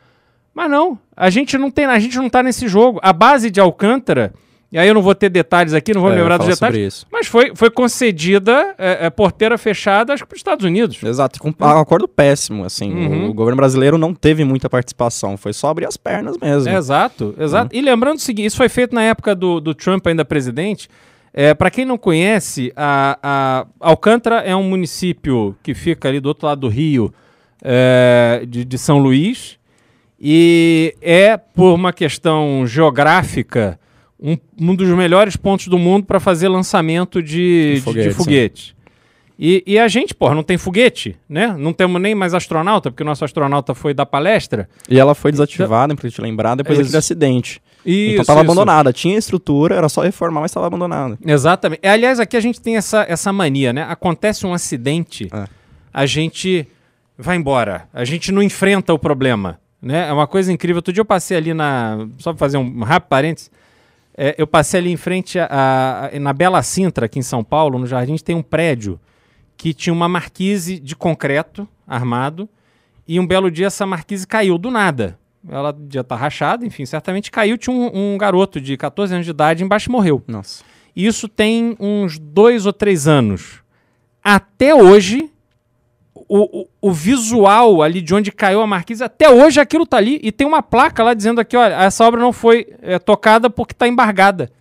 Mas 0.60 0.69
não, 0.69 1.00
a 1.15 1.30
gente 1.30 1.58
não 1.58 1.72
tem, 1.72 1.86
a 1.86 1.98
gente 2.00 2.17
não 2.17 2.30
tá 2.30 2.43
nesse 2.43 2.67
jogo. 2.67 3.00
A 3.02 3.13
base 3.13 3.50
de 3.50 3.62
Alcântara, 3.62 4.34
e 4.69 4.78
aí 4.78 4.89
eu 4.89 4.93
não 4.93 5.02
vou 5.02 5.15
ter 5.15 5.30
detalhes 5.30 5.74
aqui, 5.74 5.93
não 5.93 6.02
vou 6.02 6.12
É, 6.12 6.15
lembrar 6.15 6.36
dos 6.36 6.48
detalhes, 6.48 6.60
sobre 6.60 6.86
isso. 6.86 7.08
mas 7.10 7.28
foi, 7.28 7.54
foi 7.56 7.69
concedida 7.69 8.76
é, 8.78 9.06
é, 9.06 9.10
porteira 9.10 9.58
fechada, 9.58 10.12
acho 10.13 10.24
que 10.24 10.28
para 10.28 10.36
os 10.36 10.39
Estados 10.41 10.65
Unidos. 10.65 11.02
Exato, 11.02 11.39
com 11.39 11.48
um 11.58 11.65
acordo 11.65 12.10
péssimo, 12.10 12.65
assim. 12.65 12.93
Uhum. 12.93 13.30
O 13.30 13.34
governo 13.34 13.56
brasileiro 13.56 13.98
não 13.98 14.13
teve 14.13 14.43
muita 14.43 14.69
participação, 14.69 15.38
foi 15.38 15.54
só 15.54 15.69
abrir 15.69 15.86
as 15.86 15.95
pernas 15.95 16.38
mesmo. 16.38 16.69
Exato, 16.69 17.34
exato. 17.39 17.74
E 17.74 17.82
lembrando 17.82 18.17
o 18.17 18.22
seguinte, 18.22 18.48
isso 18.48 18.58
foi 18.58 18.67
feito 18.67 18.93
na 18.93 19.04
época 19.04 19.34
do, 19.34 19.62
do 19.62 19.74
Trump 19.74 20.06
ainda 20.08 20.26
presidente. 20.26 20.89
É, 21.34 21.54
para 21.54 21.69
quem 21.72 21.86
não 21.86 21.98
conhece, 21.98 22.74
a, 22.76 23.17
a 23.24 23.65
Alcântara 23.80 24.38
é 24.41 24.54
um 24.56 24.63
município 24.63 25.56
que 25.63 25.74
fica 25.74 26.10
ali 26.10 26.19
do 26.19 26.26
outro 26.28 26.48
lado 26.48 26.60
do 26.62 26.67
Rio, 26.67 27.13
é, 27.63 28.43
de, 28.48 28.65
de 28.65 28.78
São 28.78 28.98
Luís, 28.98 29.59
e 30.22 30.96
é, 31.02 31.38
por 31.38 31.74
uma 31.74 31.94
questão 31.94 32.66
geográfica, 32.68 33.80
um, 34.20 34.38
um 34.60 34.76
dos 34.76 34.90
melhores 34.90 35.36
pontos 35.36 35.68
do 35.68 35.78
mundo 35.80 36.06
para 36.06 36.20
fazer 36.20 36.48
lançamento 36.50 37.22
de, 37.24 37.82
De 37.86 37.94
de- 37.94 38.50
de. 38.50 38.80
E, 39.42 39.64
e 39.66 39.80
a 39.80 39.88
gente, 39.88 40.14
porra, 40.14 40.36
não 40.36 40.44
tem 40.44 40.58
foguete, 40.58 41.16
né? 41.30 41.56
Não 41.58 41.72
temos 41.72 42.02
nem 42.02 42.14
mais 42.14 42.34
astronauta, 42.34 42.92
porque 42.92 43.04
o 43.04 43.06
nosso 43.06 43.24
astronauta 43.24 43.74
foi 43.74 43.94
dar 43.94 44.06
palestra. 44.06 44.68
E 44.90 45.00
ela 45.00 45.16
foi 45.16 45.32
desativada, 45.32 45.96
pra 45.96 46.10
te 46.10 46.22
lembrar, 46.22 46.56
depois 46.56 46.78
Isso. 46.78 46.88
daquele 46.90 46.98
acidente. 46.98 47.62
Isso, 47.86 48.14
então 48.16 48.26
tava 48.26 48.42
isso. 48.42 48.52
abandonada. 48.52 48.92
Tinha 48.92 49.18
estrutura, 49.18 49.76
era 49.76 49.88
só 49.88 50.02
reformar, 50.02 50.42
mas 50.42 50.52
tava 50.52 50.68
abandonada. 50.68 51.17
Exatamente. 51.26 51.80
É, 51.82 51.90
Aliás, 51.90 52.20
aqui 52.20 52.36
a 52.36 52.42
gente 52.42 52.60
tem 52.60 52.76
essa, 52.76 53.06
essa 53.08 53.32
mania, 53.32 53.72
né? 53.72 53.84
Acontece 53.90 54.46
um 54.46 54.54
acidente, 54.54 55.30
É. 55.32 55.46
a 55.94 56.06
gente 56.06 56.67
vai 57.17 57.38
embora. 57.38 57.88
A 57.94 58.04
gente 58.04 58.34
não 58.34 58.44
enfrenta 58.44 58.94
o 58.94 59.00
problema. 59.00 59.58
Né? 59.82 60.08
É 60.10 60.13
uma 60.13 60.27
coisa 60.27 60.52
incrível. 60.52 60.77
Outro 60.77 60.92
dia 60.94 61.02
eu 61.02 61.06
passei 61.06 61.38
ali 61.38 61.54
na. 61.54 62.08
Só 62.17 62.32
pra 62.34 62.40
fazer 62.40 62.58
um 62.58 62.84
rápido 62.84 63.10
parênteses. 63.10 63.50
É, 64.17 64.36
eu 64.38 64.46
passei 64.46 64.80
ali 64.80 64.92
em 64.92 64.98
frente 64.98 65.40
a, 65.40 66.10
a- 66.13 66.19
na 66.19 66.34
Bela 66.34 66.62
Sintra, 66.62 67.06
aqui 67.06 67.19
em 67.19 67.21
São 67.23 67.44
Paulo, 67.44 67.80
no 67.80 67.88
Jardins, 67.88 68.21
tem 68.21 68.36
um 68.36 68.42
prédio 68.42 69.00
que 69.56 69.73
tinha 69.73 69.94
uma 69.94 70.10
marquise 70.10 70.80
de 70.80 70.96
concreto 70.96 71.67
armado. 71.88 72.48
E 73.08 73.19
um 73.19 73.25
belo 73.25 73.50
dia 73.50 73.67
essa 73.67 73.86
marquise 73.86 74.27
caiu 74.27 74.58
do 74.58 74.69
nada. 74.69 75.17
Ela 75.48 75.75
já 75.90 76.04
tá 76.04 76.15
rachada, 76.15 76.65
enfim, 76.65 76.86
certamente 76.86 77.32
caiu. 77.32 77.58
Tinha 77.58 77.73
um, 77.75 78.13
um 78.13 78.17
garoto 78.17 78.60
de 78.60 78.75
14 78.77 79.13
anos 79.13 79.25
de 79.25 79.32
idade 79.32 79.63
embaixo 79.63 79.90
e 79.90 79.92
morreu. 79.92 80.21
Nossa. 80.27 80.63
Isso 80.96 81.27
tem 81.30 81.75
uns 81.80 82.19
dois 82.19 82.65
ou 82.65 82.73
três 82.73 83.08
anos. 83.08 83.62
até 84.23 84.75
hoje, 84.75 85.32
o, 86.30 86.62
o, 86.62 86.67
o 86.80 86.94
visual 86.94 87.82
ali 87.82 88.02
de 88.02 88.13
onde 88.13 88.32
caiu 88.32 88.62
a 88.62 88.67
marquise, 88.67 89.04
até 89.04 89.27
hoje 89.27 89.60
aquilo 89.60 89.86
tá 89.86 89.98
ali. 89.98 90.19
E 90.21 90.32
tem 90.32 90.46
uma 90.46 90.62
placa 90.62 91.04
lá 91.04 91.15
dizendo 91.15 91.42
aqui, 91.42 91.58
olha, 91.58 91.73
essa 91.73 92.06
obra 92.06 92.21
não 92.21 92.32
foi 92.32 92.67
é, 92.84 93.00
tocada 93.00 93.50
porque 93.50 93.73
tá 93.73 93.88
embargada. 93.88 94.52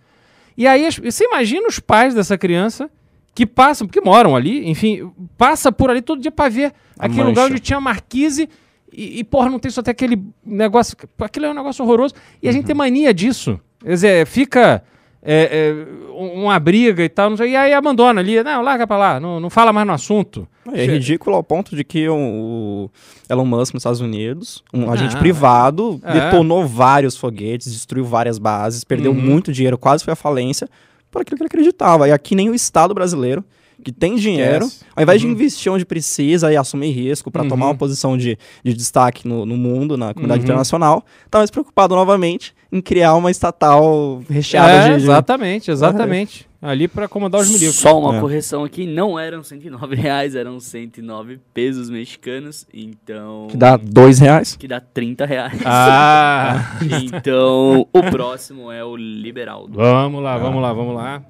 E 0.57 0.65
aí, 0.67 0.89
você 0.91 1.23
imagina 1.25 1.67
os 1.67 1.79
pais 1.79 2.15
dessa 2.15 2.37
criança 2.37 2.89
que 3.35 3.45
passam, 3.45 3.87
porque 3.87 4.01
moram 4.01 4.35
ali, 4.35 4.67
enfim, 4.67 5.09
passa 5.37 5.71
por 5.71 5.89
ali 5.89 6.01
todo 6.01 6.19
dia 6.21 6.31
pra 6.31 6.49
ver 6.49 6.73
A 6.97 7.05
aquele 7.05 7.23
lugar 7.23 7.43
mancha. 7.43 7.53
onde 7.53 7.61
tinha 7.61 7.79
marquise 7.79 8.49
e, 8.91 9.19
e, 9.19 9.23
porra, 9.23 9.49
não 9.49 9.59
tem 9.59 9.69
só 9.71 9.81
até 9.81 9.91
aquele 9.91 10.21
negócio. 10.43 10.97
Aquilo 11.19 11.45
é 11.45 11.51
um 11.51 11.53
negócio 11.53 11.85
horroroso. 11.85 12.15
E 12.41 12.49
a 12.49 12.51
gente 12.51 12.65
tem 12.65 12.75
mania 12.75 13.13
disso. 13.13 13.59
Quer 13.79 13.89
dizer, 13.89 14.27
fica 14.27 14.83
é, 15.21 15.73
é, 15.75 16.11
um- 16.13 16.43
uma 16.45 16.59
briga 16.59 17.03
e 17.03 17.09
tal, 17.09 17.29
não 17.29 17.37
sei, 17.37 17.51
e 17.51 17.55
aí 17.55 17.73
abandona 17.73 18.21
ali. 18.21 18.41
Não, 18.43 18.61
larga 18.61 18.85
pra 18.87 18.97
lá, 18.97 19.19
não, 19.19 19.39
não 19.39 19.49
fala 19.49 19.73
mais 19.73 19.85
no 19.85 19.93
assunto. 19.93 20.47
É 20.73 20.85
ridículo 20.85 21.35
ao 21.35 21.43
ponto 21.43 21.75
de 21.75 21.83
que 21.83 22.07
o, 22.07 22.89
Elon 23.29 23.45
Musk 23.45 23.73
nos 23.73 23.81
Estados 23.81 24.01
Unidos, 24.01 24.63
um 24.73 24.91
agente 24.91 25.15
Ah, 25.15 25.19
privado, 25.19 25.99
é. 26.03 26.13
detonou 26.13 26.65
vários 26.67 27.17
foguetes, 27.17 27.71
destruiu 27.71 28.05
várias 28.05 28.37
bases, 28.37 28.83
perdeu 28.83 29.11
Uhum. 29.11 29.17
muito 29.19 29.51
dinheiro, 29.51 29.77
quase 29.77 30.03
foi 30.03 30.13
à 30.13 30.15
falência, 30.15 30.69
por 31.09 31.21
aquilo 31.23 31.37
que 31.37 31.43
ele 31.43 31.47
acreditava. 31.47 32.07
E 32.07 32.11
aqui 32.11 32.35
nem 32.35 32.49
o 32.49 32.53
Estado 32.55 32.93
brasileiro, 32.93 33.43
que 33.83 33.91
tem 33.91 34.15
dinheiro, 34.15 34.65
Esquece. 34.65 34.85
ao 34.95 35.03
invés 35.03 35.21
Uhum. 35.21 35.29
de 35.29 35.33
investir 35.35 35.71
onde 35.71 35.85
precisa 35.85 36.51
e 36.51 36.57
assumir 36.57 36.91
risco 36.91 37.31
para 37.31 37.43
Uhum. 37.43 37.49
tomar 37.49 37.65
uma 37.67 37.75
posição 37.75 38.17
de, 38.17 38.37
de 38.63 38.73
destaque 38.73 39.27
no, 39.27 39.45
no 39.45 39.57
mundo, 39.57 39.97
na 39.97 40.13
comunidade 40.13 40.41
Uhum. 40.41 40.45
internacional, 40.45 41.03
tá 41.29 41.39
mais 41.39 41.49
preocupado 41.49 41.95
novamente 41.95 42.53
em 42.71 42.81
criar 42.81 43.15
uma 43.15 43.31
estatal 43.31 44.21
recheada 44.29 44.71
É, 44.71 44.89
de, 44.97 45.03
Exatamente, 45.03 45.71
exatamente. 45.71 46.47
Ali 46.61 46.89
pra 46.89 47.05
acomodar 47.05 47.39
os 47.39 47.49
milicos. 47.49 47.75
Só 47.77 47.97
uma 47.97 48.17
É. 48.17 48.19
correção 48.19 48.65
aqui, 48.65 48.85
não 48.85 49.17
eram 49.17 49.41
109 49.41 49.95
reais, 49.95 50.35
eram 50.35 50.59
109 50.59 51.39
pesos 51.53 51.89
mexicanos, 51.89 52.67
então... 52.73 53.47
que 53.49 53.55
dá 53.55 53.77
dois 53.77 54.19
reais. 54.19 54.57
que 54.57 54.67
dá 54.67 54.81
30 54.81 55.25
reais. 55.25 55.57
Ah! 55.65 56.77
Então, 57.01 57.87
o 57.93 58.03
próximo 58.11 58.69
é 58.71 58.83
o 58.83 58.95
Liberaldo. 58.95 59.73
Vamos 59.73 60.21
lá, 60.21 60.37
vamos 60.37 60.61
lá, 60.61 60.73
vamos 60.73 60.95
lá. 60.95 61.21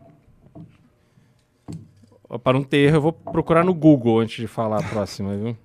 Para 2.38 2.54
não 2.54 2.64
ter 2.64 2.78
erro, 2.78 2.98
eu 2.98 3.02
vou 3.02 3.12
procurar 3.14 3.64
no 3.64 3.74
Google 3.74 4.20
antes 4.20 4.36
de 4.38 4.46
falar 4.48 4.80
a 4.80 4.84
próxima, 4.84 5.36
viu? 5.36 5.58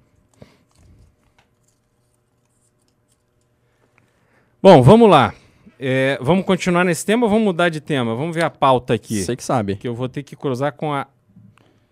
Bom, 4.62 4.82
vamos 4.82 5.10
lá. 5.10 5.34
É, 5.78 6.16
vamos 6.22 6.44
continuar 6.46 6.84
nesse 6.84 7.04
tema 7.04 7.24
ou 7.26 7.30
vamos 7.30 7.44
mudar 7.44 7.68
de 7.68 7.80
tema? 7.80 8.14
Vamos 8.14 8.34
ver 8.34 8.44
a 8.44 8.50
pauta 8.50 8.94
aqui. 8.94 9.22
Você 9.22 9.36
que 9.36 9.44
sabe. 9.44 9.76
Que 9.76 9.86
eu 9.86 9.94
vou 9.94 10.08
ter 10.08 10.22
que 10.22 10.34
cruzar 10.34 10.72
com 10.72 10.92
a, 10.92 11.06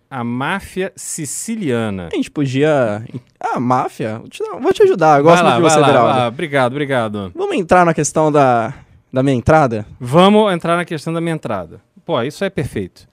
a 0.09 0.23
máfia 0.23 0.91
siciliana. 0.95 2.09
A 2.11 2.15
gente 2.15 2.31
podia. 2.31 3.05
Ah, 3.39 3.59
máfia? 3.59 4.17
Vou 4.19 4.27
te, 4.27 4.39
dar- 4.43 4.59
vou 4.59 4.73
te 4.73 4.81
ajudar. 4.83 5.19
Eu 5.19 5.23
gosto 5.23 5.43
lá, 5.43 5.51
muito 5.59 5.67
de 5.67 5.69
você, 5.73 5.79
lá, 5.79 6.03
lá. 6.03 6.27
Obrigado, 6.29 6.71
obrigado. 6.71 7.31
Vamos 7.35 7.55
entrar 7.55 7.85
na 7.85 7.93
questão 7.93 8.31
da, 8.31 8.73
da 9.11 9.21
minha 9.21 9.35
entrada? 9.35 9.85
Vamos 9.99 10.51
entrar 10.51 10.75
na 10.75 10.85
questão 10.85 11.13
da 11.13 11.21
minha 11.21 11.35
entrada. 11.35 11.79
Pô, 12.03 12.19
isso 12.23 12.43
é 12.43 12.49
perfeito. 12.49 13.07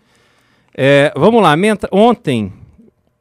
É, 0.77 1.13
vamos 1.17 1.43
lá, 1.43 1.57
minha 1.57 1.73
entra- 1.73 1.89
ontem, 1.93 2.53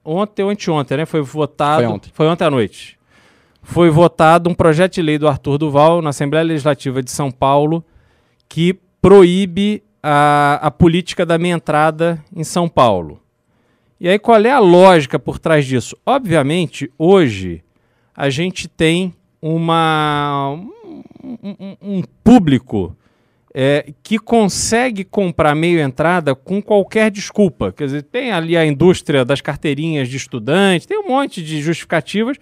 ontem 0.06 0.44
ou 0.44 0.50
anteontem, 0.50 0.98
né? 0.98 1.06
Foi 1.06 1.22
votado. 1.22 1.84
Foi 1.84 1.92
ontem. 1.94 2.12
Foi 2.14 2.28
ontem 2.28 2.44
à 2.46 2.50
noite. 2.50 2.98
Foi 3.62 3.90
votado 3.90 4.50
um 4.50 4.54
projeto 4.54 4.96
de 4.96 5.02
lei 5.02 5.18
do 5.18 5.28
Arthur 5.28 5.58
Duval 5.58 6.02
na 6.02 6.10
Assembleia 6.10 6.44
Legislativa 6.44 7.04
de 7.04 7.12
São 7.12 7.30
Paulo 7.32 7.84
que 8.48 8.78
proíbe 9.02 9.84
a, 10.02 10.60
a 10.62 10.72
política 10.72 11.26
da 11.26 11.38
minha 11.38 11.56
entrada 11.56 12.24
em 12.36 12.44
São 12.44 12.68
Paulo. 12.70 13.22
E 14.00 14.08
aí, 14.08 14.18
qual 14.18 14.40
é 14.40 14.50
a 14.52 14.60
lógica 14.60 15.20
por 15.20 15.38
trás 15.40 15.66
disso? 15.66 15.96
Obviamente, 16.06 16.90
hoje 16.98 17.62
a 18.16 18.30
gente 18.30 18.68
tem 18.68 19.14
uma, 19.42 20.52
um, 21.34 21.50
um- 21.60 21.78
um 21.82 22.02
público 22.24 22.96
é, 23.54 23.94
que 24.04 24.20
consegue 24.20 25.04
comprar 25.04 25.56
meio 25.56 25.80
entrada 25.80 26.36
com 26.36 26.62
qualquer 26.62 27.10
desculpa. 27.10 27.72
Quer 27.72 27.86
dizer, 27.86 28.04
tem 28.04 28.32
ali 28.32 28.56
a 28.56 28.66
indústria 28.66 29.26
das 29.26 29.42
carteirinhas 29.42 30.08
de 30.08 30.18
estudante, 30.18 30.88
tem 30.88 31.00
um 31.00 31.08
monte 31.08 31.44
de 31.44 31.62
justificativas. 31.62 32.38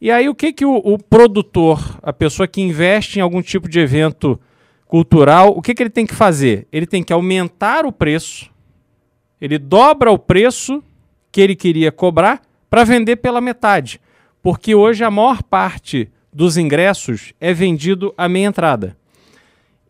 E 0.00 0.10
aí, 0.10 0.28
o 0.28 0.34
que, 0.34 0.52
que 0.52 0.64
o, 0.64 0.76
o 0.76 0.98
produtor, 0.98 1.98
a 2.02 2.12
pessoa 2.12 2.48
que 2.48 2.60
investe 2.60 3.18
em 3.18 3.22
algum 3.22 3.42
tipo 3.42 3.68
de 3.68 3.78
evento 3.78 4.40
cultural, 4.86 5.50
o 5.56 5.62
que, 5.62 5.74
que 5.74 5.82
ele 5.82 5.90
tem 5.90 6.06
que 6.06 6.14
fazer? 6.14 6.66
Ele 6.72 6.86
tem 6.86 7.02
que 7.02 7.12
aumentar 7.12 7.84
o 7.86 7.92
preço, 7.92 8.50
ele 9.40 9.58
dobra 9.58 10.10
o 10.10 10.18
preço 10.18 10.82
que 11.30 11.40
ele 11.40 11.54
queria 11.54 11.92
cobrar 11.92 12.42
para 12.68 12.82
vender 12.82 13.16
pela 13.16 13.40
metade. 13.40 14.00
Porque 14.42 14.74
hoje 14.74 15.04
a 15.04 15.10
maior 15.10 15.42
parte 15.42 16.10
dos 16.32 16.56
ingressos 16.56 17.32
é 17.40 17.52
vendido 17.52 18.12
à 18.16 18.28
meia 18.28 18.46
entrada. 18.46 18.96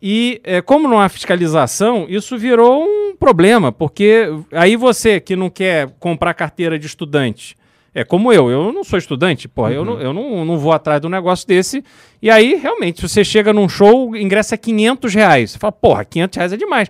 E 0.01 0.41
eh, 0.43 0.61
como 0.61 0.87
não 0.87 0.99
há 0.99 1.07
fiscalização, 1.09 2.05
isso 2.09 2.37
virou 2.37 2.83
um 2.83 3.15
problema, 3.15 3.71
porque 3.71 4.27
aí 4.51 4.75
você 4.75 5.19
que 5.19 5.35
não 5.35 5.49
quer 5.49 5.89
comprar 5.99 6.33
carteira 6.33 6.79
de 6.79 6.87
estudante, 6.87 7.55
é 7.93 8.03
como 8.03 8.31
eu, 8.33 8.49
eu 8.49 8.71
não 8.71 8.83
sou 8.83 8.97
estudante, 8.97 9.47
porra, 9.47 9.73
eu, 9.73 9.83
não, 9.85 9.99
eu 9.99 10.11
não, 10.13 10.43
não 10.45 10.57
vou 10.57 10.71
atrás 10.71 10.99
de 11.01 11.07
um 11.07 11.09
negócio 11.09 11.45
desse. 11.47 11.83
E 12.21 12.29
aí, 12.31 12.55
realmente, 12.55 13.01
se 13.01 13.07
você 13.09 13.23
chega 13.23 13.51
num 13.53 13.67
show, 13.69 14.11
o 14.11 14.17
ingresso 14.17 14.53
é 14.53 14.57
500 14.57 15.13
reais. 15.13 15.51
Você 15.51 15.59
fala, 15.59 15.71
porra, 15.73 16.05
500 16.05 16.37
reais 16.37 16.53
é 16.53 16.57
demais. 16.57 16.89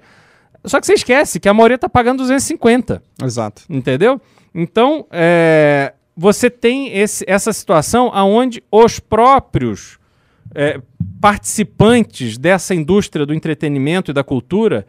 Só 0.64 0.80
que 0.80 0.86
você 0.86 0.94
esquece 0.94 1.40
que 1.40 1.50
a 1.50 1.54
maioria 1.56 1.78
tá 1.80 1.90
pagando 1.90 2.20
250. 2.20 3.02
Exato. 3.24 3.64
Entendeu? 3.68 4.22
Então, 4.54 5.08
é, 5.12 5.94
você 6.16 6.52
tem 6.52 6.96
esse- 6.96 7.26
essa 7.28 7.52
situação 7.52 8.12
onde 8.14 8.64
os 8.72 9.00
próprios 9.00 9.98
é, 10.54 10.82
participantes 11.20 12.38
dessa 12.38 12.74
indústria 12.74 13.26
do 13.26 13.34
entretenimento 13.34 14.12
e 14.12 14.14
da 14.14 14.24
cultura 14.24 14.86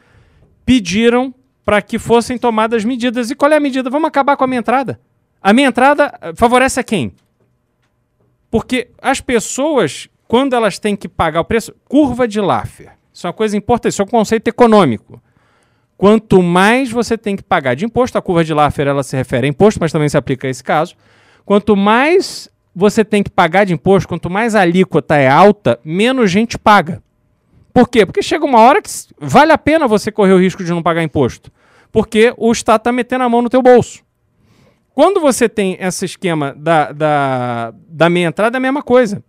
pediram 0.65 1.35
para 1.65 1.81
que 1.81 1.99
fossem 1.99 2.39
tomadas 2.39 2.85
medidas. 2.85 3.31
E 3.31 3.35
qual 3.35 3.53
é 3.53 3.57
a 3.57 3.61
medida? 3.61 3.91
Vamos 3.91 4.09
acabar 4.09 4.37
com 4.37 4.45
a 4.45 4.47
minha 4.47 4.61
entrada. 4.61 5.01
A 5.41 5.53
minha 5.53 5.69
entrada 5.69 6.17
eh, 6.21 6.33
favorece 6.35 6.81
a 6.81 6.85
quem? 6.85 7.13
Porque 8.51 8.91
as 9.01 9.21
pessoas, 9.21 10.09
quando 10.29 10.55
elas 10.55 10.79
têm 10.79 10.95
que 10.95 11.09
pagar 11.09 11.41
o 11.41 11.45
preço, 11.45 11.75
curva 11.89 12.29
de 12.29 12.41
Laffer. 12.41 12.93
Isso 13.13 13.27
é 13.27 13.29
uma 13.29 13.35
coisa 13.35 13.57
importante, 13.57 13.93
isso 13.93 14.03
é 14.03 14.05
um 14.05 14.09
conceito 14.09 14.49
econômico. 14.49 15.23
Quanto 15.97 16.43
mais 16.43 16.91
você 16.91 17.17
tem 17.17 17.37
que 17.37 17.43
pagar 17.43 17.75
de 17.75 17.85
imposto, 17.85 18.19
a 18.19 18.23
curva 18.23 18.45
de 18.45 18.53
Laffer 18.53 18.89
ela 18.89 19.03
se 19.03 19.17
refere 19.17 19.47
a 19.47 19.51
imposto, 19.51 19.79
mas 19.81 19.93
também 19.93 20.09
se 20.09 20.17
aplica 20.17 20.47
a 20.47 20.51
esse 20.51 20.63
caso. 20.63 20.97
Quanto 21.45 21.77
mais 21.77 22.49
você 22.75 23.05
tem 23.05 23.23
que 23.23 23.31
pagar 23.31 23.65
de 23.65 23.73
imposto, 23.73 24.09
quanto 24.09 24.31
mais 24.31 24.55
a 24.55 24.61
alíquota 24.61 25.17
é 25.17 25.29
alta, 25.29 25.79
menos 25.85 26.31
gente 26.31 26.59
paga. 26.59 27.03
Por 27.73 27.89
quê? 27.89 28.05
Porque 28.05 28.23
chega 28.23 28.45
uma 28.45 28.61
hora 28.61 28.83
que 28.83 28.91
vale 29.19 29.53
a 29.53 29.59
pena 29.59 29.89
você 29.89 30.13
correr 30.13 30.33
o 30.33 30.41
risco 30.41 30.63
de 30.63 30.71
não 30.71 30.83
pagar 30.83 31.03
imposto. 31.03 31.51
Porque 31.91 32.33
o 32.37 32.51
Estado 32.53 32.81
está 32.81 32.93
metendo 32.93 33.25
a 33.25 33.29
mão 33.29 33.43
no 33.43 33.49
teu 33.49 33.63
bolso. 33.63 34.03
Quando 34.95 35.21
você 35.21 35.49
tem 35.49 35.77
esse 35.81 36.05
esquema 36.05 36.55
da, 36.57 36.93
da, 36.93 37.75
da 37.89 38.11
meia 38.11 38.27
entrada, 38.27 38.57
é 38.57 38.59
a 38.59 38.61
mesma 38.61 38.83
coisa. 38.83 39.23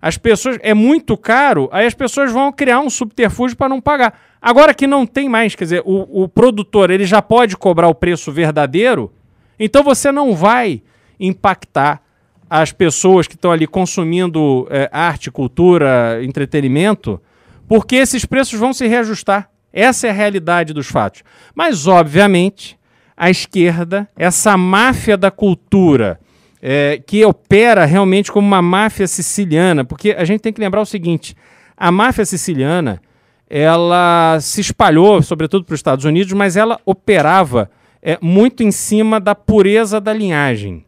As 0.00 0.18
pessoas. 0.18 0.58
É 0.62 0.74
muito 0.74 1.16
caro, 1.16 1.68
aí 1.72 1.86
as 1.86 1.94
pessoas 1.94 2.30
vão 2.32 2.52
criar 2.52 2.80
um 2.80 2.90
subterfúgio 2.90 3.56
para 3.56 3.68
não 3.68 3.80
pagar. 3.80 4.18
Agora 4.42 4.74
que 4.74 4.86
não 4.86 5.06
tem 5.06 5.28
mais, 5.28 5.54
quer 5.54 5.64
dizer, 5.64 5.82
o, 5.84 6.24
o 6.24 6.28
produtor 6.28 6.90
ele 6.90 7.04
já 7.04 7.22
pode 7.22 7.56
cobrar 7.56 7.88
o 7.88 7.94
preço 7.94 8.30
verdadeiro, 8.30 9.12
então 9.58 9.82
você 9.82 10.12
não 10.12 10.34
vai 10.34 10.82
impactar 11.18 12.02
as 12.48 12.72
pessoas 12.72 13.26
que 13.26 13.34
estão 13.34 13.50
ali 13.50 13.66
consumindo 13.66 14.66
eh, 14.70 14.88
arte, 14.92 15.30
cultura, 15.30 16.20
entretenimento, 16.22 17.20
porque 17.68 17.96
esses 17.96 18.24
preços 18.24 18.58
vão 18.58 18.72
se 18.72 18.86
reajustar. 18.86 19.50
Essa 19.72 20.06
é 20.06 20.10
a 20.10 20.14
realidade 20.14 20.72
dos 20.72 20.86
fatos. 20.86 21.22
Mas, 21.54 21.86
obviamente, 21.86 22.78
a 23.16 23.28
esquerda, 23.28 24.08
essa 24.16 24.56
máfia 24.56 25.16
da 25.16 25.30
cultura, 25.30 26.20
é, 26.62 27.02
que 27.04 27.24
opera 27.24 27.84
realmente 27.84 28.32
como 28.32 28.46
uma 28.46 28.62
máfia 28.62 29.06
siciliana, 29.06 29.84
porque 29.84 30.14
a 30.16 30.24
gente 30.24 30.40
tem 30.40 30.52
que 30.52 30.60
lembrar 30.60 30.80
o 30.80 30.86
seguinte: 30.86 31.36
a 31.76 31.92
máfia 31.92 32.24
siciliana 32.24 33.02
ela 33.48 34.38
se 34.40 34.60
espalhou, 34.60 35.22
sobretudo 35.22 35.64
para 35.64 35.74
os 35.74 35.78
Estados 35.78 36.04
Unidos, 36.04 36.32
mas 36.32 36.56
ela 36.56 36.80
operava 36.84 37.70
é, 38.02 38.18
muito 38.20 38.62
em 38.62 38.70
cima 38.70 39.20
da 39.20 39.34
pureza 39.34 40.00
da 40.00 40.12
linhagem. 40.12 40.85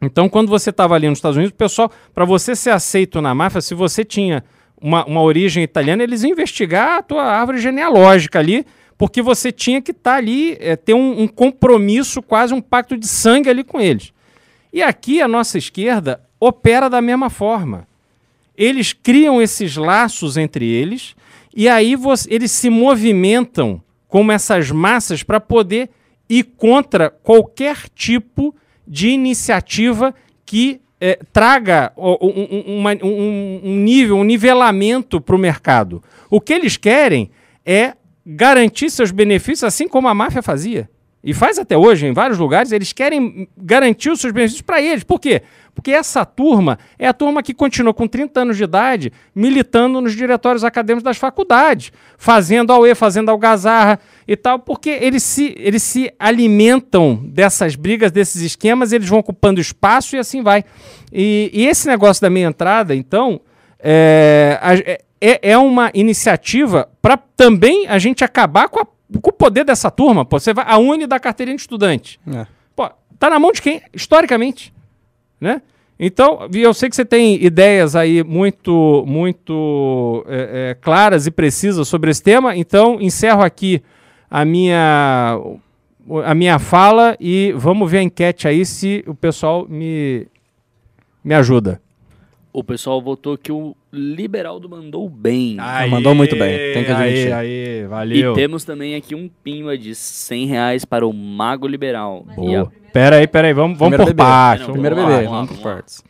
Então, 0.00 0.28
quando 0.28 0.48
você 0.48 0.70
estava 0.70 0.94
ali 0.94 1.08
nos 1.08 1.18
Estados 1.18 1.36
Unidos, 1.36 1.52
o 1.52 1.56
pessoal, 1.56 1.90
para 2.14 2.24
você 2.24 2.54
ser 2.54 2.70
aceito 2.70 3.20
na 3.20 3.34
máfia, 3.34 3.60
se 3.60 3.74
você 3.74 4.04
tinha 4.04 4.44
uma, 4.80 5.04
uma 5.04 5.22
origem 5.22 5.62
italiana, 5.62 6.02
eles 6.02 6.22
iam 6.22 6.30
investigar 6.32 6.98
a 6.98 7.02
tua 7.02 7.24
árvore 7.24 7.58
genealógica 7.58 8.38
ali, 8.38 8.64
porque 8.96 9.20
você 9.22 9.50
tinha 9.50 9.80
que 9.82 9.90
estar 9.90 10.14
ali, 10.16 10.56
é, 10.60 10.76
ter 10.76 10.94
um, 10.94 11.22
um 11.22 11.28
compromisso, 11.28 12.22
quase 12.22 12.54
um 12.54 12.60
pacto 12.60 12.96
de 12.96 13.06
sangue 13.08 13.48
ali 13.48 13.64
com 13.64 13.80
eles. 13.80 14.12
E 14.72 14.82
aqui 14.82 15.20
a 15.20 15.26
nossa 15.28 15.58
esquerda 15.58 16.20
opera 16.38 16.88
da 16.88 17.00
mesma 17.00 17.30
forma. 17.30 17.86
Eles 18.56 18.92
criam 18.92 19.40
esses 19.40 19.76
laços 19.76 20.36
entre 20.36 20.66
eles 20.66 21.14
e 21.54 21.68
aí 21.68 21.96
você- 21.96 22.32
eles 22.32 22.50
se 22.50 22.68
movimentam 22.70 23.80
como 24.08 24.32
essas 24.32 24.70
massas 24.70 25.22
para 25.22 25.40
poder 25.40 25.90
e 26.28 26.42
contra 26.42 27.08
qualquer 27.10 27.88
tipo 27.94 28.52
de 28.52 28.58
iniciativa 29.10 30.14
que 30.44 30.80
eh, 31.00 31.18
traga 31.32 31.92
um, 31.96 32.16
um- 32.20 33.06
um- 33.06 33.60
um 33.62 33.76
nível, 33.76 34.16
um 34.16 34.24
nivelamento 34.24 35.20
para 35.20 35.36
o 35.36 35.38
mercado. 35.38 36.02
O 36.28 36.40
que 36.40 36.52
eles 36.52 36.76
querem 36.76 37.30
é 37.64 37.94
garantir 38.26 38.90
seus 38.90 39.10
benefícios, 39.12 39.62
assim 39.64 39.86
como 39.86 40.08
a 40.08 40.14
máfia 40.14 40.42
fazia. 40.42 40.90
E 41.22 41.34
faz 41.34 41.58
até 41.58 41.76
hoje, 41.76 42.06
em 42.06 42.12
vários 42.12 42.38
lugares, 42.38 42.70
eles 42.70 42.92
querem 42.92 43.48
garantir 43.56 44.08
os 44.10 44.20
seus 44.20 44.32
benefícios 44.32 44.62
para 44.62 44.80
eles. 44.80 45.02
Por 45.02 45.18
quê? 45.20 45.42
Porque 45.74 45.90
essa 45.90 46.24
turma 46.24 46.78
é 46.98 47.06
a 47.08 47.12
turma 47.12 47.42
que 47.42 47.52
continua 47.52 47.92
com 47.92 48.06
30 48.06 48.40
anos 48.40 48.56
de 48.56 48.64
idade 48.64 49.12
militando 49.34 50.00
nos 50.00 50.14
diretórios 50.14 50.62
acadêmicos 50.64 51.02
das 51.04 51.16
faculdades, 51.16 51.92
fazendo 52.16 52.72
AUE, 52.72 52.94
fazendo 52.94 53.30
algazarra 53.30 53.98
e 54.26 54.36
tal, 54.36 54.58
porque 54.60 54.90
eles 54.90 55.22
se, 55.22 55.54
eles 55.58 55.82
se 55.82 56.12
alimentam 56.18 57.20
dessas 57.24 57.74
brigas, 57.76 58.10
desses 58.12 58.40
esquemas, 58.42 58.92
eles 58.92 59.08
vão 59.08 59.18
ocupando 59.18 59.60
espaço 59.60 60.16
e 60.16 60.18
assim 60.18 60.42
vai. 60.42 60.64
E, 61.12 61.50
e 61.52 61.66
esse 61.66 61.86
negócio 61.88 62.20
da 62.20 62.30
minha 62.30 62.46
entrada, 62.48 62.94
então, 62.94 63.40
é, 63.80 64.98
é, 65.20 65.50
é 65.50 65.58
uma 65.58 65.90
iniciativa 65.94 66.88
para 67.02 67.16
também 67.16 67.86
a 67.88 67.98
gente 67.98 68.24
acabar 68.24 68.68
com, 68.68 68.80
a- 68.80 68.86
com 69.20 69.30
o 69.30 69.32
poder 69.32 69.64
dessa 69.64 69.90
turma. 69.90 70.24
Pô, 70.24 70.38
você 70.38 70.52
vai, 70.52 70.64
a 70.68 70.78
Uni 70.78 71.06
da 71.06 71.18
carteirinha 71.18 71.56
de 71.56 71.62
estudante. 71.62 72.20
É. 72.26 72.46
Pô, 72.76 72.90
tá 73.18 73.30
na 73.30 73.38
mão 73.38 73.52
de 73.52 73.62
quem? 73.62 73.82
Historicamente, 73.92 74.72
né? 75.40 75.62
Então, 75.98 76.48
eu 76.54 76.72
sei 76.72 76.88
que 76.88 76.94
você 76.94 77.04
tem 77.04 77.42
ideias 77.42 77.96
aí 77.96 78.22
muito, 78.22 79.04
muito 79.06 80.24
é, 80.28 80.70
é, 80.70 80.74
claras 80.80 81.26
e 81.26 81.30
precisas 81.30 81.88
sobre 81.88 82.10
esse 82.10 82.22
tema. 82.22 82.54
Então, 82.54 83.00
encerro 83.00 83.42
aqui 83.42 83.82
a 84.30 84.44
minha, 84.44 85.40
a 86.24 86.34
minha 86.36 86.58
fala 86.60 87.16
e 87.18 87.52
vamos 87.56 87.90
ver 87.90 87.98
a 87.98 88.02
enquete 88.02 88.46
aí 88.46 88.64
se 88.64 89.02
o 89.08 89.14
pessoal 89.14 89.66
me, 89.68 90.28
me 91.24 91.34
ajuda. 91.34 91.80
O 92.52 92.62
pessoal 92.62 93.02
votou 93.02 93.36
que 93.36 93.50
o 93.50 93.74
Liberaldo 93.90 94.68
mandou 94.68 95.08
bem. 95.08 95.56
mandou 95.90 96.14
muito 96.14 96.36
bem, 96.36 96.74
tem 96.74 96.84
que 96.84 96.90
admitir. 96.92 97.32
Aí, 97.32 97.32
aí, 97.32 97.80
E 97.82 97.86
valeu. 97.86 98.34
temos 98.34 98.62
também 98.64 98.94
aqui 98.94 99.14
um 99.14 99.28
pimba 99.42 99.78
de 99.78 99.94
100 99.94 100.46
reais 100.46 100.84
para 100.84 101.06
o 101.06 101.12
Mago 101.12 101.66
Liberal. 101.66 102.26
Boa. 102.36 102.62
a- 102.64 102.90
Pera 102.92 103.16
aí, 103.16 103.26
pera 103.26 103.48
aí, 103.48 103.54
vamos, 103.54 103.78
vamos 103.78 103.96
Primeiro 103.96 104.14
por 104.16 104.24
partes. 104.24 104.66
Vamos 104.66 104.80
Primeiro 104.82 104.96
bebê, 104.96 105.26
vamos 105.26 105.50
por 105.50 105.58
partes. 105.62 106.02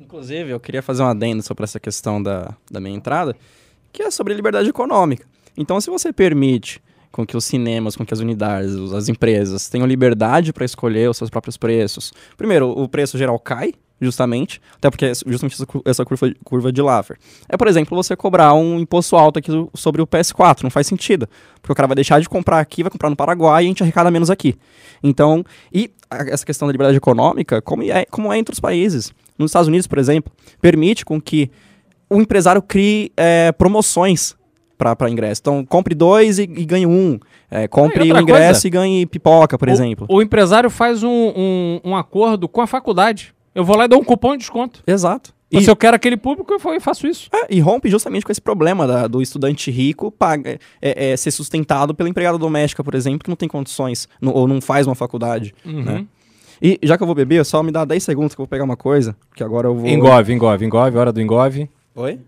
Inclusive, 0.00 0.50
eu 0.50 0.60
queria 0.60 0.82
fazer 0.82 1.02
um 1.02 1.06
adendo 1.06 1.42
sobre 1.42 1.64
essa 1.64 1.80
questão 1.80 2.22
da, 2.22 2.54
da 2.70 2.80
minha 2.80 2.94
entrada, 2.94 3.34
que 3.92 4.02
é 4.02 4.10
sobre 4.10 4.34
liberdade 4.34 4.68
econômica. 4.68 5.26
Então, 5.56 5.80
se 5.80 5.90
você 5.90 6.12
permite 6.12 6.80
com 7.16 7.26
que 7.26 7.36
os 7.36 7.44
cinemas, 7.44 7.96
com 7.96 8.04
que 8.04 8.12
as 8.14 8.20
unidades, 8.20 8.74
as 8.92 9.08
empresas 9.08 9.68
tenham 9.68 9.86
liberdade 9.86 10.52
para 10.52 10.64
escolher 10.64 11.08
os 11.10 11.16
seus 11.16 11.30
próprios 11.30 11.56
preços. 11.56 12.12
Primeiro, 12.36 12.68
o 12.70 12.86
preço 12.88 13.16
geral 13.18 13.38
cai, 13.38 13.72
justamente, 14.00 14.60
até 14.76 14.90
porque 14.90 15.06
é 15.06 15.12
justamente 15.26 15.54
essa, 15.54 15.64
cu- 15.64 15.82
essa 15.84 16.04
curva, 16.04 16.30
curva 16.44 16.70
de 16.70 16.82
Laffer. 16.82 17.16
É, 17.48 17.56
por 17.56 17.66
exemplo, 17.66 17.96
você 17.96 18.14
cobrar 18.14 18.52
um 18.52 18.78
imposto 18.78 19.16
alto 19.16 19.38
aqui 19.38 19.50
sobre 19.74 20.02
o 20.02 20.06
PS4, 20.06 20.62
não 20.62 20.70
faz 20.70 20.86
sentido, 20.86 21.26
porque 21.62 21.72
o 21.72 21.74
cara 21.74 21.86
vai 21.88 21.94
deixar 21.94 22.20
de 22.20 22.28
comprar 22.28 22.60
aqui, 22.60 22.82
vai 22.82 22.90
comprar 22.90 23.08
no 23.08 23.16
Paraguai 23.16 23.62
e 23.62 23.66
a 23.66 23.68
gente 23.68 23.82
arrecada 23.82 24.10
menos 24.10 24.28
aqui. 24.28 24.54
Então, 25.02 25.42
e 25.72 25.90
a- 26.10 26.24
essa 26.28 26.44
questão 26.44 26.68
da 26.68 26.72
liberdade 26.72 26.98
econômica, 26.98 27.62
como 27.62 27.82
é, 27.82 28.04
como 28.04 28.30
é 28.30 28.38
entre 28.38 28.52
os 28.52 28.60
países. 28.60 29.10
Nos 29.38 29.50
Estados 29.50 29.68
Unidos, 29.68 29.86
por 29.86 29.98
exemplo, 29.98 30.30
permite 30.60 31.02
com 31.04 31.18
que 31.18 31.50
o 32.10 32.20
empresário 32.20 32.60
crie 32.60 33.10
é, 33.16 33.50
promoções 33.52 34.36
para 34.76 35.10
ingresso. 35.10 35.40
Então, 35.42 35.64
compre 35.64 35.94
dois 35.94 36.38
e, 36.38 36.42
e 36.42 36.64
ganhe 36.64 36.86
um. 36.86 37.18
É, 37.50 37.66
compre 37.68 38.00
outra 38.02 38.18
um 38.18 38.22
ingresso 38.22 38.52
coisa, 38.62 38.66
e 38.66 38.70
ganhe 38.70 39.06
pipoca, 39.06 39.56
por 39.58 39.68
O- 39.68 39.70
exemplo. 39.70 40.06
O, 40.10 40.20
empresário 40.22 40.68
faz 40.70 41.02
um, 41.02 41.08
um, 41.36 41.80
um 41.84 41.96
acordo 41.96 42.48
com 42.48 42.60
a 42.60 42.66
faculdade. 42.66 43.34
Eu 43.54 43.64
vou 43.64 43.76
lá 43.76 43.86
e 43.86 43.88
dou 43.88 44.00
um 44.00 44.04
cupom 44.04 44.32
de 44.32 44.38
desconto. 44.38 44.82
Exato. 44.86 45.34
E 45.50 45.58
E, 45.58 45.62
se 45.62 45.70
eu 45.70 45.76
quero 45.76 45.94
aquele 45.94 46.16
público, 46.16 46.52
eu 46.52 46.80
faço 46.80 47.06
isso. 47.06 47.28
é, 47.32 47.46
e 47.48 47.60
rompe 47.60 47.88
justamente 47.88 48.26
com 48.26 48.32
esse 48.32 48.40
problema 48.40 48.84
da- 48.86 49.06
do 49.06 49.22
estudante 49.22 49.70
rico 49.70 50.10
paga, 50.10 50.58
é, 50.82 51.12
é, 51.12 51.16
ser 51.16 51.30
sustentado 51.30 51.94
pela 51.94 52.08
empregada 52.08 52.36
doméstica, 52.36 52.82
por 52.82 52.94
exemplo, 52.96 53.20
que 53.20 53.28
não 53.30 53.36
tem 53.36 53.48
condições 53.48 54.08
não- 54.20 54.32
ou 54.34 54.48
não 54.48 54.60
faz 54.60 54.86
uma 54.88 54.94
faculdade. 54.96 55.54
Uhum. 55.64 55.82
Né? 55.84 56.04
E 56.60 56.78
já 56.82 56.96
que 56.96 57.02
eu 57.02 57.06
vou 57.06 57.14
beber, 57.14 57.44
só 57.44 57.62
me 57.62 57.70
dá 57.70 57.84
10 57.84 58.02
segundos 58.02 58.34
que 58.34 58.40
eu 58.40 58.44
vou 58.44 58.48
pegar 58.48 58.64
uma 58.64 58.76
coisa, 58.76 59.14
que 59.36 59.44
agora 59.44 59.68
eu 59.68 59.74
vou... 59.76 59.86
Engove, 59.88 60.32
engove, 60.32 60.64
engove, 60.66 60.98
hora 60.98 61.12
do 61.12 61.20
engove. 61.20 61.70
Oi? 61.94 62.18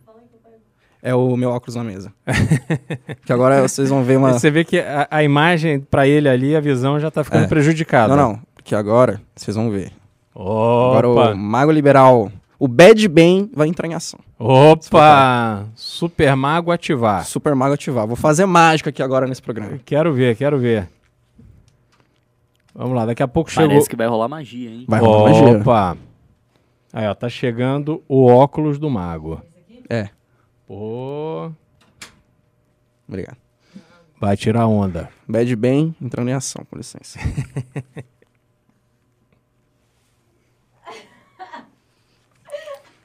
É 1.02 1.14
o 1.14 1.36
meu 1.36 1.50
óculos 1.50 1.76
na 1.76 1.84
mesa. 1.84 2.12
que 3.24 3.32
agora 3.32 3.66
vocês 3.66 3.88
vão 3.88 4.02
ver 4.02 4.16
uma... 4.18 4.32
Você 4.32 4.50
vê 4.50 4.64
que 4.64 4.78
a, 4.80 5.06
a 5.10 5.22
imagem 5.22 5.78
pra 5.80 6.08
ele 6.08 6.28
ali, 6.28 6.56
a 6.56 6.60
visão 6.60 6.98
já 6.98 7.10
tá 7.10 7.22
ficando 7.22 7.44
É. 7.44 7.48
prejudicada. 7.48 8.16
Não, 8.16 8.32
não, 8.32 8.40
porque 8.54 8.74
agora 8.74 9.20
vocês 9.36 9.56
vão 9.56 9.70
ver. 9.70 9.92
Agora 10.34 11.08
Opa, 11.08 11.30
o 11.32 11.36
Mago 11.36 11.70
Liberal, 11.70 12.30
o 12.58 12.66
Bad 12.68 13.06
Ben 13.08 13.48
vai 13.54 13.68
entrar 13.68 13.86
em 13.88 13.94
ação. 13.94 14.18
opa, 14.38 15.66
super 15.74 16.34
mago 16.36 16.70
ativar. 16.72 17.24
Super 17.24 17.54
Mago 17.54 17.74
ativar. 17.74 18.06
Vou 18.06 18.16
fazer 18.16 18.46
mágica 18.46 18.90
aqui 18.90 19.02
agora 19.02 19.26
nesse 19.26 19.42
programa. 19.42 19.78
Quero 19.84 20.12
ver, 20.12 20.36
quero 20.36 20.58
ver. 20.58 20.88
Vamos 22.74 22.94
lá, 22.96 23.06
daqui 23.06 23.22
a 23.22 23.28
pouco 23.28 23.50
chegou. 23.50 23.68
Parece 23.68 23.88
que 23.88 23.96
vai 23.96 24.06
rolar 24.06 24.28
magia, 24.28 24.70
hein? 24.70 24.84
Vai 24.86 25.00
rolar 25.00 25.30
magia. 25.30 25.58
Opa. 25.58 25.96
Aí, 26.92 27.06
ó, 27.06 27.14
tá 27.14 27.28
chegando 27.28 28.02
o 28.08 28.26
óculos 28.26 28.78
do 28.78 28.88
mago. 28.88 29.40
Pô, 30.68 31.50
obrigado. 33.08 33.38
vai 34.20 34.36
tirar 34.36 34.66
onda. 34.66 35.08
Bad 35.26 35.56
Ben 35.56 35.96
entrando 36.00 36.28
em 36.28 36.34
ação, 36.34 36.62
com 36.68 36.76
licença. 36.76 37.18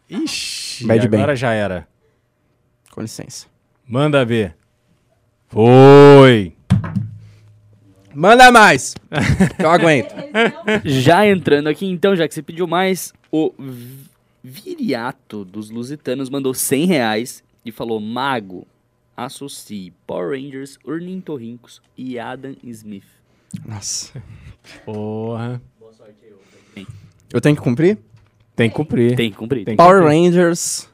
Ixi, 0.09 0.86
Bad 0.86 1.05
agora 1.07 1.28
bem. 1.28 1.36
já 1.36 1.51
era. 1.53 1.88
Com 2.91 3.01
licença. 3.01 3.47
Manda 3.88 4.24
ver. 4.26 4.55
Foi. 5.47 6.53
Manda 8.14 8.51
mais! 8.51 8.95
que 9.57 9.64
eu 9.66 9.70
aguento. 9.72 10.14
Já 10.86 11.26
entrando 11.28 11.68
aqui, 11.68 11.88
então, 11.88 12.16
já 12.16 12.28
que 12.28 12.34
você 12.34 12.43
pediu 12.43 12.68
mais, 12.68 13.11
o 13.32 13.51
Vi- 13.57 14.03
Viriato 14.45 15.45
dos 15.45 15.70
Lusitanos 15.70 16.30
mandou 16.30 16.53
100 16.53 16.86
reais 16.86 17.43
e 17.66 17.72
falou: 17.72 17.99
Mago, 17.99 18.68
associe 19.16 19.93
Power 20.05 20.32
Rangers, 20.32 20.78
Ornitorrincos 20.84 21.82
e 21.97 22.18
Adam 22.20 22.55
Smith. 22.64 23.05
Nossa. 23.66 24.24
Porra. 24.86 25.61
Eu 27.32 27.41
tenho 27.41 27.55
que 27.55 27.61
cumprir? 27.61 27.97
Tem 28.55 28.70
que 28.70 28.76
cumprir. 28.76 29.16
Tem 29.16 29.32
que 29.32 29.38
cumprir. 29.38 29.66
Tem 29.66 29.76
que 29.76 29.84
Power 29.84 30.01
cumprir. 30.03 30.24
Rangers, 30.24 30.88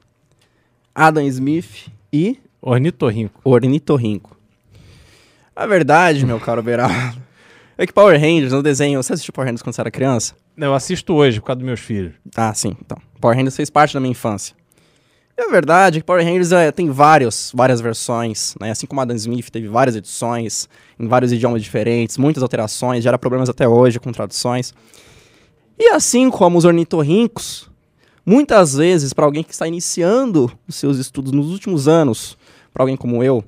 Adam 0.95 1.23
Smith 1.27 1.89
e 2.11 2.39
Ornitorrinco. 2.61 3.41
Ornitorrinco. 3.43 4.37
A 5.55 5.65
verdade, 5.65 6.25
meu 6.25 6.39
caro 6.39 6.63
Beraldo, 6.63 7.21
é 7.77 7.85
que 7.85 7.91
Power 7.91 8.19
Rangers, 8.19 8.53
no 8.53 8.63
desenho... 8.63 9.01
Você 9.03 9.13
assistiu 9.13 9.33
Power 9.33 9.47
Rangers 9.47 9.61
quando 9.61 9.75
você 9.75 9.81
era 9.81 9.91
criança? 9.91 10.33
Eu 10.57 10.73
assisto 10.73 11.13
hoje 11.13 11.39
por 11.41 11.47
causa 11.47 11.57
dos 11.57 11.65
meus 11.65 11.79
filhos. 11.81 12.13
Ah, 12.35 12.53
sim. 12.53 12.75
Então, 12.81 12.97
Power 13.19 13.35
Rangers 13.35 13.55
fez 13.57 13.69
parte 13.69 13.93
da 13.93 13.99
minha 13.99 14.11
infância. 14.11 14.55
A 15.41 15.51
verdade 15.51 15.97
é 15.97 16.01
que 16.01 16.05
Power 16.05 16.23
Rangers 16.23 16.51
é, 16.51 16.69
tem 16.71 16.89
vários, 16.91 17.51
várias 17.55 17.79
versões, 17.79 18.55
né? 18.59 18.71
Assim 18.71 18.85
como 18.85 18.99
Adam 18.99 19.15
Smith 19.15 19.49
teve 19.49 19.67
várias 19.67 19.95
edições, 19.95 20.67
em 20.99 21.07
vários 21.07 21.31
idiomas 21.31 21.63
diferentes, 21.63 22.17
muitas 22.17 22.43
alterações, 22.43 23.03
gera 23.03 23.17
problemas 23.17 23.49
até 23.49 23.67
hoje 23.67 23.99
com 23.99 24.11
traduções. 24.11 24.73
E 25.77 25.87
assim 25.89 26.29
como 26.29 26.57
os 26.57 26.65
ornitorrincos, 26.65 27.69
muitas 28.25 28.75
vezes, 28.75 29.13
para 29.13 29.25
alguém 29.25 29.41
que 29.41 29.53
está 29.53 29.65
iniciando 29.65 30.51
os 30.67 30.75
seus 30.75 30.97
estudos 30.97 31.31
nos 31.31 31.51
últimos 31.51 31.87
anos, 31.87 32.37
para 32.73 32.83
alguém 32.83 32.97
como 32.97 33.23
eu, 33.23 33.43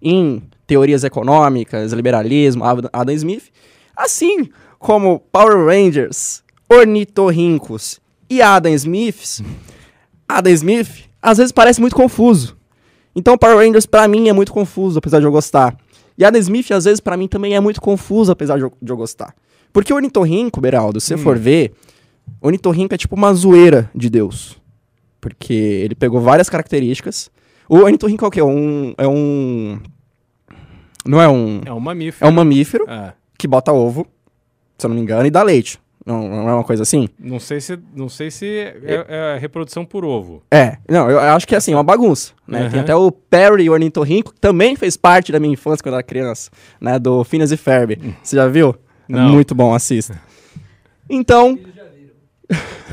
em 0.00 0.42
teorias 0.66 1.02
econômicas, 1.02 1.92
liberalismo, 1.92 2.64
Ad- 2.64 2.88
Adam 2.92 3.14
Smith, 3.16 3.50
assim 3.96 4.48
como 4.78 5.18
Power 5.32 5.66
Rangers, 5.66 6.42
ornitorrincos 6.70 8.00
e 8.30 8.40
Adam 8.40 8.72
Smiths, 8.74 9.42
Adam 10.28 10.52
Smith 10.52 11.10
às 11.22 11.38
vezes 11.38 11.52
parece 11.52 11.80
muito 11.80 11.94
confuso. 11.96 12.56
Então 13.14 13.38
Power 13.38 13.58
Rangers 13.58 13.86
pra 13.86 14.08
mim 14.08 14.28
é 14.28 14.32
muito 14.32 14.52
confuso, 14.52 14.98
apesar 14.98 15.20
de 15.20 15.26
eu 15.26 15.32
gostar. 15.32 15.76
E 16.18 16.24
Adam 16.24 16.40
Smith 16.40 16.70
às 16.72 16.84
vezes 16.84 17.00
pra 17.00 17.16
mim 17.16 17.28
também 17.28 17.54
é 17.54 17.60
muito 17.60 17.80
confuso, 17.80 18.32
apesar 18.32 18.56
de 18.58 18.64
eu, 18.64 18.72
de 18.82 18.90
eu 18.92 18.96
gostar. 18.96 19.34
Porque 19.72 19.92
o 19.92 19.96
ornitorrinco, 19.96 20.60
Beraldo, 20.60 21.00
se 21.00 21.06
você 21.08 21.16
for 21.16 21.38
ver, 21.38 21.72
o 22.40 22.46
ornitorrinco 22.46 22.94
é 22.94 22.98
tipo 22.98 23.14
uma 23.14 23.32
zoeira 23.32 23.90
de 23.94 24.10
Deus. 24.10 24.60
Porque 25.20 25.52
ele 25.54 25.94
pegou 25.94 26.20
várias 26.20 26.50
características. 26.50 27.30
O 27.68 27.76
ornitorrinco 27.78 28.24
é 28.24 28.28
o 28.28 28.30
quê? 28.30 28.42
Um, 28.42 28.92
é 28.98 29.06
um... 29.08 29.78
Não 31.06 31.20
é 31.20 31.28
um... 31.28 31.60
É 31.64 31.72
um 31.72 31.80
mamífero. 31.80 32.26
É 32.26 32.28
um 32.30 32.32
mamífero 32.34 32.84
É. 32.88 33.14
que 33.38 33.48
bota 33.48 33.72
ovo, 33.72 34.06
se 34.76 34.84
eu 34.86 34.88
não 34.88 34.96
me 34.96 35.02
engano, 35.02 35.26
e 35.26 35.30
dá 35.30 35.42
leite. 35.42 35.80
Não, 36.04 36.28
não 36.28 36.48
é 36.48 36.54
uma 36.54 36.64
coisa 36.64 36.82
assim? 36.82 37.08
Não 37.18 37.38
sei 37.38 37.60
se, 37.60 37.78
não 37.94 38.08
sei 38.08 38.30
se 38.30 38.46
é, 38.46 39.36
é 39.36 39.38
reprodução 39.38 39.84
por 39.84 40.04
ovo. 40.04 40.42
É, 40.50 40.78
não, 40.88 41.08
eu 41.08 41.20
acho 41.20 41.46
que 41.46 41.54
é 41.54 41.58
assim, 41.58 41.72
uma 41.74 41.84
bagunça, 41.84 42.32
né? 42.46 42.68
Tem 42.68 42.78
Uhum. 42.78 42.80
até 42.80 42.94
o 42.96 43.12
Perry, 43.12 43.70
o 43.70 43.72
ornitorrinco, 43.72 44.32
que 44.34 44.40
também 44.40 44.74
fez 44.74 44.96
parte 44.96 45.30
da 45.30 45.38
minha 45.38 45.52
infância 45.52 45.82
quando 45.82 45.92
eu 45.94 45.98
era 45.98 46.02
criança, 46.02 46.50
né? 46.80 46.98
Do 46.98 47.22
Phineas 47.22 47.52
e 47.52 47.56
Ferb. 47.56 47.96
Você 48.22 48.36
já 48.36 48.48
viu? 48.48 48.70
É 49.08 49.12
Não. 49.12 49.28
Muito 49.30 49.54
bom, 49.54 49.72
assista. 49.74 50.20
Então... 51.08 51.56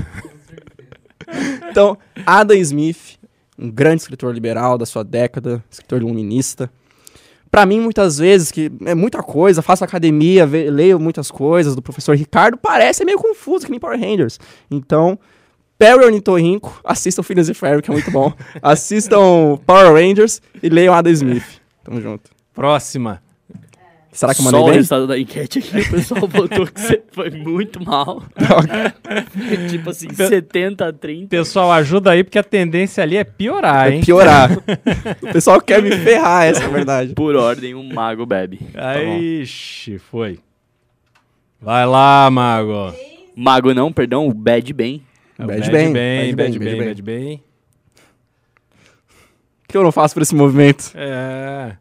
então, 1.70 1.97
Adam 2.26 2.57
Smith, 2.57 3.18
um 3.57 3.70
grande 3.70 4.01
escritor 4.01 4.34
liberal 4.34 4.78
da 4.78 4.86
sua 4.86 5.03
década, 5.03 5.64
escritor 5.70 6.01
iluminista. 6.01 6.72
Pra 7.52 7.66
mim, 7.66 7.80
muitas 7.80 8.18
vezes, 8.20 8.52
que 8.52 8.72
é 8.86 8.93
muita 8.93 9.24
coisa, 9.24 9.62
faço 9.62 9.84
academia, 9.84 10.45
ve- 10.45 10.70
leio 10.70 11.00
muitas 11.00 11.32
coisas 11.32 11.76
do 11.76 11.82
professor 11.82 12.16
Ricardo, 12.16 12.58
parece 12.58 13.04
meio 13.04 13.18
confuso, 13.18 13.66
que 13.66 13.72
nem 13.72 13.80
Power 13.80 14.00
Rangers. 14.00 14.39
Então, 14.70 15.18
Perry 15.78 16.06
Ornitorrinco, 16.06 16.80
assistam 16.84 17.24
Phineas 17.24 17.50
e 17.50 17.54
Ferb, 17.54 17.82
que 17.82 17.89
é 17.89 17.93
muito 17.93 18.12
bom. 18.12 18.32
assistam 18.62 19.58
Power 19.66 19.93
Rangers 19.93 20.41
e 20.62 20.70
leiam 20.70 20.93
Adam 20.93 21.12
Smith. 21.12 21.60
Tamo 21.84 22.00
junto. 22.02 22.30
Próxima. 22.54 23.22
Será 24.20 24.36
que 24.36 24.41
eu 24.41 24.43
Só 24.43 24.51
mandei 24.51 24.59
o 24.59 24.65
bem? 24.65 24.74
resultado 24.74 25.07
da 25.07 25.17
enquete 25.17 25.59
aqui, 25.59 25.80
o 25.80 25.91
pessoal 25.91 26.20
votou 26.28 26.67
que 26.67 26.82
você 26.82 27.01
foi 27.09 27.30
muito 27.30 27.82
mal. 27.82 28.22
tipo 29.72 29.91
assim, 29.91 30.13
70 30.13 30.89
a 30.89 30.91
30. 30.91 31.30
Pessoal, 31.30 31.72
ajuda 31.72 32.11
aí, 32.11 32.22
porque 32.22 32.38
a 32.38 32.43
tendência 32.43 33.01
ali 33.01 33.15
é 33.15 33.24
piorar, 33.24 33.89
hein? 33.89 34.01
É 34.01 34.03
piorar. 34.03 34.51
o 35.24 35.32
pessoal 35.32 35.61
quer 35.61 35.82
me 35.82 35.91
ferrar, 35.91 36.47
essa 36.47 36.63
é 36.63 36.65
a 36.65 36.70
verdade. 36.70 37.13
Por 37.13 37.34
ordem, 37.34 37.74
um 37.74 37.93
mago 37.93 38.26
bebe. 38.26 38.59
Aí, 38.74 39.43
ixi, 39.43 39.97
foi. 39.97 40.39
Vai 41.61 41.86
lá, 41.86 42.30
Mago. 42.30 42.93
Mago 43.34 43.74
não, 43.74 43.89
perdão, 43.89 44.28
o 44.28 44.34
bad 44.34 44.74
bem. 44.74 45.01
É 45.38 45.45
o 45.45 45.47
Bad 45.47 45.61
bad 45.61 45.72
bem, 45.72 45.93
bem, 45.93 46.36
bad 46.36 46.59
bem, 46.59 46.78
bad 46.78 47.01
bem. 47.01 47.43
O 49.63 49.72
que 49.72 49.78
eu 49.78 49.84
não 49.84 49.93
faço 49.93 50.13
por 50.13 50.24
esse 50.24 50.36
movimento? 50.36 50.91
É. 50.93 51.78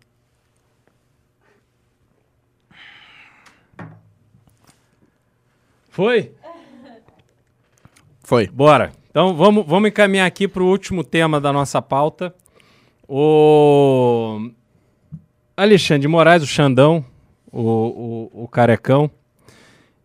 Foi? 5.99 6.31
Foi. 8.23 8.47
Bora. 8.47 8.93
Então 9.11 9.35
vamos, 9.35 9.67
vamos 9.67 9.89
encaminhar 9.89 10.29
aqui 10.29 10.47
para 10.47 10.63
o 10.63 10.71
último 10.71 11.03
tema 11.03 11.41
da 11.41 11.53
nossa 11.53 11.83
pauta. 11.83 12.33
O 13.09 14.49
Alexandre 15.57 16.07
Moraes, 16.07 16.45
o 16.45 16.47
Xandão, 16.47 17.05
o, 17.51 18.31
o, 18.33 18.45
o 18.45 18.47
carecão, 18.47 19.11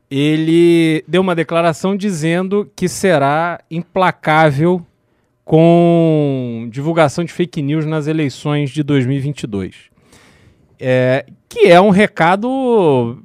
ele 0.10 1.04
deu 1.08 1.22
uma 1.22 1.36
declaração 1.36 1.96
dizendo 1.96 2.72
que 2.76 2.90
será 2.90 3.60
implacável 3.70 4.84
com 5.46 6.68
divulgação 6.72 7.24
de 7.24 7.32
fake 7.32 7.62
news 7.62 7.86
nas 7.86 8.08
eleições 8.08 8.72
de 8.72 8.82
2022. 8.82 9.92
É, 10.80 11.24
que 11.48 11.68
é 11.68 11.80
um 11.80 11.92
recado 11.92 13.24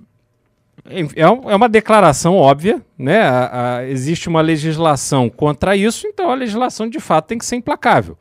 é, 0.90 1.22
é 1.22 1.56
uma 1.56 1.68
declaração 1.68 2.34
óbvia, 2.36 2.80
né? 2.98 3.20
A- 3.22 3.76
a- 3.78 3.84
existe 3.88 4.28
uma 4.28 4.40
legislação 4.40 5.28
contra 5.28 5.76
isso, 5.76 6.06
então 6.06 6.30
a 6.30 6.34
legislação 6.34 6.88
de 6.88 6.98
fato 7.00 7.26
tem 7.26 7.38
que 7.38 7.44
ser 7.46 7.56
implacável. 7.56 8.16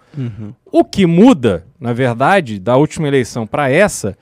O 0.72 0.84
que 0.84 1.06
muda, 1.06 1.66
na 1.80 1.94
verdade, 1.94 2.60
da 2.60 2.76
última 2.76 3.08
eleição 3.08 3.46
para 3.48 3.70
essa, 3.70 4.18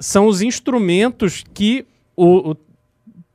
são 0.00 0.26
os 0.26 0.42
instrumentos 0.42 1.44
que 1.54 1.86
o, 2.16 2.50
o 2.50 2.56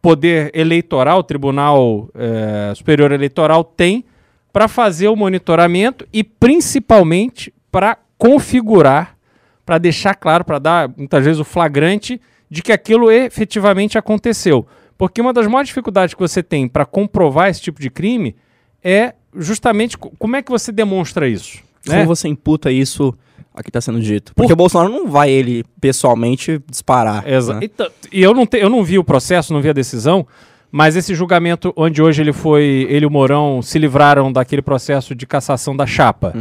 Poder 0.01 0.51
Eleitoral, 0.53 1.19
o 1.19 1.23
Tribunal 1.23 2.09
eh, 2.13 2.73
Superior 2.75 3.11
Eleitoral, 3.13 3.63
tem 3.63 4.03
para 4.51 4.67
fazer 4.67 5.07
o 5.07 5.15
monitoramento 5.15 6.05
e 6.11 6.23
principalmente 6.23 7.53
para 7.71 7.97
configurar, 8.17 9.15
para 9.65 9.77
deixar 9.77 10.13
claro, 10.15 10.43
para 10.43 10.59
dar 10.59 10.89
muitas 10.97 11.23
vezes 11.23 11.39
o 11.39 11.45
flagrante 11.45 12.19
de 12.53 12.61
que 12.61 12.71
aquilo 12.71 13.09
efetivamente 13.11 13.97
aconteceu. 13.97 14.67
Porque 14.95 15.19
uma 15.19 15.33
das 15.33 15.47
maiores 15.47 15.69
dificuldades 15.69 16.13
que 16.13 16.19
você 16.19 16.43
tem 16.43 16.67
para 16.67 16.85
comprovar 16.85 17.49
esse 17.49 17.59
tipo 17.59 17.81
de 17.81 17.89
crime 17.89 18.35
é 18.83 19.15
justamente 19.35 19.97
co- 19.97 20.13
como 20.19 20.35
é 20.35 20.41
que 20.43 20.51
você 20.51 20.71
demonstra 20.71 21.27
isso. 21.27 21.57
né? 21.87 21.95
Como 21.95 22.07
você 22.15 22.27
imputa 22.27 22.71
isso 22.71 23.11
a 23.55 23.63
que 23.63 23.71
tá 23.71 23.81
sendo 23.81 23.99
dito? 23.99 24.33
Porque 24.35 24.53
o 24.53 24.55
Bolsonaro 24.55 24.91
não 24.91 25.07
vai 25.07 25.31
ele 25.31 25.63
pessoalmente 25.81 26.61
disparar. 26.69 27.27
Exa- 27.27 27.55
né? 27.55 27.61
Então, 27.63 27.89
e 28.11 28.21
eu 28.21 28.33
não, 28.35 28.45
te- 28.45 28.57
eu 28.59 28.69
não 28.69 28.83
vi 28.83 28.99
o 28.99 29.03
processo, 29.03 29.51
não 29.51 29.59
vi 29.61 29.69
a 29.69 29.73
decisão, 29.73 30.25
mas 30.71 30.95
esse 30.95 31.15
julgamento 31.15 31.73
onde 31.75 32.01
hoje 32.03 32.21
ele 32.21 32.31
foi, 32.33 32.85
ele 32.87 33.03
e 33.05 33.07
o 33.07 33.09
Mourão 33.11 33.61
se 33.63 33.79
livraram 33.79 34.31
daquele 34.31 34.61
processo 34.61 35.15
de 35.15 35.25
cassação 35.25 35.75
da 35.75 35.85
chapa. 35.87 36.33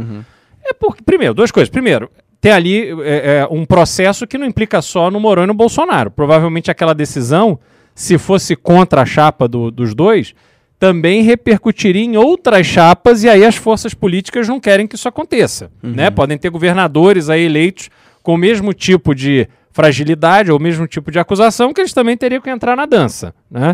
É 0.63 0.73
porque, 0.73 1.01
primeiro, 1.03 1.33
duas 1.33 1.49
coisas. 1.51 1.69
Primeiro, 1.69 2.09
tem 2.43 2.51
ali 2.51 2.89
é, 3.03 3.37
é, 3.39 3.47
um 3.49 3.63
processo 3.65 4.27
que 4.27 4.37
não 4.37 4.45
implica 4.45 4.81
só 4.81 5.09
no 5.09 5.17
Mourão 5.17 5.45
e 5.45 5.47
no 5.47 5.53
Bolsonaro. 5.53 6.11
Provavelmente 6.11 6.69
aquela 6.69 6.93
decisão, 6.93 7.57
se 7.95 8.17
fosse 8.17 8.53
contra 8.53 9.03
a 9.03 9.05
chapa 9.05 9.47
do- 9.47 9.71
dos 9.71 9.95
dois, 9.95 10.35
também 10.77 11.21
repercutiria 11.23 12.03
em 12.03 12.17
outras 12.17 12.67
chapas 12.67 13.23
e 13.23 13.29
aí 13.29 13.45
as 13.45 13.55
forças 13.55 13.93
políticas 13.93 14.45
não 14.49 14.59
querem 14.59 14.85
que 14.85 14.95
isso 14.95 15.07
aconteça. 15.07 15.71
Né? 15.81 16.09
Podem 16.11 16.37
ter 16.37 16.49
governadores 16.49 17.29
aí 17.29 17.45
eleitos 17.45 17.89
com 18.21 18.33
o 18.33 18.37
mesmo 18.37 18.73
tipo 18.73 19.15
de 19.15 19.47
fragilidade 19.71 20.51
ou 20.51 20.57
o 20.57 20.61
mesmo 20.61 20.85
tipo 20.85 21.11
de 21.11 21.19
acusação 21.19 21.73
que 21.73 21.79
eles 21.79 21.93
também 21.93 22.17
teriam 22.17 22.41
que 22.41 22.49
entrar 22.49 22.75
na 22.75 22.85
dança. 22.85 23.33
Né? 23.49 23.73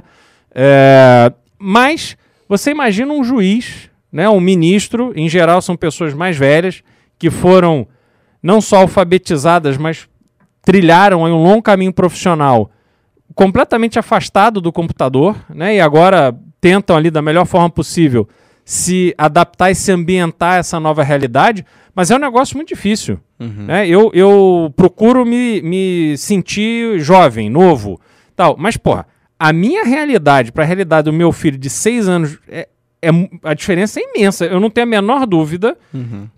É, 0.54 1.34
mas 1.58 2.16
você 2.48 2.70
imagina 2.70 3.12
um 3.14 3.24
juiz, 3.24 3.90
né, 4.14 4.30
um 4.30 4.40
ministro, 4.40 5.12
em 5.16 5.28
geral 5.28 5.60
são 5.60 5.76
pessoas 5.76 6.14
mais 6.14 6.38
velhas, 6.38 6.84
que 7.18 7.32
foram 7.32 7.88
não 8.42 8.62
só 8.62 8.78
alfabetizadas, 8.78 9.78
mas 9.78 10.08
trilharam 10.62 11.24
um 11.24 11.44
longo 11.44 11.62
caminho 11.62 11.94
profissional 11.94 12.72
completamente 13.36 13.98
afastado 13.98 14.60
do 14.60 14.72
computador, 14.72 15.36
né? 15.50 15.76
E 15.76 15.82
agora 15.82 16.36
tentam 16.60 16.96
ali 16.96 17.10
da 17.10 17.22
melhor 17.22 17.46
forma 17.46 17.70
possível 17.70 18.28
se 18.66 19.16
adaptar 19.18 19.72
e 19.72 19.76
se 19.76 19.92
ambientar 19.92 20.54
a 20.54 20.58
essa 20.58 20.80
nova 20.80 21.02
realidade, 21.04 21.66
mas 21.96 22.12
é 22.12 22.16
um 22.16 22.20
negócio 22.20 22.56
muito 22.56 22.70
difícil. 22.70 23.20
Né? 23.66 23.88
Eu, 23.88 24.12
eu 24.14 24.72
procuro 24.76 25.26
me, 25.26 25.60
me 25.64 26.16
sentir 26.18 27.00
jovem, 27.00 27.50
novo, 27.50 28.00
tal. 28.36 28.56
Mas, 28.60 28.78
porra, 28.78 29.08
a 29.40 29.52
minha 29.52 29.84
realidade 29.84 30.52
para 30.52 30.64
a 30.64 30.68
realidade 30.68 31.06
do 31.06 31.14
meu 31.14 31.32
filho 31.32 31.58
de 31.58 31.70
seis 31.70 32.08
anos 32.08 32.38
é, 32.48 32.68
é 33.02 33.10
a 33.43 33.54
diferença 33.54 34.00
é 34.00 34.04
imensa. 34.04 34.45
Eu 34.45 34.60
não 34.60 34.70
tenho 34.70 34.88
a 34.88 34.89
menor 34.89 35.26
dúvida 35.26 35.78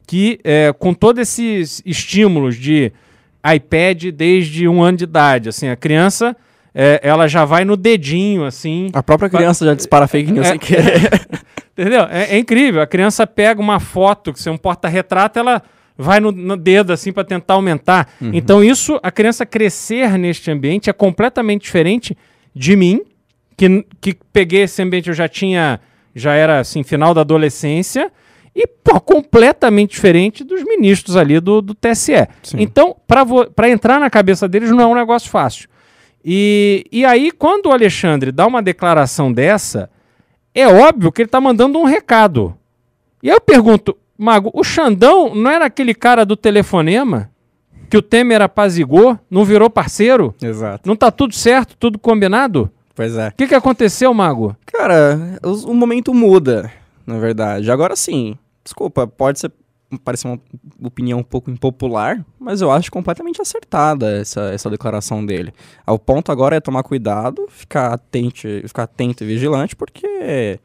que 0.06 0.40
é, 0.44 0.74
com 0.78 0.94
todos 0.94 1.22
esses 1.22 1.82
estímulos 1.86 2.56
de 2.56 2.92
iPad 3.56 4.06
desde 4.14 4.68
um 4.68 4.84
ano 4.84 5.00
de 5.00 5.04
idade, 5.06 5.50
assim, 5.50 5.68
a 5.68 5.76
criança 5.76 6.36
é, 6.74 7.00
ela 7.04 7.28
já 7.28 7.44
vai 7.44 7.66
no 7.66 7.76
dedinho, 7.76 8.46
assim. 8.46 8.90
A 8.94 9.04
própria 9.04 9.30
criança 9.30 9.66
já 9.66 9.74
dispara 9.74 10.08
fake 10.08 10.32
news 10.32 10.48
É, 10.48 10.50
sem 10.52 10.60
querer. 10.60 11.28
Entendeu? 11.78 12.04
É, 12.10 12.36
é 12.36 12.38
incrível. 12.38 12.82
A 12.82 12.88
criança 12.88 13.26
pega 13.28 13.60
uma 13.60 13.80
foto, 13.80 14.32
que 14.34 14.48
é 14.48 14.52
um 14.52 14.58
porta-retrato, 14.58 15.40
ela 15.40 15.62
vai 15.98 16.20
no, 16.20 16.32
no 16.32 16.58
dedo 16.58 16.94
assim 16.94 17.12
para 17.12 17.24
tentar 17.24 17.56
aumentar. 17.56 18.10
Então 18.22 18.64
isso, 18.64 19.00
a 19.04 19.12
criança 19.12 19.46
crescer 19.46 20.18
neste 20.18 20.50
ambiente 20.50 20.90
é 20.90 20.94
completamente 20.94 21.64
diferente 21.64 22.18
de 22.56 22.76
mim, 22.76 23.02
que, 23.56 23.86
que 24.00 24.18
peguei 24.34 24.64
esse 24.64 24.82
ambiente 24.82 25.10
eu 25.10 25.14
já 25.14 25.28
tinha, 25.28 25.80
já 26.16 26.34
era 26.34 26.60
assim 26.60 26.84
final 26.84 27.14
da 27.14 27.22
adolescência 27.22 28.12
e 28.56 28.68
pô, 28.68 29.00
completamente 29.00 29.92
diferente 29.92 30.44
dos 30.44 30.64
ministros 30.64 31.16
ali 31.16 31.40
do, 31.40 31.62
do 31.62 31.74
TSE. 31.74 32.28
Então, 32.58 32.96
para 33.08 33.70
entrar 33.70 34.00
na 34.00 34.10
cabeça 34.10 34.48
deles 34.48 34.72
não 34.72 34.82
é 34.82 34.88
um 34.88 34.96
negócio 34.96 35.30
fácil. 35.30 35.70
E, 36.24 36.86
e 36.92 37.04
aí, 37.04 37.32
quando 37.32 37.68
o 37.68 37.72
Alexandre 37.72 38.32
dá 38.32 38.46
uma 38.46 38.62
declaração 38.62 39.32
dessa, 39.32 39.90
é 40.54 40.68
óbvio 40.68 41.12
que 41.12 41.22
ele 41.22 41.28
está 41.28 41.42
mandando 41.42 41.80
um 41.80 41.86
recado. 41.86 42.56
E 43.24 43.30
aí 43.30 43.36
eu 43.36 43.42
pergunto, 43.42 43.98
Mago, 44.18 44.52
o 44.54 44.64
Xandão 44.64 45.34
não 45.34 45.50
era 45.50 45.66
aquele 45.66 45.94
cara 45.94 46.26
do 46.26 46.36
telefonema? 46.36 47.32
Que 47.90 47.98
o 47.98 48.02
Temer 48.02 48.42
apazigou, 48.42 49.20
não 49.30 49.44
virou 49.44 49.70
parceiro? 49.70 50.34
Exato. 50.42 50.88
Não 50.88 50.96
tá 50.96 51.12
tudo 51.12 51.36
certo, 51.36 51.76
tudo 51.78 52.00
combinado? 52.00 52.72
Pois 52.96 53.16
é. 53.16 53.30
O 53.30 53.32
que, 53.34 53.48
que 53.48 53.56
aconteceu, 53.56 54.14
Mago? 54.14 54.56
Cara, 54.66 55.40
os- 55.44 55.64
o 55.64 55.74
momento 55.74 56.14
muda, 56.14 56.72
na 57.06 57.18
verdade. 57.20 57.72
Agora 57.72 57.96
sim, 57.96 58.38
desculpa, 58.64 59.08
pode 59.08 59.40
ser 59.40 59.52
parecer 60.06 60.26
uma 60.28 60.40
opinião 60.82 61.20
um 61.20 61.24
pouco 61.24 61.52
impopular, 61.52 62.26
mas 62.40 62.62
eu 62.62 62.72
acho 62.72 62.90
completamente 62.90 63.42
acertada 63.42 64.10
essa, 64.20 64.44
essa 64.54 64.70
declaração 64.70 65.26
dele. 65.26 65.54
O 65.86 66.00
ponto 66.00 66.32
agora 66.32 66.56
é 66.56 66.62
tomar 66.62 66.82
cuidado, 66.84 67.46
ficar 67.50 67.94
atento, 67.94 68.48
ficar 68.68 68.84
atento 68.84 69.24
e 69.24 69.28
vigilante, 69.28 69.76
porque 69.76 70.60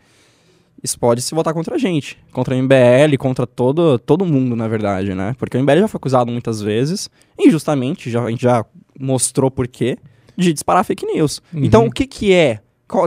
isso 0.83 0.97
pode 1.01 1.23
se 1.23 1.35
voltar 1.35 1.53
contra 1.53 1.75
a 1.75 1.79
gente, 1.79 2.17
contra 2.33 2.55
a 2.55 2.59
MBL, 2.59 3.17
contra 3.19 3.47
todo, 3.49 3.99
todo 3.99 4.25
mundo, 4.25 4.55
na 4.55 4.69
verdade, 4.69 5.13
né? 5.13 5.35
Porque 5.39 5.57
o 5.57 5.61
MBL 5.61 5.81
já 5.81 5.89
foi 5.89 5.99
acusado 5.99 6.31
muitas 6.31 6.63
vezes, 6.63 7.11
injustamente, 7.37 8.09
já, 8.09 8.23
a 8.23 8.31
gente 8.31 8.43
já 8.43 8.65
mostrou 8.99 9.51
por 9.51 9.67
quê, 9.67 9.99
de 10.37 10.53
disparar 10.53 10.85
fake 10.85 11.07
news. 11.07 11.41
Então, 11.55 11.87
o 11.87 11.91
que 11.91 12.07
que 12.07 12.33
é 12.33 12.61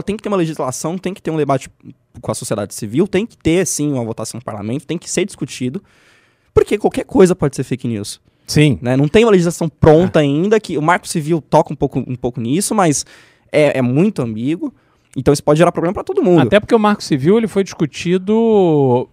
tem 0.04 0.16
que 0.16 0.22
ter 0.22 0.28
uma 0.28 0.36
legislação, 0.36 0.98
tem 0.98 1.14
que 1.14 1.22
ter 1.22 1.30
um 1.30 1.36
debate 1.36 1.70
com 2.20 2.30
a 2.30 2.34
sociedade 2.34 2.74
civil, 2.74 3.06
tem 3.08 3.24
que 3.24 3.36
ter, 3.36 3.66
sim, 3.66 3.92
uma 3.92 4.04
votação 4.04 4.38
no 4.38 4.44
parlamento, 4.44 4.86
tem 4.86 4.98
que 4.98 5.08
ser 5.08 5.24
discutido, 5.24 5.82
porque 6.52 6.76
qualquer 6.76 7.04
coisa 7.04 7.34
pode 7.34 7.56
ser 7.56 7.64
fake 7.64 7.88
news. 7.88 8.20
Sim. 8.46 8.78
né? 8.82 8.96
Não 8.96 9.06
tem 9.08 9.24
uma 9.24 9.30
legislação 9.30 9.68
pronta 9.68 10.18
ainda, 10.18 10.58
que 10.58 10.76
o 10.76 10.82
marco 10.82 11.06
civil 11.06 11.40
toca 11.40 11.72
um 11.72 11.76
pouco, 11.76 12.00
um 12.00 12.16
pouco 12.16 12.40
nisso, 12.40 12.74
mas 12.74 13.06
é, 13.52 13.78
é 13.78 13.82
muito 13.82 14.20
ambíguo. 14.20 14.74
Então 15.16 15.32
isso 15.32 15.42
pode 15.42 15.58
gerar 15.58 15.72
problema 15.72 15.94
para 15.94 16.04
todo 16.04 16.22
mundo. 16.22 16.42
Até 16.42 16.60
porque 16.60 16.74
o 16.74 16.78
Marco 16.78 17.02
Civil 17.02 17.36
ele 17.36 17.48
foi 17.48 17.64
discutido. 17.64 19.08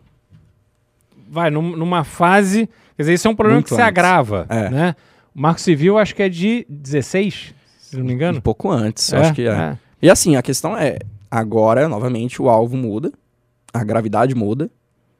Vai, 1.30 1.50
num- 1.50 1.76
numa 1.76 2.04
fase. 2.04 2.68
Quer 2.96 3.04
dizer, 3.04 3.14
isso 3.14 3.28
é 3.28 3.32
um 3.32 3.36
problema 3.36 3.58
Muito 3.58 3.66
que 3.70 3.76
se 3.76 3.82
antes. 3.82 3.88
agrava. 3.88 4.46
É. 4.50 4.70
Né? 4.70 4.96
O 5.36 5.42
Marco 5.42 5.60
Civil 5.62 5.98
acho 5.98 6.16
que 6.16 6.22
é 6.24 6.30
de 6.30 6.66
16, 6.70 7.54
se 7.90 7.98
não 7.98 8.06
me 8.06 8.14
engano. 8.14 8.40
Um 8.40 8.42
pouco 8.42 8.70
antes, 8.70 9.12
eu 9.12 9.20
acho 9.20 9.34
que 9.34 9.48
é. 9.48 9.52
é. 9.52 9.78
E 10.02 10.10
assim, 10.10 10.36
a 10.36 10.42
questão 10.42 10.78
é, 10.78 11.00
agora, 11.30 11.88
novamente, 11.88 12.42
o 12.42 12.50
alvo 12.50 12.76
muda, 12.76 13.12
a 13.74 13.84
gravidade 13.84 14.36
muda, 14.36 14.70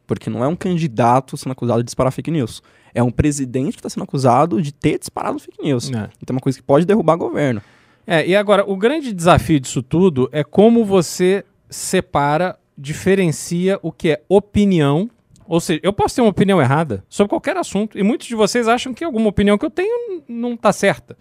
porque 0.06 0.30
não 0.30 0.44
é 0.44 0.48
um 0.48 0.56
candidato 0.56 1.36
sendo 1.38 1.52
acusado 1.52 1.80
de 1.80 1.86
disparar 1.86 2.12
fake 2.12 2.32
news. 2.32 2.62
É 2.94 3.02
um 3.04 3.12
presidente 3.12 3.74
que 3.74 3.80
está 3.80 3.90
sendo 3.90 4.04
acusado 4.04 4.62
de 4.62 4.72
ter 4.72 5.00
disparado 5.00 5.40
fake 5.40 5.62
news. 5.62 5.90
É. 5.92 6.10
Então 6.22 6.30
é 6.30 6.32
uma 6.34 6.42
coisa 6.42 6.58
que 6.58 6.64
pode 6.64 6.86
derrubar 6.86 7.16
governo. 7.16 7.62
É, 8.06 8.26
e 8.26 8.36
agora, 8.36 8.64
o 8.70 8.78
grande 8.78 9.12
desafio 9.12 9.60
disso 9.60 9.84
tudo 9.84 10.30
é 10.32 10.44
como 10.44 10.86
você 10.86 11.44
separa, 11.70 12.58
diferencia 12.78 13.78
o 13.82 13.92
que 13.92 14.12
é 14.12 14.22
opinião. 14.30 15.10
Ou 15.46 15.60
seja, 15.60 15.82
eu 15.84 15.92
posso 15.92 16.16
ter 16.16 16.22
uma 16.22 16.30
opinião 16.30 16.62
errada 16.62 17.04
sobre 17.10 17.30
qualquer 17.30 17.58
assunto, 17.58 17.98
e 17.98 18.04
muitos 18.04 18.28
de 18.28 18.36
vocês 18.36 18.68
acham 18.68 18.94
que 18.94 19.04
alguma 19.04 19.28
opinião 19.28 19.58
que 19.58 19.66
eu 19.66 19.70
tenho 19.70 20.24
não 20.28 20.54
está 20.54 20.72
certa. 20.72 21.18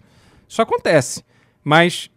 Isso 0.47 0.61
acontece. 0.61 1.23
Mas 1.67 2.09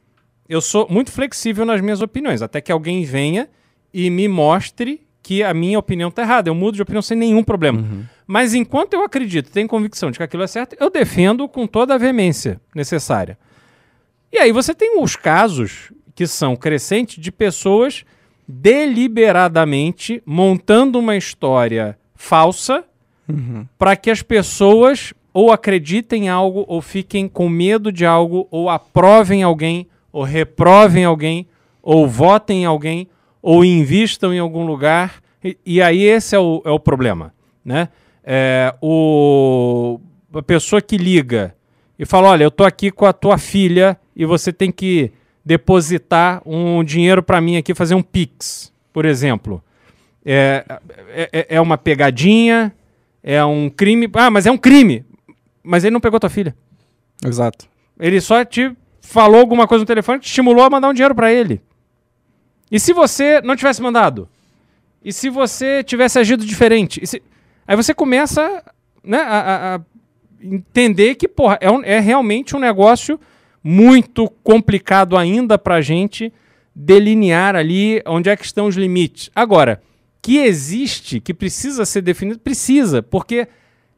eu 0.48 0.61
sou 0.61 0.86
muito 0.88 1.11
flexível 1.11 1.66
nas 1.66 1.80
minhas 1.80 2.01
opiniões, 2.01 2.40
até 2.40 2.61
que 2.61 2.70
alguém 2.70 3.03
venha 3.03 3.48
e 3.92 4.09
me 4.09 4.28
mostre 4.28 5.05
que 5.20 5.42
a 5.42 5.53
minha 5.53 5.76
opinião 5.76 6.09
está 6.09 6.22
errada. 6.22 6.48
Eu 6.48 6.55
mudo 6.55 6.76
de 6.76 6.82
opinião 6.82 7.03
sem 7.03 7.16
nenhum 7.16 7.42
problema. 7.42 7.84
Mas 8.28 8.55
enquanto 8.55 8.94
eu 8.94 9.03
acredito, 9.03 9.51
tenho 9.51 9.66
convicção 9.66 10.12
de 10.12 10.18
que 10.18 10.22
aquilo 10.22 10.44
é 10.44 10.46
certo, 10.46 10.76
eu 10.78 10.88
defendo 10.88 11.48
com 11.48 11.66
toda 11.66 11.96
a 11.96 11.98
veemência 11.98 12.61
necessária. 12.72 13.36
E 14.32 14.38
aí 14.38 14.53
você 14.53 14.72
tem 14.72 15.03
os 15.03 15.16
casos 15.16 15.92
que 16.14 16.28
são 16.28 16.55
crescentes 16.55 17.20
de 17.20 17.32
pessoas 17.32 18.05
deliberadamente 18.46 20.22
montando 20.24 21.01
uma 21.01 21.16
história 21.16 21.98
falsa 22.14 22.84
para 23.76 23.96
que 23.96 24.12
as 24.12 24.22
pessoas 24.22 25.12
ou 25.32 25.52
acreditem 25.52 26.26
em 26.26 26.28
algo, 26.28 26.64
ou 26.68 26.80
fiquem 26.80 27.28
com 27.28 27.48
medo 27.48 27.92
de 27.92 28.04
algo, 28.04 28.46
ou 28.50 28.68
aprovem 28.68 29.42
alguém, 29.42 29.86
ou 30.12 30.22
reprovem 30.22 31.04
alguém, 31.04 31.46
ou 31.82 32.06
votem 32.06 32.62
em 32.62 32.64
alguém, 32.64 33.08
ou 33.42 33.64
invistam 33.64 34.34
em 34.34 34.38
algum 34.38 34.64
lugar. 34.64 35.22
E, 35.42 35.56
e 35.64 35.82
aí 35.82 36.02
esse 36.02 36.34
é 36.34 36.38
o, 36.38 36.62
é 36.64 36.70
o 36.70 36.80
problema. 36.80 37.32
Né? 37.64 37.88
É, 38.24 38.74
o, 38.80 40.00
a 40.34 40.42
pessoa 40.42 40.82
que 40.82 40.96
liga 40.96 41.54
e 41.98 42.04
fala: 42.04 42.30
Olha, 42.30 42.44
eu 42.44 42.50
tô 42.50 42.64
aqui 42.64 42.90
com 42.90 43.06
a 43.06 43.12
tua 43.12 43.38
filha 43.38 43.96
e 44.14 44.24
você 44.24 44.52
tem 44.52 44.70
que 44.72 45.12
depositar 45.44 46.42
um 46.44 46.84
dinheiro 46.84 47.22
para 47.22 47.40
mim 47.40 47.56
aqui, 47.56 47.74
fazer 47.74 47.94
um 47.94 48.02
Pix, 48.02 48.72
por 48.92 49.04
exemplo. 49.04 49.62
É, 50.24 50.64
é, 51.32 51.46
é 51.56 51.60
uma 51.60 51.78
pegadinha, 51.78 52.72
é 53.22 53.42
um 53.44 53.70
crime. 53.70 54.08
Ah, 54.14 54.30
mas 54.30 54.46
é 54.46 54.50
um 54.50 54.58
crime. 54.58 55.04
Mas 55.62 55.84
ele 55.84 55.92
não 55.92 56.00
pegou 56.00 56.18
tua 56.20 56.30
filha. 56.30 56.54
Exato. 57.24 57.66
Ele 57.98 58.20
só 58.20 58.44
te 58.44 58.74
falou 59.00 59.40
alguma 59.40 59.66
coisa 59.66 59.82
no 59.82 59.86
telefone, 59.86 60.20
te 60.20 60.26
estimulou 60.26 60.64
a 60.64 60.70
mandar 60.70 60.88
um 60.88 60.94
dinheiro 60.94 61.14
para 61.14 61.32
ele. 61.32 61.61
E 62.70 62.78
se 62.78 62.92
você 62.92 63.40
não 63.42 63.56
tivesse 63.56 63.82
mandado? 63.82 64.28
E 65.04 65.12
se 65.12 65.28
você 65.28 65.82
tivesse 65.82 66.18
agido 66.18 66.44
diferente? 66.44 67.04
Se- 67.06 67.22
Aí 67.66 67.76
você 67.76 67.92
começa 67.94 68.62
né, 69.04 69.18
a, 69.18 69.38
a- 69.40 69.76
a 69.76 69.80
entender 70.42 71.14
que 71.14 71.28
porra, 71.28 71.58
é, 71.61 71.70
um- 71.70 71.82
é 71.84 72.00
realmente 72.00 72.56
um 72.56 72.58
negócio 72.58 73.18
muito 73.62 74.28
complicado 74.42 75.16
ainda 75.16 75.58
pra 75.58 75.80
gente 75.80 76.32
delinear 76.74 77.54
ali 77.56 78.02
onde 78.06 78.30
é 78.30 78.36
que 78.36 78.44
estão 78.44 78.66
os 78.66 78.76
limites. 78.76 79.30
Agora, 79.34 79.82
que 80.22 80.38
existe, 80.38 81.20
que 81.20 81.34
precisa 81.34 81.84
ser 81.84 82.02
definido, 82.02 82.38
precisa, 82.38 83.02
porque 83.02 83.48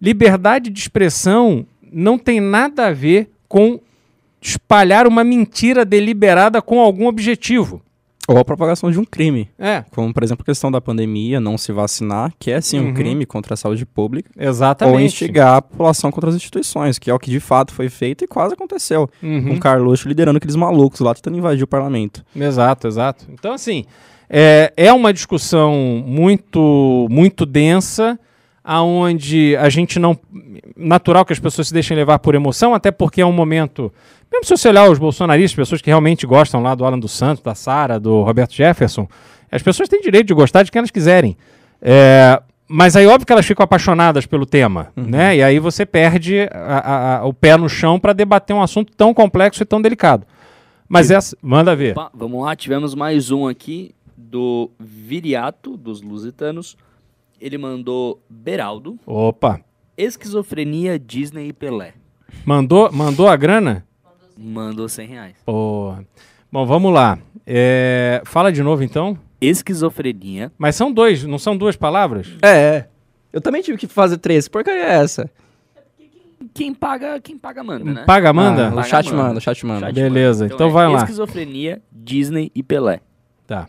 liberdade 0.02 0.68
de 0.68 0.80
expressão 0.80 1.64
não 1.92 2.18
tem 2.18 2.40
nada 2.40 2.88
a 2.88 2.92
ver 2.92 3.30
com 3.48 3.78
espalhar 4.40 5.06
uma 5.06 5.22
mentira 5.22 5.84
deliberada 5.84 6.60
com 6.60 6.80
algum 6.80 7.06
objetivo. 7.06 7.80
Ou 8.28 8.38
a 8.38 8.44
propagação 8.44 8.88
de 8.90 8.98
um 9.00 9.04
crime. 9.04 9.48
É, 9.58 9.84
Como, 9.90 10.12
por 10.14 10.22
exemplo, 10.22 10.42
a 10.42 10.46
questão 10.46 10.70
da 10.70 10.80
pandemia, 10.80 11.40
não 11.40 11.58
se 11.58 11.72
vacinar, 11.72 12.32
que 12.38 12.50
é 12.52 12.60
sim 12.60 12.78
um 12.78 12.86
Uhum. 12.86 12.94
crime 12.94 13.26
contra 13.26 13.54
a 13.54 13.56
saúde 13.56 13.84
pública. 13.84 14.30
exatamente. 14.38 14.94
Ou 14.96 15.00
instigar 15.00 15.56
a 15.56 15.62
população 15.62 16.10
contra 16.10 16.30
as 16.30 16.36
instituições, 16.36 16.98
que 17.00 17.10
é 17.10 17.14
o 17.14 17.18
que 17.18 17.30
de 17.30 17.40
fato 17.40 17.72
foi 17.72 17.88
feito 17.88 18.24
e 18.24 18.28
quase 18.28 18.54
aconteceu. 18.54 19.08
Uhum. 19.22 19.48
Com 19.48 19.54
o 19.54 19.60
Carluxo 19.60 20.08
liderando 20.08 20.36
aqueles 20.36 20.56
malucos 20.56 21.00
lá 21.00 21.14
tentando 21.14 21.36
invadir 21.36 21.64
o 21.64 21.66
parlamento. 21.66 22.24
Exato, 22.34 22.86
exato. 22.86 23.26
Então, 23.28 23.52
assim, 23.52 23.84
é, 24.30 24.72
é 24.76 24.92
uma 24.92 25.12
discussão 25.12 25.74
muito, 26.06 27.08
muito 27.10 27.44
densa, 27.44 28.18
aonde 28.64 29.56
a 29.56 29.68
gente 29.68 29.98
não. 29.98 30.18
Natural 30.76 31.24
que 31.24 31.32
as 31.32 31.38
pessoas 31.38 31.68
se 31.68 31.74
deixem 31.74 31.96
levar 31.96 32.18
por 32.18 32.34
emoção, 32.34 32.74
até 32.74 32.90
porque 32.90 33.20
é 33.20 33.26
um 33.26 33.32
momento. 33.32 33.92
Mesmo 34.30 34.44
se 34.44 34.56
você 34.56 34.68
olhar 34.68 34.88
os 34.90 34.98
bolsonaristas, 34.98 35.54
pessoas 35.54 35.82
que 35.82 35.90
realmente 35.90 36.26
gostam 36.26 36.62
lá 36.62 36.74
do 36.74 36.84
Alan 36.84 36.98
dos 36.98 37.12
Santos, 37.12 37.42
da 37.42 37.54
Sara, 37.54 38.00
do 38.00 38.22
Roberto 38.22 38.54
Jefferson, 38.54 39.06
as 39.50 39.62
pessoas 39.62 39.88
têm 39.88 40.00
direito 40.00 40.28
de 40.28 40.34
gostar 40.34 40.62
de 40.62 40.70
quem 40.70 40.78
elas 40.78 40.90
quiserem. 40.90 41.36
É, 41.80 42.40
mas 42.66 42.96
aí, 42.96 43.06
óbvio 43.06 43.26
que 43.26 43.32
elas 43.32 43.44
ficam 43.44 43.62
apaixonadas 43.64 44.24
pelo 44.24 44.46
tema, 44.46 44.88
né? 44.96 45.36
E 45.36 45.42
aí 45.42 45.58
você 45.58 45.84
perde 45.84 46.48
a- 46.50 46.78
a- 46.78 47.16
a- 47.18 47.24
o 47.26 47.34
pé 47.34 47.56
no 47.58 47.68
chão 47.68 48.00
para 48.00 48.14
debater 48.14 48.56
um 48.56 48.62
assunto 48.62 48.92
tão 48.96 49.12
complexo 49.12 49.62
e 49.62 49.66
tão 49.66 49.82
delicado. 49.82 50.24
Mas 50.88 51.10
essa. 51.10 51.36
Manda 51.42 51.74
ver. 51.76 51.92
Opa, 51.92 52.10
vamos 52.14 52.42
lá, 52.42 52.54
tivemos 52.56 52.94
mais 52.94 53.30
um 53.30 53.46
aqui 53.46 53.94
do 54.16 54.70
Viriato, 54.80 55.76
dos 55.76 56.00
Lusitanos. 56.00 56.76
Ele 57.42 57.58
mandou 57.58 58.22
Beraldo, 58.30 59.00
Opa. 59.04 59.60
esquizofrenia, 59.96 60.96
Disney 60.96 61.48
e 61.48 61.52
Pelé. 61.52 61.92
Mandou, 62.46 62.90
mandou 62.92 63.26
a 63.28 63.34
grana? 63.34 63.84
Mandou 64.38 64.88
100 64.88 65.08
reais. 65.08 65.34
Porra. 65.44 66.06
Bom, 66.52 66.64
vamos 66.64 66.94
lá. 66.94 67.18
É, 67.44 68.22
fala 68.24 68.52
de 68.52 68.62
novo 68.62 68.84
então. 68.84 69.18
Esquizofrenia, 69.40 70.52
Mas 70.56 70.76
são 70.76 70.92
dois, 70.92 71.24
não 71.24 71.36
são 71.36 71.56
duas 71.56 71.74
palavras? 71.74 72.28
É. 72.40 72.84
Eu 73.32 73.40
também 73.40 73.60
tive 73.60 73.76
que 73.76 73.88
fazer 73.88 74.18
três. 74.18 74.46
Que 74.46 74.52
porcaria 74.52 74.84
é 74.84 75.02
essa? 75.02 75.28
quem 76.54 76.72
paga, 76.72 77.20
quem 77.20 77.36
paga 77.36 77.64
manda, 77.64 77.84
né? 77.84 78.04
Paga, 78.04 78.32
manda? 78.32 78.66
Ah, 78.68 78.70
o 78.70 78.74
Paga, 78.76 78.88
chat 78.88 79.10
manda. 79.10 79.22
manda, 79.22 79.38
o 79.38 79.40
chat 79.40 79.66
manda. 79.66 79.86
Chat 79.86 79.94
Beleza, 79.94 80.44
manda. 80.44 80.54
então 80.54 80.68
é 80.68 80.70
vai 80.70 80.88
lá. 80.88 80.98
Esquizofrenia, 80.98 81.82
Disney 81.90 82.52
e 82.54 82.62
Pelé. 82.62 83.00
Tá. 83.48 83.68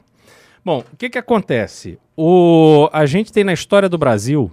Bom, 0.66 0.84
o 0.94 0.98
que 0.98 1.10
que 1.10 1.18
acontece? 1.18 2.00
O, 2.16 2.90
a 2.94 3.06
gente 3.06 3.34
tem 3.34 3.44
na 3.44 3.52
história 3.52 3.90
do 3.90 3.98
Brasil 3.98 4.52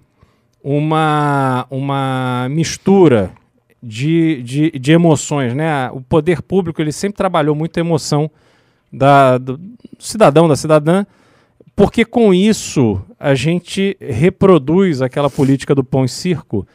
uma, 0.62 1.66
uma 1.70 2.48
mistura 2.50 3.30
de, 3.82 4.42
de, 4.42 4.70
de 4.72 4.92
emoções, 4.92 5.54
né? 5.54 5.88
O 5.92 6.00
poder 6.00 6.42
público 6.42 6.82
ele 6.82 6.90
sempre 6.90 7.16
trabalhou 7.16 7.54
muito 7.54 7.76
a 7.76 7.80
emoção 7.80 8.30
da, 8.92 9.38
do 9.38 9.60
cidadão, 10.00 10.48
da 10.48 10.56
cidadã, 10.56 11.06
porque 11.76 12.04
com 12.04 12.34
isso 12.34 13.00
a 13.18 13.34
gente 13.34 13.96
reproduz 14.00 15.00
aquela 15.00 15.30
política 15.30 15.74
do 15.74 15.84
pão 15.84 16.04
e 16.04 16.08
circo 16.08 16.66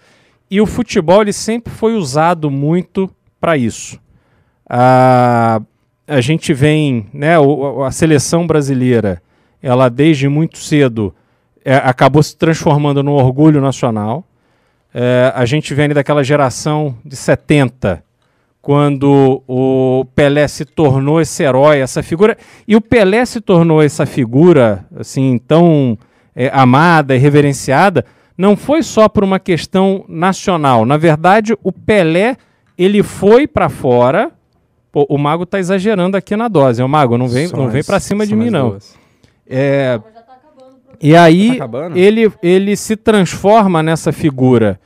e 0.49 0.61
o 0.61 0.65
futebol 0.65 1.21
ele 1.21 1.33
sempre 1.33 1.73
foi 1.73 1.95
usado 1.95 2.49
muito 2.49 3.09
para 3.39 3.57
isso. 3.57 3.99
A, 4.67 5.61
a 6.07 6.21
gente 6.21 6.53
vem, 6.53 7.07
né, 7.13 7.35
a 7.85 7.91
seleção 7.91 8.45
brasileira, 8.45 9.21
ela 9.61 9.89
desde 9.89 10.27
muito 10.29 10.57
cedo 10.57 11.13
é, 11.63 11.75
acabou 11.77 12.21
se 12.21 12.37
transformando 12.37 13.01
no 13.01 13.13
orgulho 13.13 13.59
nacional. 13.59 14.23
É, 14.93 15.33
a 15.35 15.45
gente 15.45 15.73
vem 15.73 15.89
daquela 15.89 16.23
geração 16.23 16.95
de 17.03 17.15
70, 17.15 18.03
quando 18.61 19.43
o 19.47 20.05
Pelé 20.15 20.47
se 20.47 20.65
tornou 20.65 21.19
esse 21.19 21.43
herói, 21.43 21.79
essa 21.79 22.01
figura. 22.01 22.37
E 22.67 22.75
o 22.75 22.81
Pelé 22.81 23.25
se 23.25 23.41
tornou 23.41 23.81
essa 23.81 24.05
figura 24.05 24.85
assim 24.95 25.37
tão 25.37 25.97
é, 26.35 26.49
amada 26.53 27.15
e 27.15 27.19
reverenciada, 27.19 28.05
não 28.37 28.55
foi 28.55 28.83
só 28.83 29.07
por 29.07 29.23
uma 29.23 29.39
questão 29.39 30.05
nacional. 30.07 30.85
Na 30.85 30.97
verdade, 30.97 31.55
o 31.63 31.71
Pelé 31.71 32.37
ele 32.77 33.01
foi 33.01 33.47
para 33.47 33.69
fora. 33.69 34.31
Pô, 34.95 35.05
o 35.09 35.17
Mago 35.17 35.45
tá 35.45 35.59
exagerando 35.59 36.15
aqui 36.15 36.37
na 36.37 36.47
dose. 36.47 36.81
O 36.81 36.87
Mago 36.87 37.17
não 37.17 37.27
vem, 37.27 37.49
São 37.49 37.59
não 37.59 37.69
vem 37.69 37.83
para 37.83 37.99
cima 37.99 38.25
de 38.25 38.33
mim 38.33 38.49
não. 38.49 38.77
É, 39.45 39.97
tá 39.97 40.23
e 41.01 41.13
aí 41.13 41.57
Tá 41.57 41.69
ele, 41.93 42.31
ele 42.41 42.77
se 42.77 42.95
transforma 42.95 43.83
nessa 43.83 44.13
figura 44.13 44.79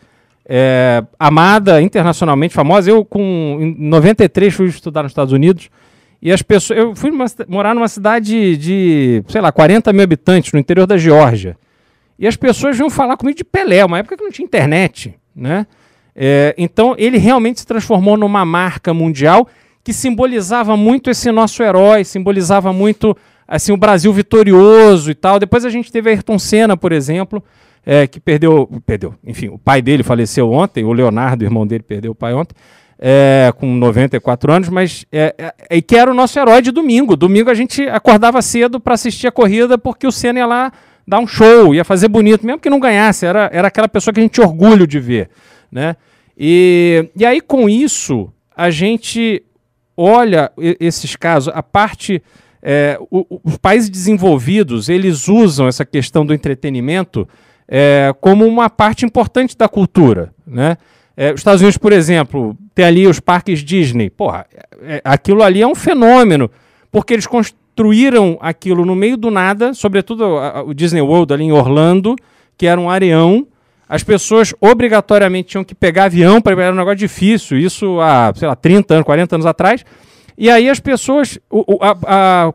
é, 0.43 1.03
amada, 1.19 1.79
internacionalmente 1.79 2.55
famosa. 2.55 2.89
Eu, 2.89 3.05
com, 3.05 3.59
em 3.61 3.87
93, 3.87 4.51
fui 4.51 4.65
estudar 4.65 5.03
nos 5.03 5.11
Estados 5.11 5.31
Unidos 5.31 5.69
E 6.19 6.31
as 6.31 6.41
pessoas. 6.41 6.79
Eu 6.79 6.95
fui 6.95 7.11
numa 7.11 7.27
morar 7.47 7.75
numa 7.75 7.87
cidade 7.87 8.57
de, 8.57 9.23
sei 9.27 9.41
lá, 9.41 9.51
40 9.51 9.93
mil 9.93 10.01
habitantes, 10.01 10.51
no 10.51 10.59
interior 10.59 10.87
da 10.87 10.97
Geórgia. 10.97 11.55
E 12.17 12.25
as 12.25 12.35
pessoas 12.35 12.75
vinham 12.75 12.89
falar 12.89 13.15
comigo 13.15 13.37
de 13.37 13.43
Pelé, 13.43 13.85
uma 13.85 13.99
época 13.99 14.17
que 14.17 14.23
não 14.23 14.31
tinha 14.31 14.43
internet, 14.43 15.13
né? 15.35 15.67
É, 16.15 16.55
então 16.57 16.95
ele 16.97 17.19
realmente 17.19 17.59
se 17.59 17.67
transformou 17.67 18.17
numa 18.17 18.43
marca 18.43 18.91
mundial 18.91 19.47
que 19.89 19.93
simbolizava 19.93 20.77
muito 20.77 21.09
esse 21.09 21.31
nosso 21.31 21.63
herói, 21.63 22.03
simbolizava 22.03 22.71
muito 22.71 23.17
assim 23.47 23.71
o 23.71 23.77
Brasil 23.77 24.13
vitorioso 24.13 25.09
e 25.09 25.15
tal. 25.15 25.39
Depois 25.39 25.65
a 25.65 25.69
gente 25.71 25.91
teve 25.91 26.11
Ayrton 26.11 26.37
Senna, 26.37 26.77
por 26.77 26.91
exemplo, 26.91 27.43
é, 27.83 28.05
que 28.05 28.19
perdeu, 28.19 28.69
perdeu, 28.85 29.15
enfim, 29.25 29.47
o 29.47 29.57
pai 29.57 29.81
dele 29.81 30.03
faleceu 30.03 30.51
ontem, 30.51 30.83
o 30.85 30.93
Leonardo, 30.93 31.43
irmão 31.43 31.65
dele, 31.65 31.81
perdeu 31.81 32.11
o 32.11 32.15
pai 32.15 32.35
ontem, 32.35 32.53
é, 32.99 33.51
com 33.57 33.65
94 33.65 34.53
anos, 34.53 34.69
mas 34.69 35.07
é, 35.11 35.33
é, 35.39 35.77
e 35.77 35.81
que 35.81 35.95
era 35.95 36.11
o 36.11 36.13
nosso 36.13 36.37
herói 36.37 36.61
de 36.61 36.69
domingo. 36.69 37.15
Domingo 37.15 37.49
a 37.49 37.55
gente 37.55 37.81
acordava 37.89 38.39
cedo 38.43 38.79
para 38.79 38.93
assistir 38.93 39.25
a 39.25 39.31
corrida 39.31 39.75
porque 39.75 40.05
o 40.05 40.11
Senna 40.11 40.37
ia 40.37 40.45
lá 40.45 40.71
dar 41.07 41.17
um 41.17 41.25
show, 41.25 41.73
ia 41.73 41.83
fazer 41.83 42.09
bonito, 42.09 42.45
mesmo 42.45 42.61
que 42.61 42.69
não 42.69 42.79
ganhasse, 42.79 43.25
era, 43.25 43.49
era 43.51 43.69
aquela 43.69 43.89
pessoa 43.89 44.13
que 44.13 44.19
a 44.19 44.23
gente 44.23 44.33
tinha 44.33 44.45
orgulho 44.45 44.85
de 44.85 44.99
ver, 44.99 45.31
né? 45.71 45.95
E, 46.37 47.09
e 47.15 47.25
aí 47.25 47.41
com 47.41 47.67
isso 47.67 48.31
a 48.55 48.69
gente 48.69 49.41
olha 50.01 50.51
esses 50.79 51.15
casos, 51.15 51.51
a 51.53 51.61
parte 51.63 52.21
é, 52.61 52.97
o- 53.09 53.39
os 53.43 53.57
países 53.57 53.89
desenvolvidos 53.89 54.89
eles 54.89 55.27
usam 55.27 55.67
essa 55.67 55.85
questão 55.85 56.25
do 56.25 56.33
entretenimento 56.33 57.27
é, 57.67 58.13
como 58.19 58.45
uma 58.45 58.69
parte 58.69 59.05
importante 59.05 59.55
da 59.57 59.67
cultura, 59.69 60.33
né? 60.45 60.75
É, 61.15 61.31
os 61.33 61.39
Estados 61.41 61.61
Unidos, 61.61 61.77
por 61.77 61.91
exemplo, 61.93 62.57
tem 62.73 62.83
ali 62.85 63.05
os 63.07 63.19
parques 63.19 63.59
Disney. 63.59 64.09
Porra, 64.09 64.45
é- 64.81 65.01
aquilo 65.03 65.43
ali 65.43 65.61
é 65.61 65.67
um 65.67 65.75
fenômeno, 65.75 66.49
porque 66.91 67.13
eles 67.13 67.27
construíram 67.27 68.37
aquilo 68.41 68.85
no 68.85 68.95
meio 68.95 69.15
do 69.17 69.29
nada, 69.29 69.73
sobretudo 69.73 70.23
a- 70.25 70.59
a- 70.59 70.63
o 70.63 70.73
Disney 70.73 71.01
World 71.01 71.33
ali 71.33 71.43
em 71.43 71.51
Orlando, 71.51 72.15
que 72.57 72.65
era 72.65 72.79
um 72.79 72.89
areão. 72.89 73.45
As 73.89 74.03
pessoas 74.03 74.53
obrigatoriamente 74.61 75.49
tinham 75.49 75.63
que 75.63 75.73
pegar 75.73 76.03
avião 76.05 76.39
para 76.39 76.61
era 76.61 76.71
um 76.71 76.77
negócio 76.77 76.97
difícil, 76.99 77.57
isso 77.57 77.99
há, 77.99 78.31
sei 78.35 78.47
lá, 78.47 78.55
30 78.55 78.93
anos, 78.93 79.05
40 79.05 79.35
anos 79.35 79.45
atrás. 79.47 79.83
E 80.37 80.49
aí 80.49 80.69
as 80.69 80.79
pessoas, 80.79 81.39
o- 81.49 81.75
o- 81.75 81.79
a, 81.83 81.97
a 82.47 82.53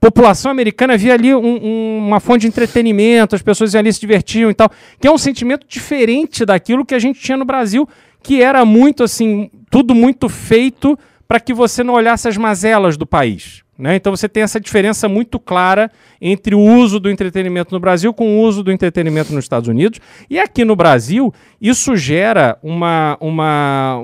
população 0.00 0.50
americana 0.50 0.96
via 0.98 1.14
ali 1.14 1.34
um- 1.34 1.38
um- 1.40 1.98
uma 2.08 2.20
fonte 2.20 2.42
de 2.42 2.48
entretenimento, 2.48 3.34
as 3.34 3.40
pessoas 3.40 3.72
iam 3.72 3.78
ali 3.80 3.92
se 3.92 4.00
divertiam 4.00 4.50
e 4.50 4.54
tal, 4.54 4.70
que 5.00 5.06
é 5.08 5.10
um 5.10 5.16
sentimento 5.16 5.66
diferente 5.66 6.44
daquilo 6.44 6.84
que 6.84 6.94
a 6.94 6.98
gente 6.98 7.20
tinha 7.20 7.36
no 7.38 7.44
Brasil, 7.44 7.88
que 8.22 8.42
era 8.42 8.64
muito 8.64 9.02
assim, 9.04 9.50
tudo 9.70 9.94
muito 9.94 10.28
feito 10.28 10.98
para 11.26 11.40
que 11.40 11.54
você 11.54 11.82
não 11.82 11.94
olhasse 11.94 12.28
as 12.28 12.36
mazelas 12.36 12.96
do 12.98 13.06
país. 13.06 13.63
Né? 13.76 13.96
Então 13.96 14.14
você 14.14 14.28
tem 14.28 14.42
essa 14.42 14.60
diferença 14.60 15.08
muito 15.08 15.40
clara 15.40 15.90
entre 16.20 16.54
o 16.54 16.60
uso 16.60 17.00
do 17.00 17.10
entretenimento 17.10 17.74
no 17.74 17.80
Brasil 17.80 18.14
com 18.14 18.36
o 18.36 18.40
uso 18.42 18.62
do 18.62 18.70
entretenimento 18.70 19.34
nos 19.34 19.44
Estados 19.44 19.68
Unidos. 19.68 19.98
E 20.30 20.38
aqui 20.38 20.64
no 20.64 20.76
Brasil, 20.76 21.32
isso 21.60 21.96
gera 21.96 22.56
uma. 22.62 23.16
uma 23.20 24.00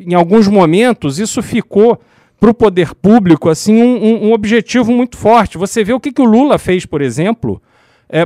em 0.00 0.14
alguns 0.14 0.48
momentos, 0.48 1.18
isso 1.18 1.42
ficou 1.42 2.00
para 2.40 2.50
o 2.50 2.54
poder 2.54 2.94
público 2.94 3.50
assim 3.50 3.82
um, 3.82 4.26
um- 4.28 4.32
objetivo 4.32 4.90
muito 4.90 5.16
forte. 5.16 5.58
Você 5.58 5.84
vê 5.84 5.92
o 5.92 6.00
que, 6.00 6.10
que 6.10 6.22
o 6.22 6.24
Lula 6.24 6.58
fez, 6.58 6.86
por 6.86 7.02
exemplo, 7.02 7.60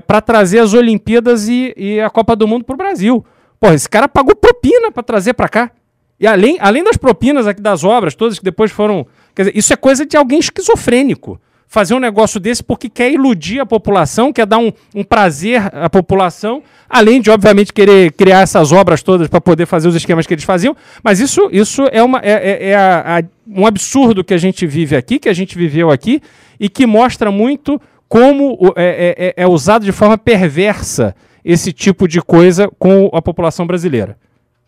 para 0.06 0.20
trazer 0.20 0.60
as 0.60 0.72
Olimpíadas 0.72 1.48
e, 1.48 1.74
e 1.76 2.00
a 2.00 2.08
Copa 2.08 2.36
do 2.36 2.46
Mundo 2.46 2.64
para 2.64 2.74
o 2.74 2.78
Brasil. 2.78 3.24
Porra, 3.58 3.74
esse 3.74 3.88
cara 3.88 4.08
pagou 4.08 4.36
propina 4.36 4.92
para 4.92 5.02
trazer 5.02 5.34
para 5.34 5.48
cá. 5.48 5.70
E 6.18 6.26
além, 6.26 6.56
além 6.60 6.84
das 6.84 6.96
propinas 6.96 7.46
aqui 7.46 7.60
das 7.60 7.82
obras, 7.82 8.14
todas 8.14 8.38
que 8.38 8.44
depois 8.44 8.70
foram. 8.70 9.06
Quer 9.34 9.42
dizer, 9.42 9.58
isso 9.58 9.72
é 9.72 9.76
coisa 9.76 10.06
de 10.06 10.16
alguém 10.16 10.38
esquizofrênico. 10.38 11.40
Fazer 11.66 11.94
um 11.94 11.98
negócio 11.98 12.38
desse 12.38 12.62
porque 12.62 12.88
quer 12.88 13.10
iludir 13.10 13.58
a 13.58 13.66
população, 13.66 14.32
quer 14.32 14.46
dar 14.46 14.58
um, 14.58 14.72
um 14.94 15.02
prazer 15.02 15.60
à 15.74 15.90
população, 15.90 16.62
além 16.88 17.20
de, 17.20 17.30
obviamente, 17.30 17.72
querer 17.72 18.12
criar 18.12 18.42
essas 18.42 18.70
obras 18.70 19.02
todas 19.02 19.26
para 19.26 19.40
poder 19.40 19.66
fazer 19.66 19.88
os 19.88 19.96
esquemas 19.96 20.24
que 20.24 20.34
eles 20.34 20.44
faziam. 20.44 20.76
Mas 21.02 21.18
isso, 21.18 21.48
isso 21.50 21.82
é, 21.90 22.00
uma, 22.00 22.20
é, 22.20 22.30
é- 22.32 22.68
é 22.68 22.76
a- 22.76 23.18
a- 23.18 23.22
um 23.48 23.66
absurdo 23.66 24.22
que 24.22 24.32
a 24.32 24.38
gente 24.38 24.64
vive 24.66 24.94
aqui, 24.94 25.18
que 25.18 25.28
a 25.28 25.32
gente 25.32 25.58
viveu 25.58 25.90
aqui, 25.90 26.20
e 26.60 26.68
que 26.68 26.86
mostra 26.86 27.32
muito 27.32 27.80
como 28.08 28.72
é, 28.76 28.84
é- 29.16 29.26
é- 29.28 29.34
é 29.42 29.46
usado 29.48 29.84
de 29.84 29.90
forma 29.90 30.16
perversa 30.16 31.16
esse 31.44 31.72
tipo 31.72 32.06
de 32.06 32.22
coisa 32.22 32.70
com 32.78 33.10
a 33.12 33.20
população 33.20 33.66
brasileira. 33.66 34.16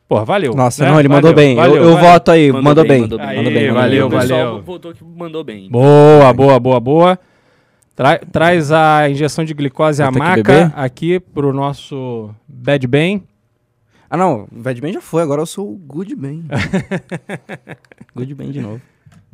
Porra, 0.09 0.25
valeu. 0.25 0.55
Nossa, 0.55 0.85
né? 0.85 0.91
não, 0.91 1.01
ele 1.01 1.09
mandou 1.09 1.33
Valeu, 1.33 1.35
bem. 1.35 1.57
valeu, 1.57 1.77
eu 1.77 1.83
eu 1.83 1.95
valeu. 1.95 2.11
voto 2.13 2.31
aí, 2.31 2.53
mandou, 2.53 2.85
bem. 2.87 3.01
mandou 3.01 3.19
bem. 3.19 3.27
Mandou 3.37 3.53
bem, 3.53 3.59
Aí, 3.59 3.67
mandou 3.67 3.83
valeu, 3.83 4.09
bem. 4.09 4.19
o 4.19 4.21
pessoal 4.23 4.47
valeu. 4.47 4.63
votou 4.63 4.95
que 4.95 5.05
mandou 5.05 5.43
bem. 5.45 5.69
Boa, 5.69 6.33
boa, 6.33 6.61
boa, 6.61 6.79
boa. 6.81 7.19
Tra- 7.97 8.21
traz 8.31 8.71
a 8.71 9.09
injeção 9.11 9.45
de 9.45 9.53
glicose 9.55 10.03
Vou 10.03 10.09
amaca 10.09 10.43
beber? 10.43 10.73
aqui 10.77 11.19
pro 11.19 11.53
nosso 11.53 12.31
Bad 12.47 12.87
Ben. 12.87 13.25
Ah, 14.09 14.17
não, 14.17 14.43
o 14.53 14.63
Bad 14.63 14.81
Ben 14.81 14.93
já 14.93 15.01
foi, 15.01 15.23
agora 15.23 15.41
eu 15.43 15.47
sou 15.47 15.73
o 15.73 15.77
Good 15.77 16.15
Ben. 16.15 16.45
good 18.15 18.35
Ben 18.35 18.51
de 18.53 18.61
novo. 18.61 18.81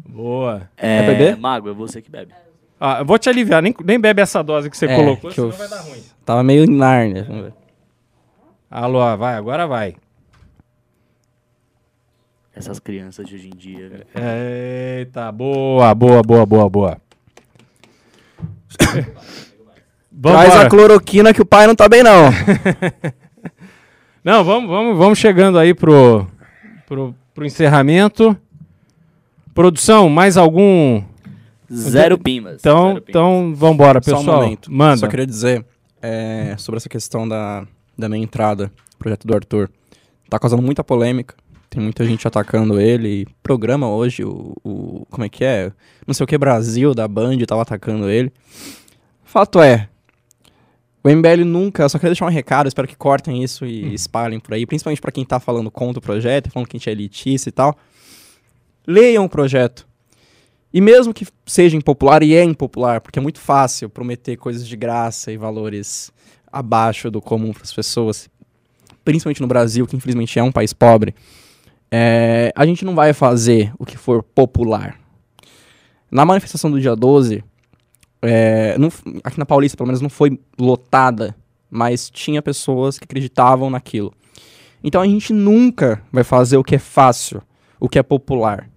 Boa. 0.09 0.63
É, 0.77 1.07
beber? 1.07 1.37
Mago, 1.37 1.69
é 1.69 1.73
você 1.75 2.01
que 2.01 2.11
bebe. 2.11 2.33
Ah, 2.81 2.99
eu 3.01 3.05
vou 3.05 3.19
te 3.19 3.29
aliviar, 3.29 3.63
nem, 3.63 3.75
nem 3.85 4.01
bebe 4.01 4.23
essa 4.23 4.43
dose 4.43 4.71
que 4.71 4.77
você 4.77 4.87
É, 4.87 4.97
colocou, 4.97 5.29
que 5.31 5.37
senão 5.37 5.49
eu- 5.51 5.57
vai 5.57 5.69
dar 5.69 5.81
ruim. 5.83 6.01
Tava 6.25 6.43
meio 6.43 6.67
ver. 6.67 7.53
Alô, 8.71 9.17
vai, 9.19 9.35
agora 9.35 9.67
vai. 9.67 9.95
Essas 12.55 12.79
crianças 12.79 13.27
de 13.27 13.35
hoje 13.35 13.49
em 13.49 13.57
dia. 13.57 14.07
Eita, 14.99 15.33
boa, 15.33 15.95
boa, 15.95 16.23
boa, 16.23 16.47
boa, 16.47 16.69
boa. 16.69 16.99
Traz 20.23 20.49
Vambora. 20.49 20.67
a 20.67 20.69
cloroquina 20.69 21.33
que 21.35 21.41
o 21.43 21.47
pai 21.47 21.67
não 21.67 21.75
tá 21.75 21.89
bem, 21.89 22.03
não. 22.03 22.31
Não, 24.25 24.45
vamos, 24.45 24.71
vamos, 24.71 24.97
vamos 24.97 25.19
chegando 25.19 25.59
aí 25.59 25.75
pro, 25.75 26.25
pro, 26.87 27.13
pro 27.35 27.45
encerramento. 27.45 28.37
Produção, 29.53 30.09
mais 30.09 30.37
algum? 30.37 31.03
Zero 31.73 32.17
pimas. 32.17 32.61
Então, 32.61 32.91
zero 32.91 33.01
pimas. 33.03 33.09
então 33.09 33.53
vambora, 33.53 34.01
Só 34.01 34.13
um 34.13 34.19
pessoal. 34.19 34.43
momento. 34.43 34.73
Manda. 34.73 34.99
Só 34.99 35.09
queria 35.09 35.27
dizer 35.27 35.67
é, 36.01 36.55
sobre 36.57 36.77
essa 36.77 36.89
questão 36.89 37.27
da, 37.27 37.67
da 37.99 38.09
minha 38.09 38.23
entrada, 38.23 38.71
projeto 38.97 39.27
do 39.27 39.35
Arthur. 39.35 39.69
Tá 40.31 40.39
causando 40.39 40.63
muita 40.63 40.85
polêmica. 40.85 41.35
Tem 41.73 41.83
muita 41.83 42.05
gente 42.05 42.29
atacando 42.29 42.79
ele. 42.79 43.27
Programa 43.43 43.89
hoje, 43.89 44.23
o, 44.23 44.53
o- 44.63 45.07
Como 45.11 45.25
é 45.25 45.29
que 45.31 45.43
é? 45.43 45.73
Não 46.07 46.13
sei 46.13 46.23
o 46.25 46.27
que, 46.27 46.37
Brasil, 46.37 46.93
da 46.95 47.09
Band, 47.09 47.39
tava 47.47 47.63
atacando 47.63 48.11
ele. 48.11 48.31
Fato 49.25 49.59
é. 49.59 49.89
O 51.03 51.09
MBL 51.09 51.47
nunca. 51.47 51.89
Só 51.89 51.99
queria 51.99 52.11
deixar 52.11 52.27
um 52.27 52.29
recado, 52.29 52.67
espero 52.69 52.87
que 52.87 52.95
cortem 52.95 53.43
isso 53.43 53.65
e 53.65 53.95
espalhem 53.95 54.39
por 54.39 54.53
aí. 54.53 54.67
Principalmente 54.67 55.01
pra 55.01 55.11
quem 55.11 55.25
tá 55.25 55.41
falando 55.41 55.71
contra 55.71 55.99
o 55.99 56.03
projeto, 56.03 56.51
falando 56.51 56.69
que 56.69 56.77
a 56.77 56.79
gente 56.79 56.89
é 56.91 56.93
elitista 56.93 57.49
e 57.49 57.53
tal. 57.53 57.75
Leiam 58.87 59.25
o 59.25 59.29
projeto. 59.29 59.87
E 60.75 60.81
mesmo 60.81 61.15
que 61.15 61.27
seja 61.47 61.75
impopular, 61.75 62.23
e 62.23 62.35
é 62.35 62.45
impopular, 62.45 63.01
porque 63.01 63.19
é 63.19 63.23
muito 63.23 63.41
fácil 63.41 63.89
prometer 63.89 64.37
coisas 64.37 64.69
de 64.69 64.77
graça 64.77 65.33
e 65.33 65.39
valores 65.39 66.13
abaixo 66.51 67.11
do 67.11 67.21
comum 67.23 67.53
para 67.53 67.63
as 67.63 67.73
pessoas, 67.73 68.29
principalmente 69.05 69.41
no 69.41 69.47
Brasil, 69.47 69.87
que 69.87 69.97
infelizmente 69.97 70.39
é 70.39 70.43
um 70.43 70.53
país 70.53 70.73
pobre, 70.73 71.15
é, 71.95 72.51
a 72.57 72.65
gente 72.65 72.85
não 72.87 72.95
vai 72.95 73.13
fazer 73.13 73.71
o 73.79 73.85
que 73.85 73.99
for 73.99 74.23
popular. 74.23 74.99
Na 76.11 76.25
manifestação 76.25 76.71
do 76.71 76.81
dia 76.81 76.97
12, 76.97 77.45
é, 78.23 78.77
não 78.79 78.91
aqui 79.23 79.39
na 79.39 79.45
Paulista, 79.45 79.77
pelo 79.77 79.87
menos, 79.89 80.01
não 80.01 80.09
foi 80.09 80.41
lotada, 80.59 81.37
mas 81.71 82.09
tinha 82.11 82.41
pessoas 82.41 82.99
que 82.99 83.05
acreditavam 83.05 83.69
naquilo. 83.69 84.13
Então 84.83 85.03
a 85.03 85.07
gente 85.07 85.33
nunca 85.33 86.03
vai 86.11 86.25
fazer 86.25 86.57
o 86.57 86.65
que 86.65 86.75
é 86.77 86.79
fácil, 86.79 87.43
o 87.79 87.89
que 87.89 87.99
é 87.99 88.03
popular. 88.03 88.69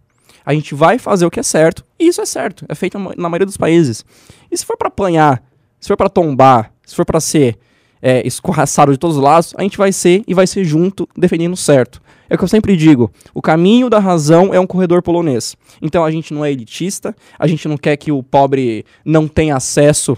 A 0.46 0.54
gente 0.54 0.76
vai 0.76 1.00
fazer 1.00 1.26
o 1.26 1.32
que 1.32 1.40
é 1.40 1.44
certo, 1.44 1.84
e 1.98 2.08
isso 2.08 2.22
é 2.22 2.26
certo, 2.26 2.66
é 2.70 2.76
feito 2.76 3.00
na 3.00 3.06
ma- 3.06 3.14
na 3.18 3.30
maioria 3.30 3.46
dos 3.48 3.58
países. 3.58 4.06
E 4.52 4.58
se 4.58 4.66
for 4.66 4.78
pra 4.78 4.90
apanhar, 4.90 5.42
se 5.80 5.88
for 5.88 5.98
pra 5.98 6.10
tombar, 6.10 6.72
se 6.86 6.96
for 6.96 7.06
pra 7.06 7.20
ser 7.20 7.58
é, 8.02 8.26
escorraçado 8.28 8.92
de 8.92 8.98
todos 9.00 9.18
os 9.18 9.24
lados, 9.24 9.54
a 9.58 9.64
gente 9.64 9.78
vai 9.78 9.92
ser 9.92 10.22
e 10.28 10.34
vai 10.34 10.46
ser 10.46 10.64
junto 10.64 11.08
defendendo 11.18 11.54
o 11.54 11.58
certo. 11.58 12.00
É 12.30 12.36
o 12.36 12.38
que 12.38 12.44
eu 12.44 12.48
sempre 12.48 12.76
digo: 12.76 13.12
o 13.34 13.42
caminho 13.42 13.90
da 13.90 14.00
razão 14.00 14.54
é 14.54 14.60
um 14.60 14.68
corredor 14.68 15.02
polonês. 15.02 15.56
Então 15.82 16.04
a 16.04 16.12
gente 16.12 16.34
não 16.34 16.44
é 16.44 16.52
elitista, 16.52 17.16
a 17.38 17.48
gente 17.48 17.68
não 17.68 17.78
quer 17.78 17.96
que 17.98 18.12
o 18.12 18.24
pobre 18.24 18.86
não 19.04 19.28
tenha 19.28 19.56
acesso 19.56 20.18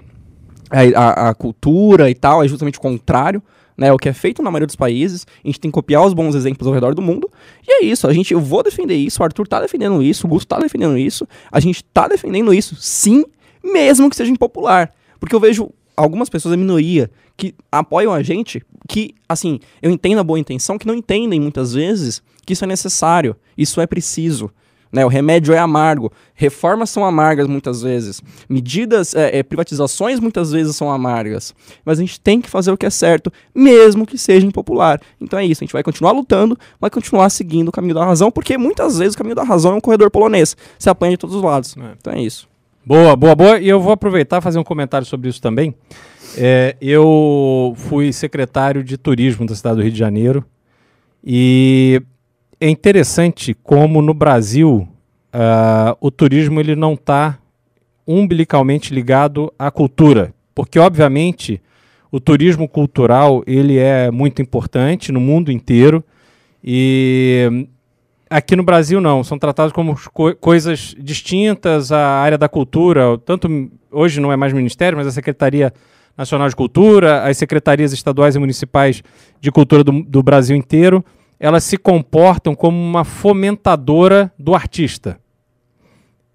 à, 0.70 0.80
à- 1.00 1.30
à 1.30 1.34
cultura 1.34 2.10
e 2.10 2.16
tal, 2.16 2.44
é 2.44 2.48
justamente 2.48 2.78
o 2.78 2.82
contrário. 2.82 3.42
Né, 3.80 3.94
o 3.94 3.98
que 4.00 4.10
é 4.10 4.14
feito 4.14 4.42
na 4.42 4.50
maioria 4.50 4.66
dos 4.66 4.76
países, 4.76 5.28
a 5.44 5.48
gente 5.48 5.60
tem 5.60 5.70
que 5.70 5.74
copiar 5.76 6.04
os 6.04 6.12
bons 6.12 6.34
exemplos 6.34 6.68
ao 6.68 6.74
redor 6.74 6.96
do 6.96 7.02
mundo, 7.04 7.30
e 7.64 7.72
é 7.72 7.86
isso, 7.86 8.08
a 8.08 8.12
gente, 8.12 8.34
eu 8.34 8.40
vou 8.40 8.64
defender 8.64 8.96
isso, 8.96 9.22
o 9.22 9.24
Arthur 9.24 9.48
tá 9.48 9.62
defendendo 9.62 10.02
isso, 10.02 10.26
o 10.26 10.30
Gusto 10.32 10.48
tá 10.48 10.58
defendendo 10.58 10.98
isso, 10.98 11.28
a 11.52 11.60
gente 11.60 11.84
tá 11.84 12.08
defendendo 12.08 12.52
isso, 12.52 12.76
sim, 12.76 13.24
mesmo 13.64 14.10
que 14.10 14.16
seja 14.16 14.32
impopular. 14.32 14.92
Porque 15.20 15.36
eu 15.36 15.40
vejo 15.40 15.70
algumas 15.98 16.30
pessoas, 16.30 16.54
a 16.54 16.58
minoria, 16.58 17.10
que 17.36 17.56
apoiam 17.72 18.14
a 18.14 18.22
gente, 18.22 18.64
que, 18.88 19.16
assim, 19.28 19.60
eu 19.82 19.90
entendo 19.90 20.20
a 20.20 20.24
boa 20.24 20.40
intenção, 20.40 20.78
que 20.78 20.86
não 20.86 20.94
entendem 20.94 21.40
muitas 21.42 21.74
vezes 21.74 22.22
que 22.46 22.54
isso 22.54 22.64
é 22.64 22.68
necessário, 22.68 23.36
isso 23.58 23.82
é 23.82 23.88
preciso. 23.88 24.52
Né? 24.90 25.04
O 25.06 25.10
remédio 25.10 25.54
é 25.54 25.60
amargo, 25.60 26.12
reformas 26.34 26.90
são 26.90 27.04
amargas 27.04 27.46
muitas 27.46 27.82
vezes, 27.82 28.22
medidas, 28.48 29.14
é, 29.14 29.40
é, 29.40 29.44
privatizações 29.44 30.18
muitas 30.18 30.52
vezes 30.52 30.78
são 30.78 30.90
amargas, 30.90 31.54
mas 31.84 32.00
a 32.00 32.02
gente 32.02 32.22
tem 32.22 32.40
que 32.40 32.50
fazer 32.50 32.72
o 32.72 32.78
que 32.78 32.86
é 32.86 32.90
certo, 32.90 33.32
mesmo 33.54 34.06
que 34.06 34.18
seja 34.18 34.48
impopular. 34.48 35.02
Então 35.20 35.38
é 35.38 35.46
isso, 35.46 35.62
a 35.62 35.66
gente 35.66 35.74
vai 35.74 35.84
continuar 35.84 36.14
lutando, 36.14 36.58
vai 36.80 36.90
continuar 36.90 37.30
seguindo 37.30 37.68
o 37.68 37.72
caminho 37.72 37.96
da 37.96 38.06
razão, 38.06 38.32
porque 38.32 38.58
muitas 38.58 38.98
vezes 38.98 39.16
o 39.16 39.18
caminho 39.18 39.36
da 39.36 39.44
razão 39.44 39.74
é 39.74 39.76
um 39.76 39.82
corredor 39.82 40.10
polonês, 40.10 40.56
se 40.80 40.90
apanha 40.90 41.12
de 41.12 41.18
todos 41.18 41.36
os 41.36 41.44
lados. 41.44 41.76
É. 41.76 41.94
Então 42.00 42.14
é 42.14 42.22
isso. 42.22 42.48
Boa, 42.88 43.18
boa, 43.18 43.36
boa. 43.36 43.60
E 43.60 43.68
eu 43.68 43.82
vou 43.82 43.92
aproveitar 43.92 44.38
e 44.38 44.42
fazer 44.42 44.58
um 44.58 44.64
comentário 44.64 45.06
sobre 45.06 45.28
isso 45.28 45.42
também. 45.42 45.76
É, 46.38 46.74
eu 46.80 47.74
fui 47.76 48.14
secretário 48.14 48.82
de 48.82 48.98
turismo 48.98 49.46
da 49.46 49.54
cidade 49.54 49.76
do 49.76 49.82
Rio 49.82 49.92
de 49.92 50.00
Janeiro 50.00 50.46
e 51.22 52.02
é 52.62 52.70
interessante 52.70 53.54
como 53.54 54.02
no 54.02 54.14
Brasil 54.14 54.88
ah, 55.34 55.98
o 56.00 56.10
turismo 56.10 56.62
ele 56.62 56.78
não 56.78 56.94
está 56.94 57.38
umbilicalmente 58.08 58.94
ligado 58.94 59.52
à 59.60 59.70
cultura, 59.70 60.34
porque 60.56 60.80
obviamente 60.80 61.62
o 62.10 62.22
turismo 62.22 62.70
cultural 62.70 63.44
ele 63.46 63.78
é 63.78 64.10
muito 64.10 64.42
importante 64.42 65.12
no 65.12 65.20
mundo 65.20 65.52
inteiro 65.52 66.02
e 66.64 67.68
aqui 68.30 68.56
no 68.56 68.64
Brasil 68.64 69.00
não, 69.02 69.24
são 69.24 69.38
tratados 69.38 69.72
como 69.74 69.98
co- 70.14 70.36
coisas 70.36 70.96
distintas 70.98 71.92
à 71.92 72.20
área 72.20 72.38
da 72.38 72.50
cultura, 72.50 73.18
tanto 73.20 73.70
hoje 73.92 74.20
não 74.20 74.32
é 74.32 74.36
mais 74.36 74.54
ministério, 74.54 74.98
mas 74.98 75.08
a 75.08 75.12
Secretaria 75.12 75.74
Nacional 76.18 76.50
de 76.50 76.56
Cultura, 76.56 77.24
as 77.24 77.38
secretarias 77.38 77.94
estaduais 77.94 78.36
e 78.36 78.40
municipais 78.40 79.04
de 79.40 79.52
cultura 79.52 79.84
do, 79.84 80.04
do 80.04 80.24
Brasil 80.24 80.56
inteiro, 80.56 81.04
elas 81.40 81.64
se 81.64 81.78
comportam 81.78 82.56
como 82.56 82.78
uma 82.78 83.04
fomentadora 83.04 84.32
do 84.40 84.56
artista. 84.56 85.20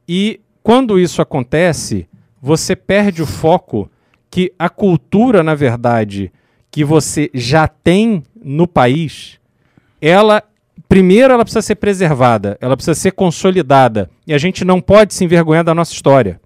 E 0.09 0.41
quando 0.63 0.99
isso 0.99 1.21
acontece, 1.21 2.07
você 2.41 2.77
perde 2.77 3.23
o 3.23 3.27
foco 3.27 3.91
que 4.31 4.53
a 4.59 4.69
cultura, 4.69 5.43
na 5.43 5.55
verdade, 5.55 6.33
que 6.71 6.85
você 6.85 7.31
já 7.35 7.67
tem 7.67 8.23
no 8.43 8.67
país, 8.67 9.39
ela 10.01 10.43
primeiro 10.89 11.33
ela 11.33 11.45
precisa 11.45 11.63
ser 11.63 11.77
preservada, 11.77 12.57
ela 12.61 12.77
precisa 12.77 12.95
ser 12.95 13.13
consolidada. 13.13 14.11
E 14.27 14.35
a 14.35 14.39
gente 14.39 14.65
não 14.65 14.81
pode 14.81 15.15
se 15.15 15.25
envergonhar 15.25 15.65
da 15.65 15.75
nossa 15.75 15.93
história. 15.93 16.41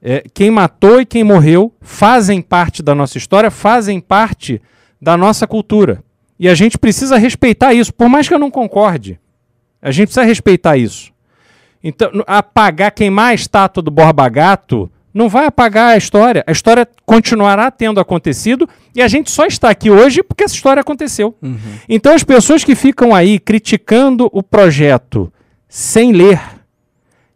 É, 0.00 0.22
quem 0.32 0.50
matou 0.50 1.00
e 1.00 1.06
quem 1.06 1.24
morreu 1.24 1.72
fazem 1.80 2.40
parte 2.40 2.82
da 2.82 2.94
nossa 2.94 3.18
história, 3.18 3.50
fazem 3.50 4.00
parte 4.00 4.62
da 5.00 5.16
nossa 5.16 5.46
cultura. 5.46 6.02
E 6.38 6.48
a 6.48 6.54
gente 6.54 6.78
precisa 6.78 7.16
respeitar 7.16 7.74
isso, 7.74 7.92
por 7.92 8.08
mais 8.08 8.28
que 8.28 8.34
eu 8.34 8.38
não 8.38 8.50
concorde. 8.50 9.18
A 9.82 9.90
gente 9.90 10.08
precisa 10.08 10.24
respeitar 10.24 10.76
isso. 10.76 11.12
Então, 11.82 12.10
apagar, 12.26 12.92
queimar 12.92 13.30
a 13.30 13.34
estátua 13.34 13.82
do 13.82 13.90
Borba 13.90 14.28
Gato 14.28 14.90
não 15.18 15.28
vai 15.28 15.46
apagar 15.46 15.94
a 15.94 15.96
história. 15.96 16.44
A 16.46 16.52
história 16.52 16.86
continuará 17.04 17.72
tendo 17.72 17.98
acontecido 17.98 18.68
e 18.94 19.02
a 19.02 19.08
gente 19.08 19.32
só 19.32 19.46
está 19.46 19.68
aqui 19.68 19.90
hoje 19.90 20.22
porque 20.22 20.44
essa 20.44 20.54
história 20.54 20.80
aconteceu. 20.80 21.34
Então, 21.88 22.14
as 22.14 22.22
pessoas 22.22 22.62
que 22.62 22.76
ficam 22.76 23.12
aí 23.12 23.40
criticando 23.40 24.30
o 24.32 24.44
projeto 24.44 25.32
sem 25.68 26.12
ler, 26.12 26.40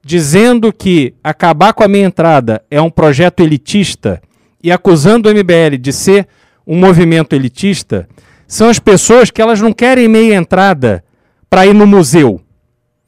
dizendo 0.01 0.73
que 0.73 1.13
acabar 1.25 1.73
com 1.73 1.83
a 1.83 1.89
meia 1.89 2.07
entrada 2.07 2.63
é 2.71 2.81
um 2.81 2.89
projeto 2.89 3.41
elitista 3.41 4.23
e 4.63 4.71
acusando 4.71 5.29
o 5.29 5.33
MBL 5.33 5.77
de 5.77 5.93
ser 5.93 6.29
um 6.65 6.79
movimento 6.79 7.35
elitista, 7.35 8.09
são 8.47 8.69
as 8.69 8.79
pessoas 8.79 9.29
que 9.29 9.43
elas 9.43 9.61
não 9.61 9.73
querem 9.73 10.07
meia 10.07 10.37
entrada 10.37 11.03
para 11.51 11.67
ir 11.67 11.75
no 11.75 11.85
museu. 11.85 12.41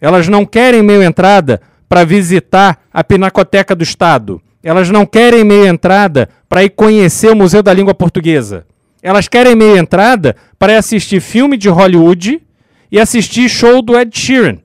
Elas 0.00 0.26
não 0.26 0.44
querem 0.44 0.82
meia 0.82 1.04
entrada 1.04 1.60
para 1.88 2.02
visitar 2.02 2.80
a 2.92 3.04
Pinacoteca 3.04 3.76
do 3.76 3.84
Estado. 3.84 4.42
Elas 4.64 4.88
não 4.88 5.04
querem 5.04 5.44
meia 5.44 5.68
entrada 5.68 6.26
para 6.48 6.64
ir 6.64 6.70
conhecer 6.70 7.30
o 7.30 7.36
Museu 7.36 7.62
da 7.62 7.74
Língua 7.74 7.94
Portuguesa. 7.94 8.66
Elas 9.02 9.28
querem 9.28 9.54
meia 9.54 9.78
entrada 9.78 10.34
para 10.58 10.72
ir 10.72 10.76
assistir 10.76 11.20
filme 11.20 11.58
de 11.58 11.68
Hollywood 11.68 12.40
e 12.90 12.98
assistir 12.98 13.46
show 13.50 13.82
do 13.82 13.94
Ed 13.94 14.18
Sheeran. 14.18 14.56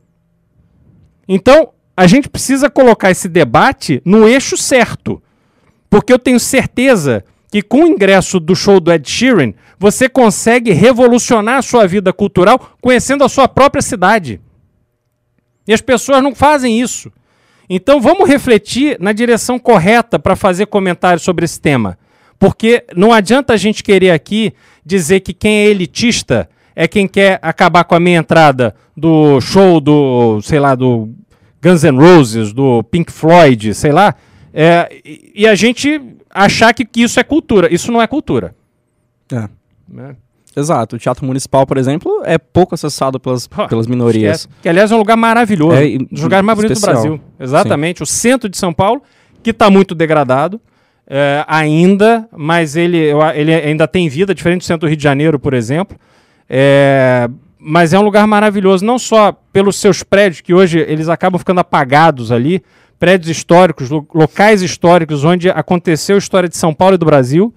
Então, 1.27 1.71
a 1.97 2.07
gente 2.07 2.29
precisa 2.29 2.69
colocar 2.69 3.11
esse 3.11 3.27
debate 3.27 4.01
no 4.05 4.25
eixo 4.25 4.55
certo. 4.55 5.21
Porque 5.89 6.13
eu 6.13 6.17
tenho 6.17 6.39
certeza 6.39 7.25
que 7.51 7.61
com 7.61 7.83
o 7.83 7.87
ingresso 7.87 8.39
do 8.39 8.55
show 8.55 8.79
do 8.79 8.93
Ed 8.93 9.09
Sheeran, 9.09 9.53
você 9.77 10.07
consegue 10.07 10.71
revolucionar 10.71 11.57
a 11.57 11.61
sua 11.61 11.85
vida 11.85 12.13
cultural 12.13 12.77
conhecendo 12.79 13.25
a 13.25 13.29
sua 13.29 13.49
própria 13.49 13.81
cidade. 13.81 14.39
E 15.67 15.73
as 15.73 15.81
pessoas 15.81 16.23
não 16.23 16.33
fazem 16.33 16.79
isso. 16.79 17.11
Então 17.69 18.01
vamos 18.01 18.27
refletir 18.27 18.97
na 18.99 19.13
direção 19.13 19.59
correta 19.59 20.17
para 20.17 20.35
fazer 20.35 20.65
comentários 20.65 21.23
sobre 21.23 21.45
esse 21.45 21.61
tema. 21.61 21.97
Porque 22.39 22.85
não 22.95 23.13
adianta 23.13 23.53
a 23.53 23.57
gente 23.57 23.83
querer 23.83 24.11
aqui 24.11 24.53
dizer 24.83 25.19
que 25.19 25.33
quem 25.33 25.57
é 25.57 25.65
elitista 25.67 26.49
é 26.75 26.87
quem 26.87 27.07
quer 27.07 27.37
acabar 27.41 27.83
com 27.83 27.93
a 27.93 27.99
minha 27.99 28.19
entrada 28.19 28.73
do 28.95 29.39
show 29.41 29.81
do, 29.81 30.41
sei 30.41 30.59
lá, 30.59 30.73
do 30.73 31.09
Guns 31.61 31.83
N' 31.83 31.97
Roses, 31.97 32.53
do 32.53 32.81
Pink 32.83 33.11
Floyd, 33.11 33.73
sei 33.73 33.91
lá, 33.91 34.15
é, 34.53 34.89
e, 35.03 35.31
e 35.35 35.47
a 35.47 35.55
gente 35.55 36.01
achar 36.29 36.73
que, 36.73 36.85
que 36.85 37.01
isso 37.01 37.19
é 37.19 37.23
cultura. 37.23 37.73
Isso 37.73 37.91
não 37.91 38.01
é 38.01 38.07
cultura. 38.07 38.55
É. 39.31 39.47
né? 39.87 40.15
Exato. 40.55 40.95
O 40.95 40.99
Teatro 40.99 41.25
Municipal, 41.25 41.65
por 41.65 41.77
exemplo, 41.77 42.21
é 42.25 42.37
pouco 42.37 42.73
acessado 42.75 43.19
pelas, 43.19 43.47
Pô, 43.47 43.67
pelas 43.67 43.87
minorias. 43.87 44.41
Esquece. 44.41 44.47
Que, 44.61 44.69
aliás, 44.69 44.91
é 44.91 44.95
um 44.95 44.97
lugar 44.97 45.15
maravilhoso. 45.15 45.77
É, 45.77 45.85
um 45.85 46.07
dos 46.11 46.23
lugares 46.23 46.45
mais 46.45 46.57
bonitos 46.57 46.81
do. 46.81 46.85
Brasil. 46.85 47.21
Exatamente. 47.39 48.03
O 48.03 48.05
centro 48.05 48.49
de 48.49 48.57
São 48.57 48.73
Paulo, 48.73 49.01
que 49.43 49.51
está 49.51 49.69
muito 49.69 49.93
degradado 49.95 50.59
é, 51.07 51.45
ainda, 51.47 52.27
mas 52.35 52.75
ele, 52.75 53.11
ele 53.35 53.53
ainda 53.53 53.87
tem 53.87 54.09
vida, 54.09 54.33
diferente 54.35 54.61
do 54.61 54.65
centro 54.65 54.81
do 54.81 54.89
Rio 54.89 54.97
de 54.97 55.03
Janeiro, 55.03 55.39
por 55.39 55.53
exemplo. 55.53 55.97
É, 56.49 57.29
mas 57.57 57.93
é 57.93 57.99
um 57.99 58.03
lugar 58.03 58.25
maravilhoso, 58.25 58.83
não 58.85 58.97
só 58.97 59.31
pelos 59.53 59.75
seus 59.75 60.01
prédios, 60.03 60.41
que 60.41 60.53
hoje 60.53 60.79
eles 60.79 61.09
acabam 61.09 61.37
ficando 61.37 61.59
apagados 61.59 62.31
ali, 62.31 62.63
prédios 62.97 63.29
históricos, 63.29 63.89
lo- 63.89 64.07
locais 64.13 64.61
históricos 64.61 65.23
onde 65.23 65.49
aconteceu 65.49 66.15
a 66.15 66.19
história 66.19 66.49
de 66.49 66.57
São 66.57 66.73
Paulo 66.73 66.95
e 66.95 66.97
do 66.97 67.05
Brasil. 67.05 67.53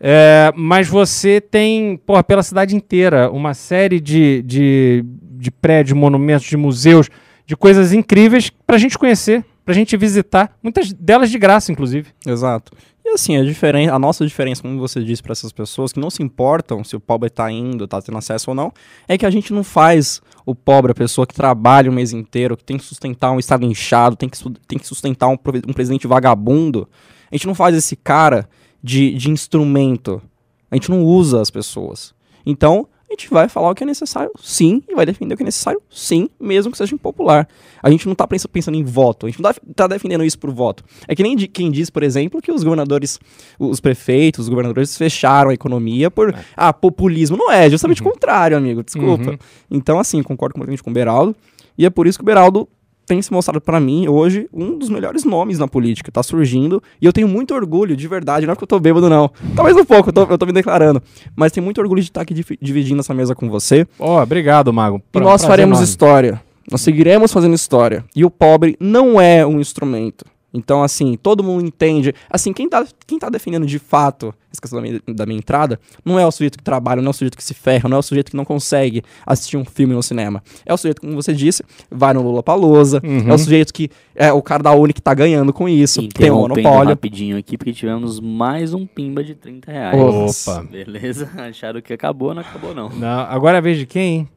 É, 0.00 0.52
mas 0.54 0.88
você 0.88 1.40
tem, 1.40 1.96
porra, 1.96 2.22
pela 2.22 2.42
cidade 2.42 2.76
inteira, 2.76 3.30
uma 3.30 3.54
série 3.54 3.98
de, 4.00 4.42
de, 4.42 5.04
de 5.06 5.50
prédios, 5.50 5.96
monumentos, 5.96 6.46
de 6.46 6.56
museus, 6.56 7.08
de 7.46 7.56
coisas 7.56 7.92
incríveis 7.92 8.50
pra 8.66 8.78
gente 8.78 8.98
conhecer, 8.98 9.44
pra 9.64 9.74
gente 9.74 9.96
visitar, 9.96 10.54
muitas 10.62 10.92
delas 10.92 11.30
de 11.30 11.38
graça, 11.38 11.72
inclusive. 11.72 12.08
Exato. 12.26 12.72
E 13.04 13.10
assim, 13.10 13.36
a, 13.36 13.44
diferen 13.44 13.88
a 13.88 13.98
nossa 14.00 14.26
diferença, 14.26 14.62
como 14.62 14.80
você 14.80 15.02
disse 15.02 15.22
para 15.22 15.30
essas 15.30 15.52
pessoas 15.52 15.92
que 15.92 16.00
não 16.00 16.10
se 16.10 16.24
importam 16.24 16.82
se 16.82 16.96
o 16.96 17.00
pobre 17.00 17.30
tá 17.30 17.48
indo, 17.50 17.86
tá 17.86 18.02
tendo 18.02 18.18
acesso 18.18 18.50
ou 18.50 18.54
não, 18.54 18.72
é 19.06 19.16
que 19.16 19.24
a 19.24 19.30
gente 19.30 19.52
não 19.52 19.62
faz 19.62 20.20
o 20.44 20.56
pobre, 20.56 20.90
a 20.90 20.94
pessoa 20.94 21.24
que 21.24 21.34
trabalha 21.34 21.88
o 21.88 21.94
mês 21.94 22.12
inteiro, 22.12 22.56
que 22.56 22.64
tem 22.64 22.76
que 22.76 22.84
sustentar 22.84 23.30
um 23.30 23.38
estado 23.38 23.64
inchado, 23.64 24.16
tem 24.16 24.28
que, 24.28 24.38
tem 24.66 24.76
que 24.76 24.86
sustentar 24.86 25.28
um, 25.28 25.38
um 25.68 25.72
presidente 25.72 26.06
vagabundo. 26.08 26.88
A 27.30 27.36
gente 27.36 27.46
não 27.46 27.54
faz 27.54 27.76
esse 27.76 27.94
cara 27.94 28.48
de, 28.86 29.12
de 29.14 29.30
instrumento. 29.30 30.22
A 30.70 30.76
gente 30.76 30.90
não 30.90 31.02
usa 31.04 31.40
as 31.40 31.50
pessoas. 31.50 32.14
Então, 32.44 32.86
a 33.08 33.12
gente 33.12 33.28
vai 33.30 33.48
falar 33.48 33.70
o 33.70 33.74
que 33.74 33.82
é 33.82 33.86
necessário, 33.86 34.30
sim, 34.40 34.82
e 34.88 34.94
vai 34.94 35.04
defender 35.06 35.34
o 35.34 35.36
que 35.36 35.42
é 35.42 35.46
necessário, 35.46 35.80
sim, 35.90 36.28
mesmo 36.40 36.70
que 36.72 36.78
seja 36.78 36.94
impopular. 36.94 37.48
A 37.82 37.90
gente 37.90 38.06
não 38.06 38.14
tá 38.14 38.26
pens- 38.26 38.46
pensando 38.46 38.76
em 38.76 38.84
voto, 38.84 39.26
a 39.26 39.28
gente 39.28 39.40
não 39.42 39.52
tá, 39.52 39.60
tá 39.74 39.86
defendendo 39.88 40.24
isso 40.24 40.38
por 40.38 40.50
voto. 40.52 40.84
É 41.08 41.14
que 41.14 41.22
nem 41.22 41.34
de- 41.36 41.48
quem 41.48 41.70
diz, 41.70 41.88
por 41.90 42.02
exemplo, 42.04 42.40
que 42.40 42.50
os 42.52 42.62
governadores, 42.62 43.18
os 43.58 43.80
prefeitos, 43.80 44.44
os 44.44 44.48
governadores 44.48 44.96
fecharam 44.96 45.50
a 45.50 45.54
economia 45.54 46.10
por 46.10 46.32
ah, 46.56 46.72
populismo. 46.72 47.36
Não 47.36 47.50
é, 47.50 47.68
justamente 47.70 48.00
o 48.00 48.04
contrário, 48.04 48.56
amigo, 48.56 48.82
desculpa. 48.84 49.30
Uhum. 49.30 49.38
Então, 49.70 49.98
assim, 49.98 50.22
concordo 50.22 50.54
completamente 50.54 50.82
com 50.82 50.90
o 50.90 50.94
Beraldo, 50.94 51.34
e 51.78 51.84
é 51.86 51.90
por 51.90 52.06
isso 52.06 52.18
que 52.18 52.22
o 52.22 52.26
Beraldo 52.26 52.68
tem 53.06 53.22
se 53.22 53.32
mostrado 53.32 53.60
pra 53.60 53.78
mim 53.78 54.08
hoje 54.08 54.48
um 54.52 54.76
dos 54.76 54.88
melhores 54.90 55.24
nomes 55.24 55.58
na 55.58 55.68
política, 55.68 56.10
tá 56.10 56.22
surgindo, 56.22 56.82
e 57.00 57.06
eu 57.06 57.12
tenho 57.12 57.28
muito 57.28 57.54
orgulho, 57.54 57.96
de 57.96 58.08
verdade, 58.08 58.44
não 58.46 58.52
é 58.52 58.54
porque 58.54 58.64
eu 58.64 58.68
tô 58.68 58.80
bêbado 58.80 59.08
não, 59.08 59.30
talvez 59.54 59.76
um 59.76 59.84
pouco, 59.84 60.08
eu 60.08 60.12
tô, 60.12 60.22
eu 60.24 60.36
tô 60.38 60.44
me 60.46 60.52
declarando, 60.52 61.02
mas 61.36 61.52
tenho 61.52 61.64
muito 61.64 61.80
orgulho 61.80 62.02
de 62.02 62.08
estar 62.08 62.22
aqui 62.22 62.34
divi- 62.34 62.58
dividindo 62.60 63.00
essa 63.00 63.14
mesa 63.14 63.34
com 63.34 63.48
você, 63.48 63.86
Ó, 63.98 64.22
obrigado, 64.22 64.72
Mago. 64.72 64.96
e 64.98 65.02
Pra- 65.12 65.22
nós 65.22 65.42
prazer 65.42 65.48
faremos 65.48 65.80
história. 65.80 66.42
Nós 66.68 66.80
seguiremos 66.80 67.32
fazendo 67.32 67.54
história. 67.54 68.04
E 68.14 68.24
o 68.24 68.30
pobre 68.30 68.76
não 68.80 69.20
é 69.20 69.46
um 69.46 69.60
instrumento. 69.60 70.24
Então, 70.56 70.82
assim, 70.82 71.16
todo 71.16 71.44
mundo 71.44 71.64
entende. 71.64 72.14
Assim, 72.30 72.52
quem 72.52 72.68
tá, 72.68 72.86
quem 73.06 73.18
tá 73.18 73.28
defendendo 73.28 73.66
de 73.66 73.78
fato 73.78 74.34
essa 74.50 74.60
questão 74.60 74.80
da 74.80 74.88
minha, 74.88 75.00
da 75.14 75.26
minha 75.26 75.38
entrada 75.38 75.78
não 76.04 76.18
é 76.18 76.26
o 76.26 76.30
sujeito 76.30 76.56
que 76.56 76.64
trabalha, 76.64 77.02
não 77.02 77.08
é 77.08 77.10
o 77.10 77.12
sujeito 77.12 77.36
que 77.36 77.44
se 77.44 77.52
ferra, 77.54 77.88
não 77.88 77.96
é 77.96 78.00
o 78.00 78.02
sujeito 78.02 78.30
que 78.30 78.36
não 78.36 78.44
consegue 78.44 79.02
assistir 79.24 79.56
um 79.56 79.64
filme 79.64 79.94
no 79.94 80.02
cinema. 80.02 80.42
É 80.64 80.72
o 80.72 80.76
sujeito, 80.76 81.00
como 81.00 81.14
você 81.14 81.34
disse, 81.34 81.62
vai 81.90 82.14
no 82.14 82.22
Lula 82.22 82.42
Palusa. 82.42 83.00
Uhum. 83.04 83.28
É 83.28 83.34
o 83.34 83.38
sujeito 83.38 83.72
que 83.72 83.90
é 84.14 84.32
o 84.32 84.42
cara 84.42 84.62
da 84.62 84.72
Uni 84.72 84.92
que 84.92 85.02
tá 85.02 85.12
ganhando 85.14 85.52
com 85.52 85.68
isso. 85.68 86.06
Tem 86.08 86.30
um 86.30 86.40
monopólio. 86.40 86.88
rapidinho 86.88 87.36
aqui, 87.36 87.58
porque 87.58 87.72
tivemos 87.72 88.18
mais 88.18 88.72
um 88.72 88.86
pimba 88.86 89.22
de 89.22 89.34
30 89.34 89.70
reais. 89.70 90.00
Opa. 90.00 90.60
Opa. 90.60 90.68
Beleza? 90.70 91.30
Acharam 91.36 91.82
que 91.82 91.92
acabou, 91.92 92.34
não 92.34 92.40
acabou 92.40 92.74
não. 92.74 92.88
Não, 92.88 93.20
agora 93.20 93.56
é 93.56 93.58
a 93.58 93.62
vez 93.62 93.78
de 93.78 93.86
quem, 93.86 94.14
hein? 94.14 94.28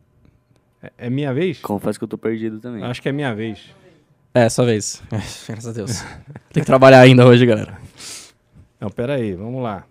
É, 0.81 1.07
é 1.07 1.09
minha 1.09 1.33
vez? 1.33 1.59
Confesso 1.59 1.97
que 1.97 2.03
eu 2.03 2.09
tô 2.09 2.17
perdido 2.17 2.59
também. 2.59 2.83
Acho 2.83 3.01
que 3.01 3.09
é 3.09 3.11
minha 3.11 3.33
vez. 3.33 3.59
É, 4.33 4.41
essa 4.41 4.63
vez. 4.63 5.01
Graças 5.47 5.67
a 5.67 5.71
Deus. 5.71 6.03
Tem 6.53 6.61
que 6.61 6.65
trabalhar 6.65 7.01
ainda 7.01 7.25
hoje, 7.25 7.45
galera. 7.45 7.77
Não, 8.79 8.89
pera 8.89 9.15
aí, 9.15 9.33
vamos 9.33 9.61
lá. 9.61 9.85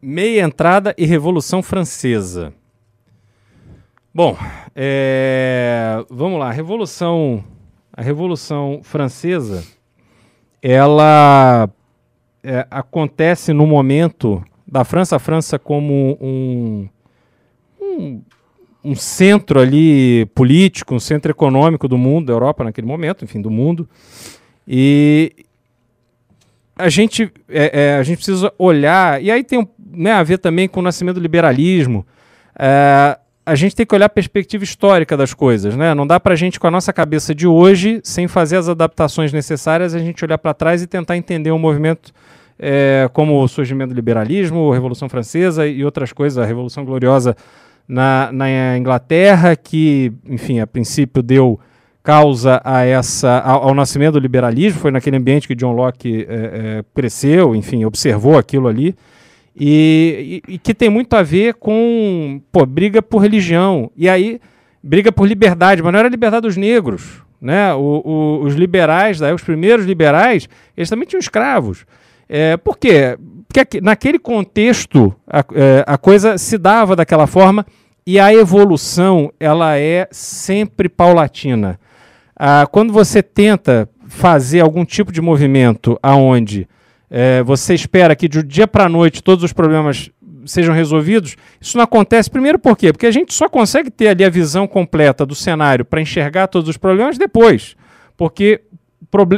Meia 0.00 0.42
entrada 0.42 0.94
e 0.98 1.06
Revolução 1.06 1.62
Francesa. 1.62 2.52
Bom, 4.12 4.36
é, 4.74 6.04
vamos 6.10 6.38
lá. 6.40 6.48
A 6.48 6.52
Revolução, 6.52 7.44
a 7.92 8.02
Revolução 8.02 8.80
Francesa, 8.82 9.64
ela 10.60 11.68
é, 12.42 12.66
acontece 12.70 13.52
no 13.52 13.66
momento 13.66 14.44
da 14.66 14.84
França, 14.84 15.16
a 15.16 15.18
França 15.18 15.58
como 15.58 16.18
um, 16.20 16.88
um, 17.80 18.22
um 18.84 18.94
centro 18.94 19.60
ali 19.60 20.26
político, 20.34 20.94
um 20.94 21.00
centro 21.00 21.30
econômico 21.30 21.86
do 21.86 21.96
mundo, 21.96 22.26
da 22.26 22.32
Europa 22.32 22.64
naquele 22.64 22.86
momento, 22.86 23.24
enfim, 23.24 23.40
do 23.40 23.50
mundo. 23.50 23.88
E 24.66 25.32
a 26.76 26.88
gente, 26.88 27.30
é, 27.48 27.80
é, 27.80 27.96
a 27.96 28.02
gente 28.02 28.16
precisa 28.16 28.52
olhar, 28.58 29.22
e 29.22 29.30
aí 29.30 29.44
tem 29.44 29.66
né, 29.92 30.12
a 30.12 30.22
ver 30.22 30.38
também 30.38 30.68
com 30.68 30.80
o 30.80 30.82
nascimento 30.82 31.16
do 31.16 31.20
liberalismo. 31.20 32.06
É, 32.58 33.18
a 33.44 33.54
gente 33.54 33.74
tem 33.74 33.84
que 33.84 33.94
olhar 33.94 34.06
a 34.06 34.08
perspectiva 34.10 34.62
histórica 34.62 35.16
das 35.16 35.34
coisas, 35.34 35.76
né? 35.76 35.94
Não 35.94 36.06
dá 36.06 36.20
para 36.20 36.32
a 36.32 36.36
gente, 36.36 36.60
com 36.60 36.66
a 36.66 36.70
nossa 36.70 36.92
cabeça 36.92 37.34
de 37.34 37.46
hoje, 37.46 38.00
sem 38.04 38.28
fazer 38.28 38.56
as 38.56 38.68
adaptações 38.68 39.32
necessárias, 39.32 39.94
a 39.94 39.98
gente 39.98 40.24
olhar 40.24 40.38
para 40.38 40.54
trás 40.54 40.80
e 40.80 40.86
tentar 40.86 41.16
entender 41.16 41.50
um 41.50 41.58
movimento 41.58 42.12
é, 42.58 43.10
como 43.12 43.42
o 43.42 43.48
surgimento 43.48 43.92
do 43.92 43.96
liberalismo, 43.96 44.70
a 44.70 44.74
Revolução 44.74 45.08
Francesa 45.08 45.66
e 45.66 45.84
outras 45.84 46.12
coisas, 46.12 46.38
a 46.38 46.46
Revolução 46.46 46.84
Gloriosa 46.84 47.36
na, 47.86 48.30
na 48.32 48.76
Inglaterra, 48.78 49.56
que, 49.56 50.12
enfim, 50.28 50.60
a 50.60 50.66
princípio 50.66 51.22
deu 51.22 51.58
causa 52.02 52.60
a 52.64 52.84
essa, 52.84 53.38
ao, 53.40 53.68
ao 53.68 53.74
nascimento 53.74 54.14
do 54.14 54.18
liberalismo, 54.18 54.80
foi 54.80 54.90
naquele 54.90 55.16
ambiente 55.16 55.46
que 55.46 55.54
John 55.54 55.72
Locke 55.72 56.26
é, 56.28 56.34
é, 56.34 56.84
cresceu, 56.94 57.54
enfim, 57.54 57.84
observou 57.84 58.36
aquilo 58.36 58.66
ali. 58.66 58.94
E, 59.54 60.42
e, 60.48 60.54
e, 60.54 60.58
que 60.58 60.74
tem 60.74 60.88
muito 60.88 61.14
a 61.14 61.22
ver 61.22 61.54
com 61.54 62.40
pô, 62.50 62.64
briga 62.64 63.02
por 63.02 63.18
religião. 63.18 63.90
E 63.96 64.08
aí, 64.08 64.40
briga 64.82 65.12
por 65.12 65.28
liberdade, 65.28 65.82
mas 65.82 65.92
não 65.92 65.98
era 65.98 66.08
a 66.08 66.10
liberdade 66.10 66.46
dos 66.46 66.56
negros. 66.56 67.22
Né? 67.40 67.74
O, 67.74 68.02
o, 68.04 68.44
os 68.44 68.54
liberais, 68.54 69.18
daí, 69.18 69.32
os 69.32 69.42
primeiros 69.42 69.84
liberais, 69.84 70.48
eles 70.76 70.88
também 70.88 71.06
tinham 71.06 71.20
escravos. 71.20 71.84
É, 72.28 72.56
por 72.56 72.78
quê? 72.78 73.18
Porque 73.52 73.80
naquele 73.82 74.18
contexto 74.18 75.14
a, 75.26 75.40
é, 75.54 75.84
a 75.86 75.98
coisa 75.98 76.38
se 76.38 76.56
dava 76.56 76.96
daquela 76.96 77.26
forma 77.26 77.66
e 78.06 78.18
a 78.18 78.32
evolução 78.32 79.30
ela 79.38 79.76
é 79.78 80.08
sempre 80.10 80.88
paulatina. 80.88 81.78
Ah, 82.34 82.66
quando 82.70 82.92
você 82.92 83.22
tenta 83.22 83.88
fazer 84.08 84.60
algum 84.60 84.84
tipo 84.86 85.12
de 85.12 85.20
movimento 85.20 85.98
aonde 86.02 86.66
é, 87.10 87.42
você 87.42 87.74
espera 87.74 88.16
que 88.16 88.26
de 88.26 88.42
dia 88.42 88.66
para 88.66 88.88
noite 88.88 89.22
todos 89.22 89.44
os 89.44 89.52
problemas 89.52 90.10
sejam 90.46 90.74
resolvidos, 90.74 91.36
isso 91.60 91.76
não 91.76 91.84
acontece. 91.84 92.30
Primeiro 92.30 92.58
por 92.58 92.76
quê? 92.76 92.90
Porque 92.90 93.06
a 93.06 93.12
gente 93.12 93.34
só 93.34 93.50
consegue 93.50 93.90
ter 93.90 94.08
ali 94.08 94.24
a 94.24 94.30
visão 94.30 94.66
completa 94.66 95.26
do 95.26 95.34
cenário 95.34 95.84
para 95.84 96.00
enxergar 96.00 96.46
todos 96.46 96.70
os 96.70 96.78
problemas 96.78 97.18
depois. 97.18 97.76
Porque 98.16 98.62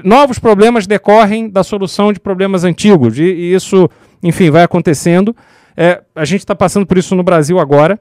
novos 0.05 0.39
problemas 0.39 0.87
decorrem 0.87 1.49
da 1.49 1.65
solução 1.65 2.13
de 2.13 2.21
problemas 2.21 2.65
antigos. 2.65 3.19
E, 3.19 3.25
e 3.25 3.55
isso, 3.55 3.89
enfim, 4.25 4.51
vai 4.51 4.63
acontecendo. 4.63 5.37
É, 5.77 6.03
a 6.15 6.25
gente 6.25 6.41
está 6.41 6.55
passando 6.55 6.87
por 6.87 6.97
isso 6.97 7.15
no 7.15 7.23
Brasil 7.23 7.59
agora. 7.59 8.01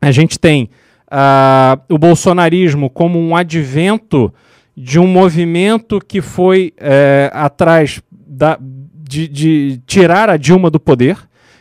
A 0.00 0.12
gente 0.12 0.38
tem 0.38 0.70
uh, 1.10 1.78
o 1.92 1.98
bolsonarismo 1.98 2.88
como 2.88 3.18
um 3.18 3.36
advento 3.36 4.32
de 4.76 4.98
um 4.98 5.06
movimento 5.06 6.00
que 6.00 6.22
foi 6.22 6.72
é, 6.78 7.30
atrás 7.34 8.00
da, 8.10 8.56
de, 8.60 9.28
de 9.28 9.82
tirar 9.86 10.30
a 10.30 10.36
Dilma 10.36 10.70
do 10.70 10.78
poder. 10.78 11.18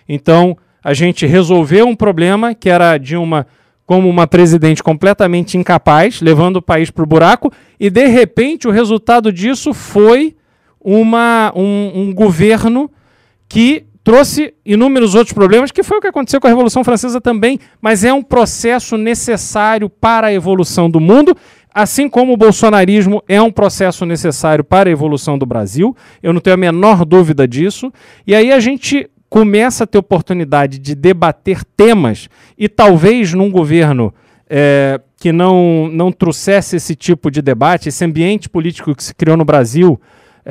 Então, 0.08 0.56
a 0.84 0.94
gente 0.94 1.26
resolveu 1.26 1.88
um 1.88 1.96
problema 1.96 2.54
que 2.54 2.70
era 2.70 2.92
a 2.92 2.98
Dilma 2.98 3.48
como 3.86 4.08
uma 4.08 4.28
presidente 4.28 4.84
completamente 4.84 5.58
incapaz, 5.58 6.22
levando 6.22 6.58
o 6.58 6.62
país 6.62 6.92
para 6.92 7.04
o 7.04 7.08
buraco, 7.08 7.52
e 7.80 7.90
de 7.90 8.06
repente 8.06 8.68
o 8.68 8.72
resultado 8.72 9.34
disso 9.34 9.74
foi 9.74 10.36
uma, 10.80 11.52
um, 11.56 11.92
um, 11.96 12.14
governo 12.14 12.90
que 13.50 13.86
trouxe 14.02 14.54
inúmeros 14.66 15.14
outros 15.14 15.34
problemas, 15.34 15.72
que 15.72 15.84
foi 15.84 15.98
o 15.98 16.02
que 16.02 16.08
aconteceu 16.08 16.40
com 16.40 16.48
a 16.48 16.50
Revolução 16.50 16.84
Francesa 16.84 17.20
também, 17.20 17.60
mas 17.82 18.06
é 18.06 18.14
um 18.14 18.24
processo 18.24 18.98
necessário 18.98 19.90
para 19.90 20.28
a 20.28 20.34
evolução 20.34 20.90
do 20.90 21.00
mundo 21.00 21.36
Assim 21.74 22.10
como 22.10 22.34
o 22.34 22.38
bolsonarismo 22.38 23.24
é 23.28 23.40
um 23.42 23.52
processo 23.52 24.06
necessário 24.06 24.64
para 24.64 24.90
a 24.90 24.92
evolução 24.92 25.38
do 25.38 25.46
Brasil, 25.46 25.96
eu 26.22 26.34
não 26.34 26.42
tenho 26.42 26.56
a 26.56 26.58
menor 26.58 27.06
dúvida 27.06 27.48
disso. 27.48 27.94
E 28.26 28.34
aí 28.34 28.52
a 28.52 28.60
gente 28.60 29.10
começa 29.30 29.84
a 29.84 29.88
ter 29.88 30.00
oportunidade 30.00 30.80
de 30.80 30.96
debater 30.96 31.64
temas 31.78 32.28
e 32.58 32.68
talvez 32.68 33.34
num 33.34 33.52
governo 33.52 34.12
é, 34.50 35.00
que 35.18 35.32
não, 35.32 35.88
não 35.88 36.12
trouxesse 36.12 36.76
esse 36.76 36.96
tipo 36.96 37.30
de 37.30 37.40
debate, 37.40 37.90
esse 37.90 38.04
ambiente 38.04 38.50
político 38.50 38.96
que 38.96 39.04
se 39.04 39.14
criou 39.14 39.38
no 39.38 39.46
Brasil, 39.46 40.02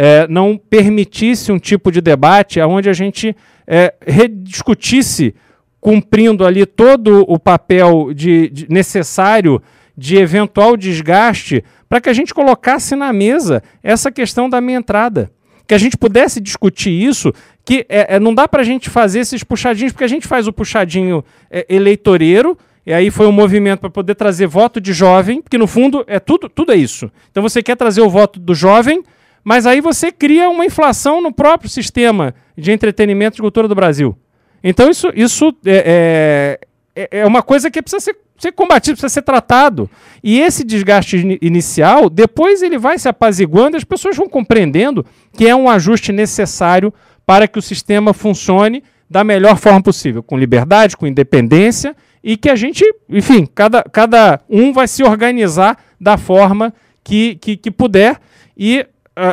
é, 0.01 0.29
não 0.29 0.57
permitisse 0.57 1.51
um 1.51 1.59
tipo 1.59 1.91
de 1.91 2.01
debate 2.01 2.61
onde 2.61 2.89
a 2.89 2.93
gente 2.93 3.35
é, 3.67 3.93
rediscutisse, 4.07 5.35
cumprindo 5.81 6.47
ali 6.47 6.65
todo 6.65 7.25
o 7.29 7.37
papel 7.37 8.15
de, 8.15 8.49
de 8.49 8.67
necessário 8.71 9.61
de 9.97 10.17
eventual 10.17 10.77
desgaste 10.77 11.65
para 11.89 12.01
que 12.01 12.09
a 12.09 12.13
gente 12.13 12.33
colocasse 12.33 12.95
na 12.95 13.13
mesa 13.13 13.61
essa 13.83 14.13
questão 14.13 14.49
da 14.49 14.61
minha 14.61 14.79
entrada. 14.79 15.33
Que 15.67 15.75
a 15.75 15.79
gente 15.79 15.97
pudesse 15.97 16.41
discutir 16.41 16.93
isso, 16.93 17.33
que 17.65 17.85
é, 17.89 18.15
é 18.15 18.21
não 18.21 18.33
dá 18.33 18.47
para 18.47 18.63
a 18.63 18.65
gente 18.65 18.89
fazer 18.89 19.19
esses 19.19 19.43
puxadinhos, 19.43 19.93
porque 19.93 20.05
a 20.05 20.09
gente 20.09 20.29
faz 20.29 20.47
o 20.47 20.53
puxadinho 20.53 21.25
é, 21.51 21.67
eleitoreiro, 21.69 22.57
e 22.87 22.93
aí 22.93 23.11
foi 23.11 23.27
um 23.27 23.33
movimento 23.33 23.81
para 23.81 23.91
poder 23.91 24.15
trazer 24.15 24.47
voto 24.47 24.81
de 24.81 24.93
jovem, 24.93 25.43
porque 25.43 25.59
no 25.59 25.67
fundo 25.67 26.05
é 26.07 26.21
tudo, 26.21 26.49
tudo 26.49 26.71
é 26.71 26.77
isso. 26.77 27.11
Então 27.33 27.43
você 27.43 27.65
quer 27.65 27.77
trazer 27.77 28.01
o 28.01 28.09
voto 28.09 28.39
do 28.39 28.55
jovem, 28.55 29.03
mas 29.49 29.65
aí 29.65 29.81
você 29.81 30.13
cria 30.13 30.51
uma 30.51 30.67
inflação 30.67 31.23
no 31.23 31.33
próprio 31.33 31.71
sistema 31.71 32.35
de 32.55 32.71
entretenimento 32.71 33.39
e 33.39 33.41
cultura 33.41 33.67
do 33.67 33.75
Brasil. 33.75 34.15
Então 34.63 34.91
isso, 34.91 35.11
isso 35.15 35.57
é, 35.65 36.61
é, 36.95 37.21
é 37.21 37.27
uma 37.27 37.43
coisa 37.43 37.71
que 37.71 37.81
precisa 37.81 37.99
ser 37.99 38.15
ser 38.37 38.53
combatido, 38.53 38.93
precisa 38.93 39.09
ser 39.09 39.23
tratado. 39.23 39.89
E 40.23 40.39
esse 40.39 40.63
desgaste 40.63 41.17
in 41.17 41.39
inicial, 41.41 42.11
depois 42.11 42.63
ele 42.63 42.77
vai 42.77 42.99
se 42.99 43.09
apaziguando 43.09 43.75
e 43.75 43.79
as 43.79 43.85
pessoas 43.85 44.15
vão 44.19 44.29
compreendendo 44.29 45.03
que 45.33 45.49
é 45.49 45.57
um 45.57 45.71
ajuste 45.71 46.13
necessário 46.13 46.93
para 47.25 47.49
que 47.49 47.59
o 47.59 47.63
sistema 47.63 48.13
funcione 48.13 48.85
da 49.09 49.25
melhor 49.25 49.57
forma 49.57 49.83
possível, 49.83 50.23
com 50.23 50.37
liberdade, 50.37 50.95
com 50.95 51.07
independência 51.07 51.97
e 52.23 52.37
que 52.37 52.51
a 52.51 52.55
gente, 52.55 52.85
enfim, 53.09 53.47
cada, 53.47 53.83
cada 53.83 54.41
um 54.47 54.75
vai 54.75 54.87
se 54.87 55.03
organizar 55.03 55.79
da 55.99 56.19
forma 56.19 56.75
que, 57.03 57.37
que, 57.37 57.57
que 57.57 57.71
puder. 57.71 58.21
E 58.55 58.87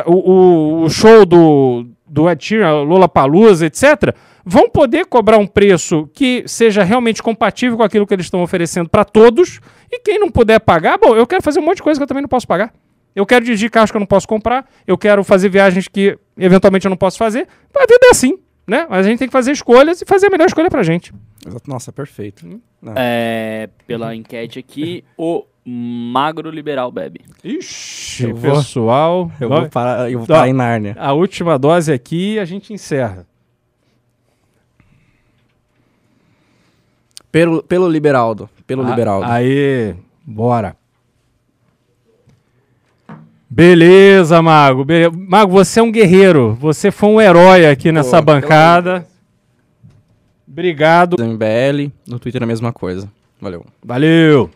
uh, 0.06 0.10
o, 0.10 0.82
o 0.82 0.90
show 0.90 1.24
do, 1.24 1.86
do 2.06 2.28
Ed 2.28 2.44
Sheeran, 2.44 2.82
Lola 2.82 3.08
Palusa, 3.08 3.66
etc., 3.66 4.14
vão 4.44 4.68
poder 4.70 5.06
cobrar 5.06 5.38
um 5.38 5.46
preço 5.46 6.08
que 6.12 6.44
seja 6.46 6.84
realmente 6.84 7.22
compatível 7.22 7.76
com 7.76 7.82
aquilo 7.82 8.06
que 8.06 8.14
eles 8.14 8.26
estão 8.26 8.42
oferecendo 8.42 8.88
para 8.88 9.04
todos. 9.04 9.60
E 9.90 10.00
quem 10.00 10.18
não 10.18 10.30
puder 10.30 10.60
pagar, 10.60 10.98
bom, 10.98 11.16
eu 11.16 11.26
quero 11.26 11.42
fazer 11.42 11.60
um 11.60 11.64
monte 11.64 11.78
de 11.78 11.82
coisa 11.82 11.98
que 11.98 12.02
eu 12.02 12.06
também 12.06 12.22
não 12.22 12.28
posso 12.28 12.46
pagar. 12.46 12.72
Eu 13.14 13.24
quero 13.24 13.44
dirigir 13.44 13.70
carros 13.70 13.90
que 13.90 13.96
eu 13.96 14.00
não 14.00 14.06
posso 14.06 14.28
comprar. 14.28 14.68
Eu 14.86 14.98
quero 14.98 15.24
fazer 15.24 15.48
viagens 15.48 15.88
que 15.88 16.18
eventualmente 16.36 16.86
eu 16.86 16.90
não 16.90 16.98
posso 16.98 17.16
fazer. 17.16 17.48
A 17.74 17.80
vida 17.80 18.00
é 18.04 18.10
assim, 18.10 18.38
né? 18.66 18.86
Mas 18.90 19.06
a 19.06 19.08
gente 19.08 19.18
tem 19.18 19.28
que 19.28 19.32
fazer 19.32 19.52
escolhas 19.52 20.02
e 20.02 20.04
fazer 20.04 20.26
a 20.26 20.30
melhor 20.30 20.46
escolha 20.46 20.68
pra 20.68 20.82
gente. 20.82 21.14
Nossa, 21.66 21.90
perfeito. 21.90 22.46
É, 22.94 23.70
pela 23.86 24.14
enquete 24.14 24.58
aqui, 24.58 25.02
o 25.16 25.44
magro 25.66 26.48
liberal 26.48 26.92
bebe. 26.92 27.20
Ixi, 27.42 28.28
eu 28.28 28.36
pessoal. 28.36 29.32
eu 29.40 29.48
vou 29.48 29.68
parar, 29.68 30.10
eu 30.10 30.18
vou 30.20 30.26
parar 30.28 30.48
em 30.48 30.52
Nárnia. 30.52 30.94
A 30.96 31.12
última 31.12 31.58
dose 31.58 31.92
aqui 31.92 32.34
e 32.34 32.38
a 32.38 32.44
gente 32.44 32.72
encerra. 32.72 33.26
Pelo, 37.32 37.62
pelo 37.64 37.88
Liberaldo. 37.88 38.48
Pelo 38.66 38.86
a, 38.86 38.88
Liberaldo. 38.90 39.26
Aí, 39.26 39.96
bora. 40.24 40.76
Beleza, 43.50 44.40
Mago. 44.40 44.86
Mago, 45.12 45.52
você 45.52 45.80
é 45.80 45.82
um 45.82 45.90
guerreiro. 45.90 46.54
Você 46.60 46.90
foi 46.90 47.08
um 47.08 47.20
herói 47.20 47.66
aqui 47.66 47.90
nessa 47.90 48.18
Pô, 48.18 48.32
bancada. 48.32 49.06
Obrigado. 50.46 51.16
MBL, 51.22 51.92
no 52.06 52.18
Twitter 52.18 52.42
a 52.42 52.46
mesma 52.46 52.72
coisa. 52.72 53.10
Valeu. 53.40 53.66
Valeu. 53.84 54.50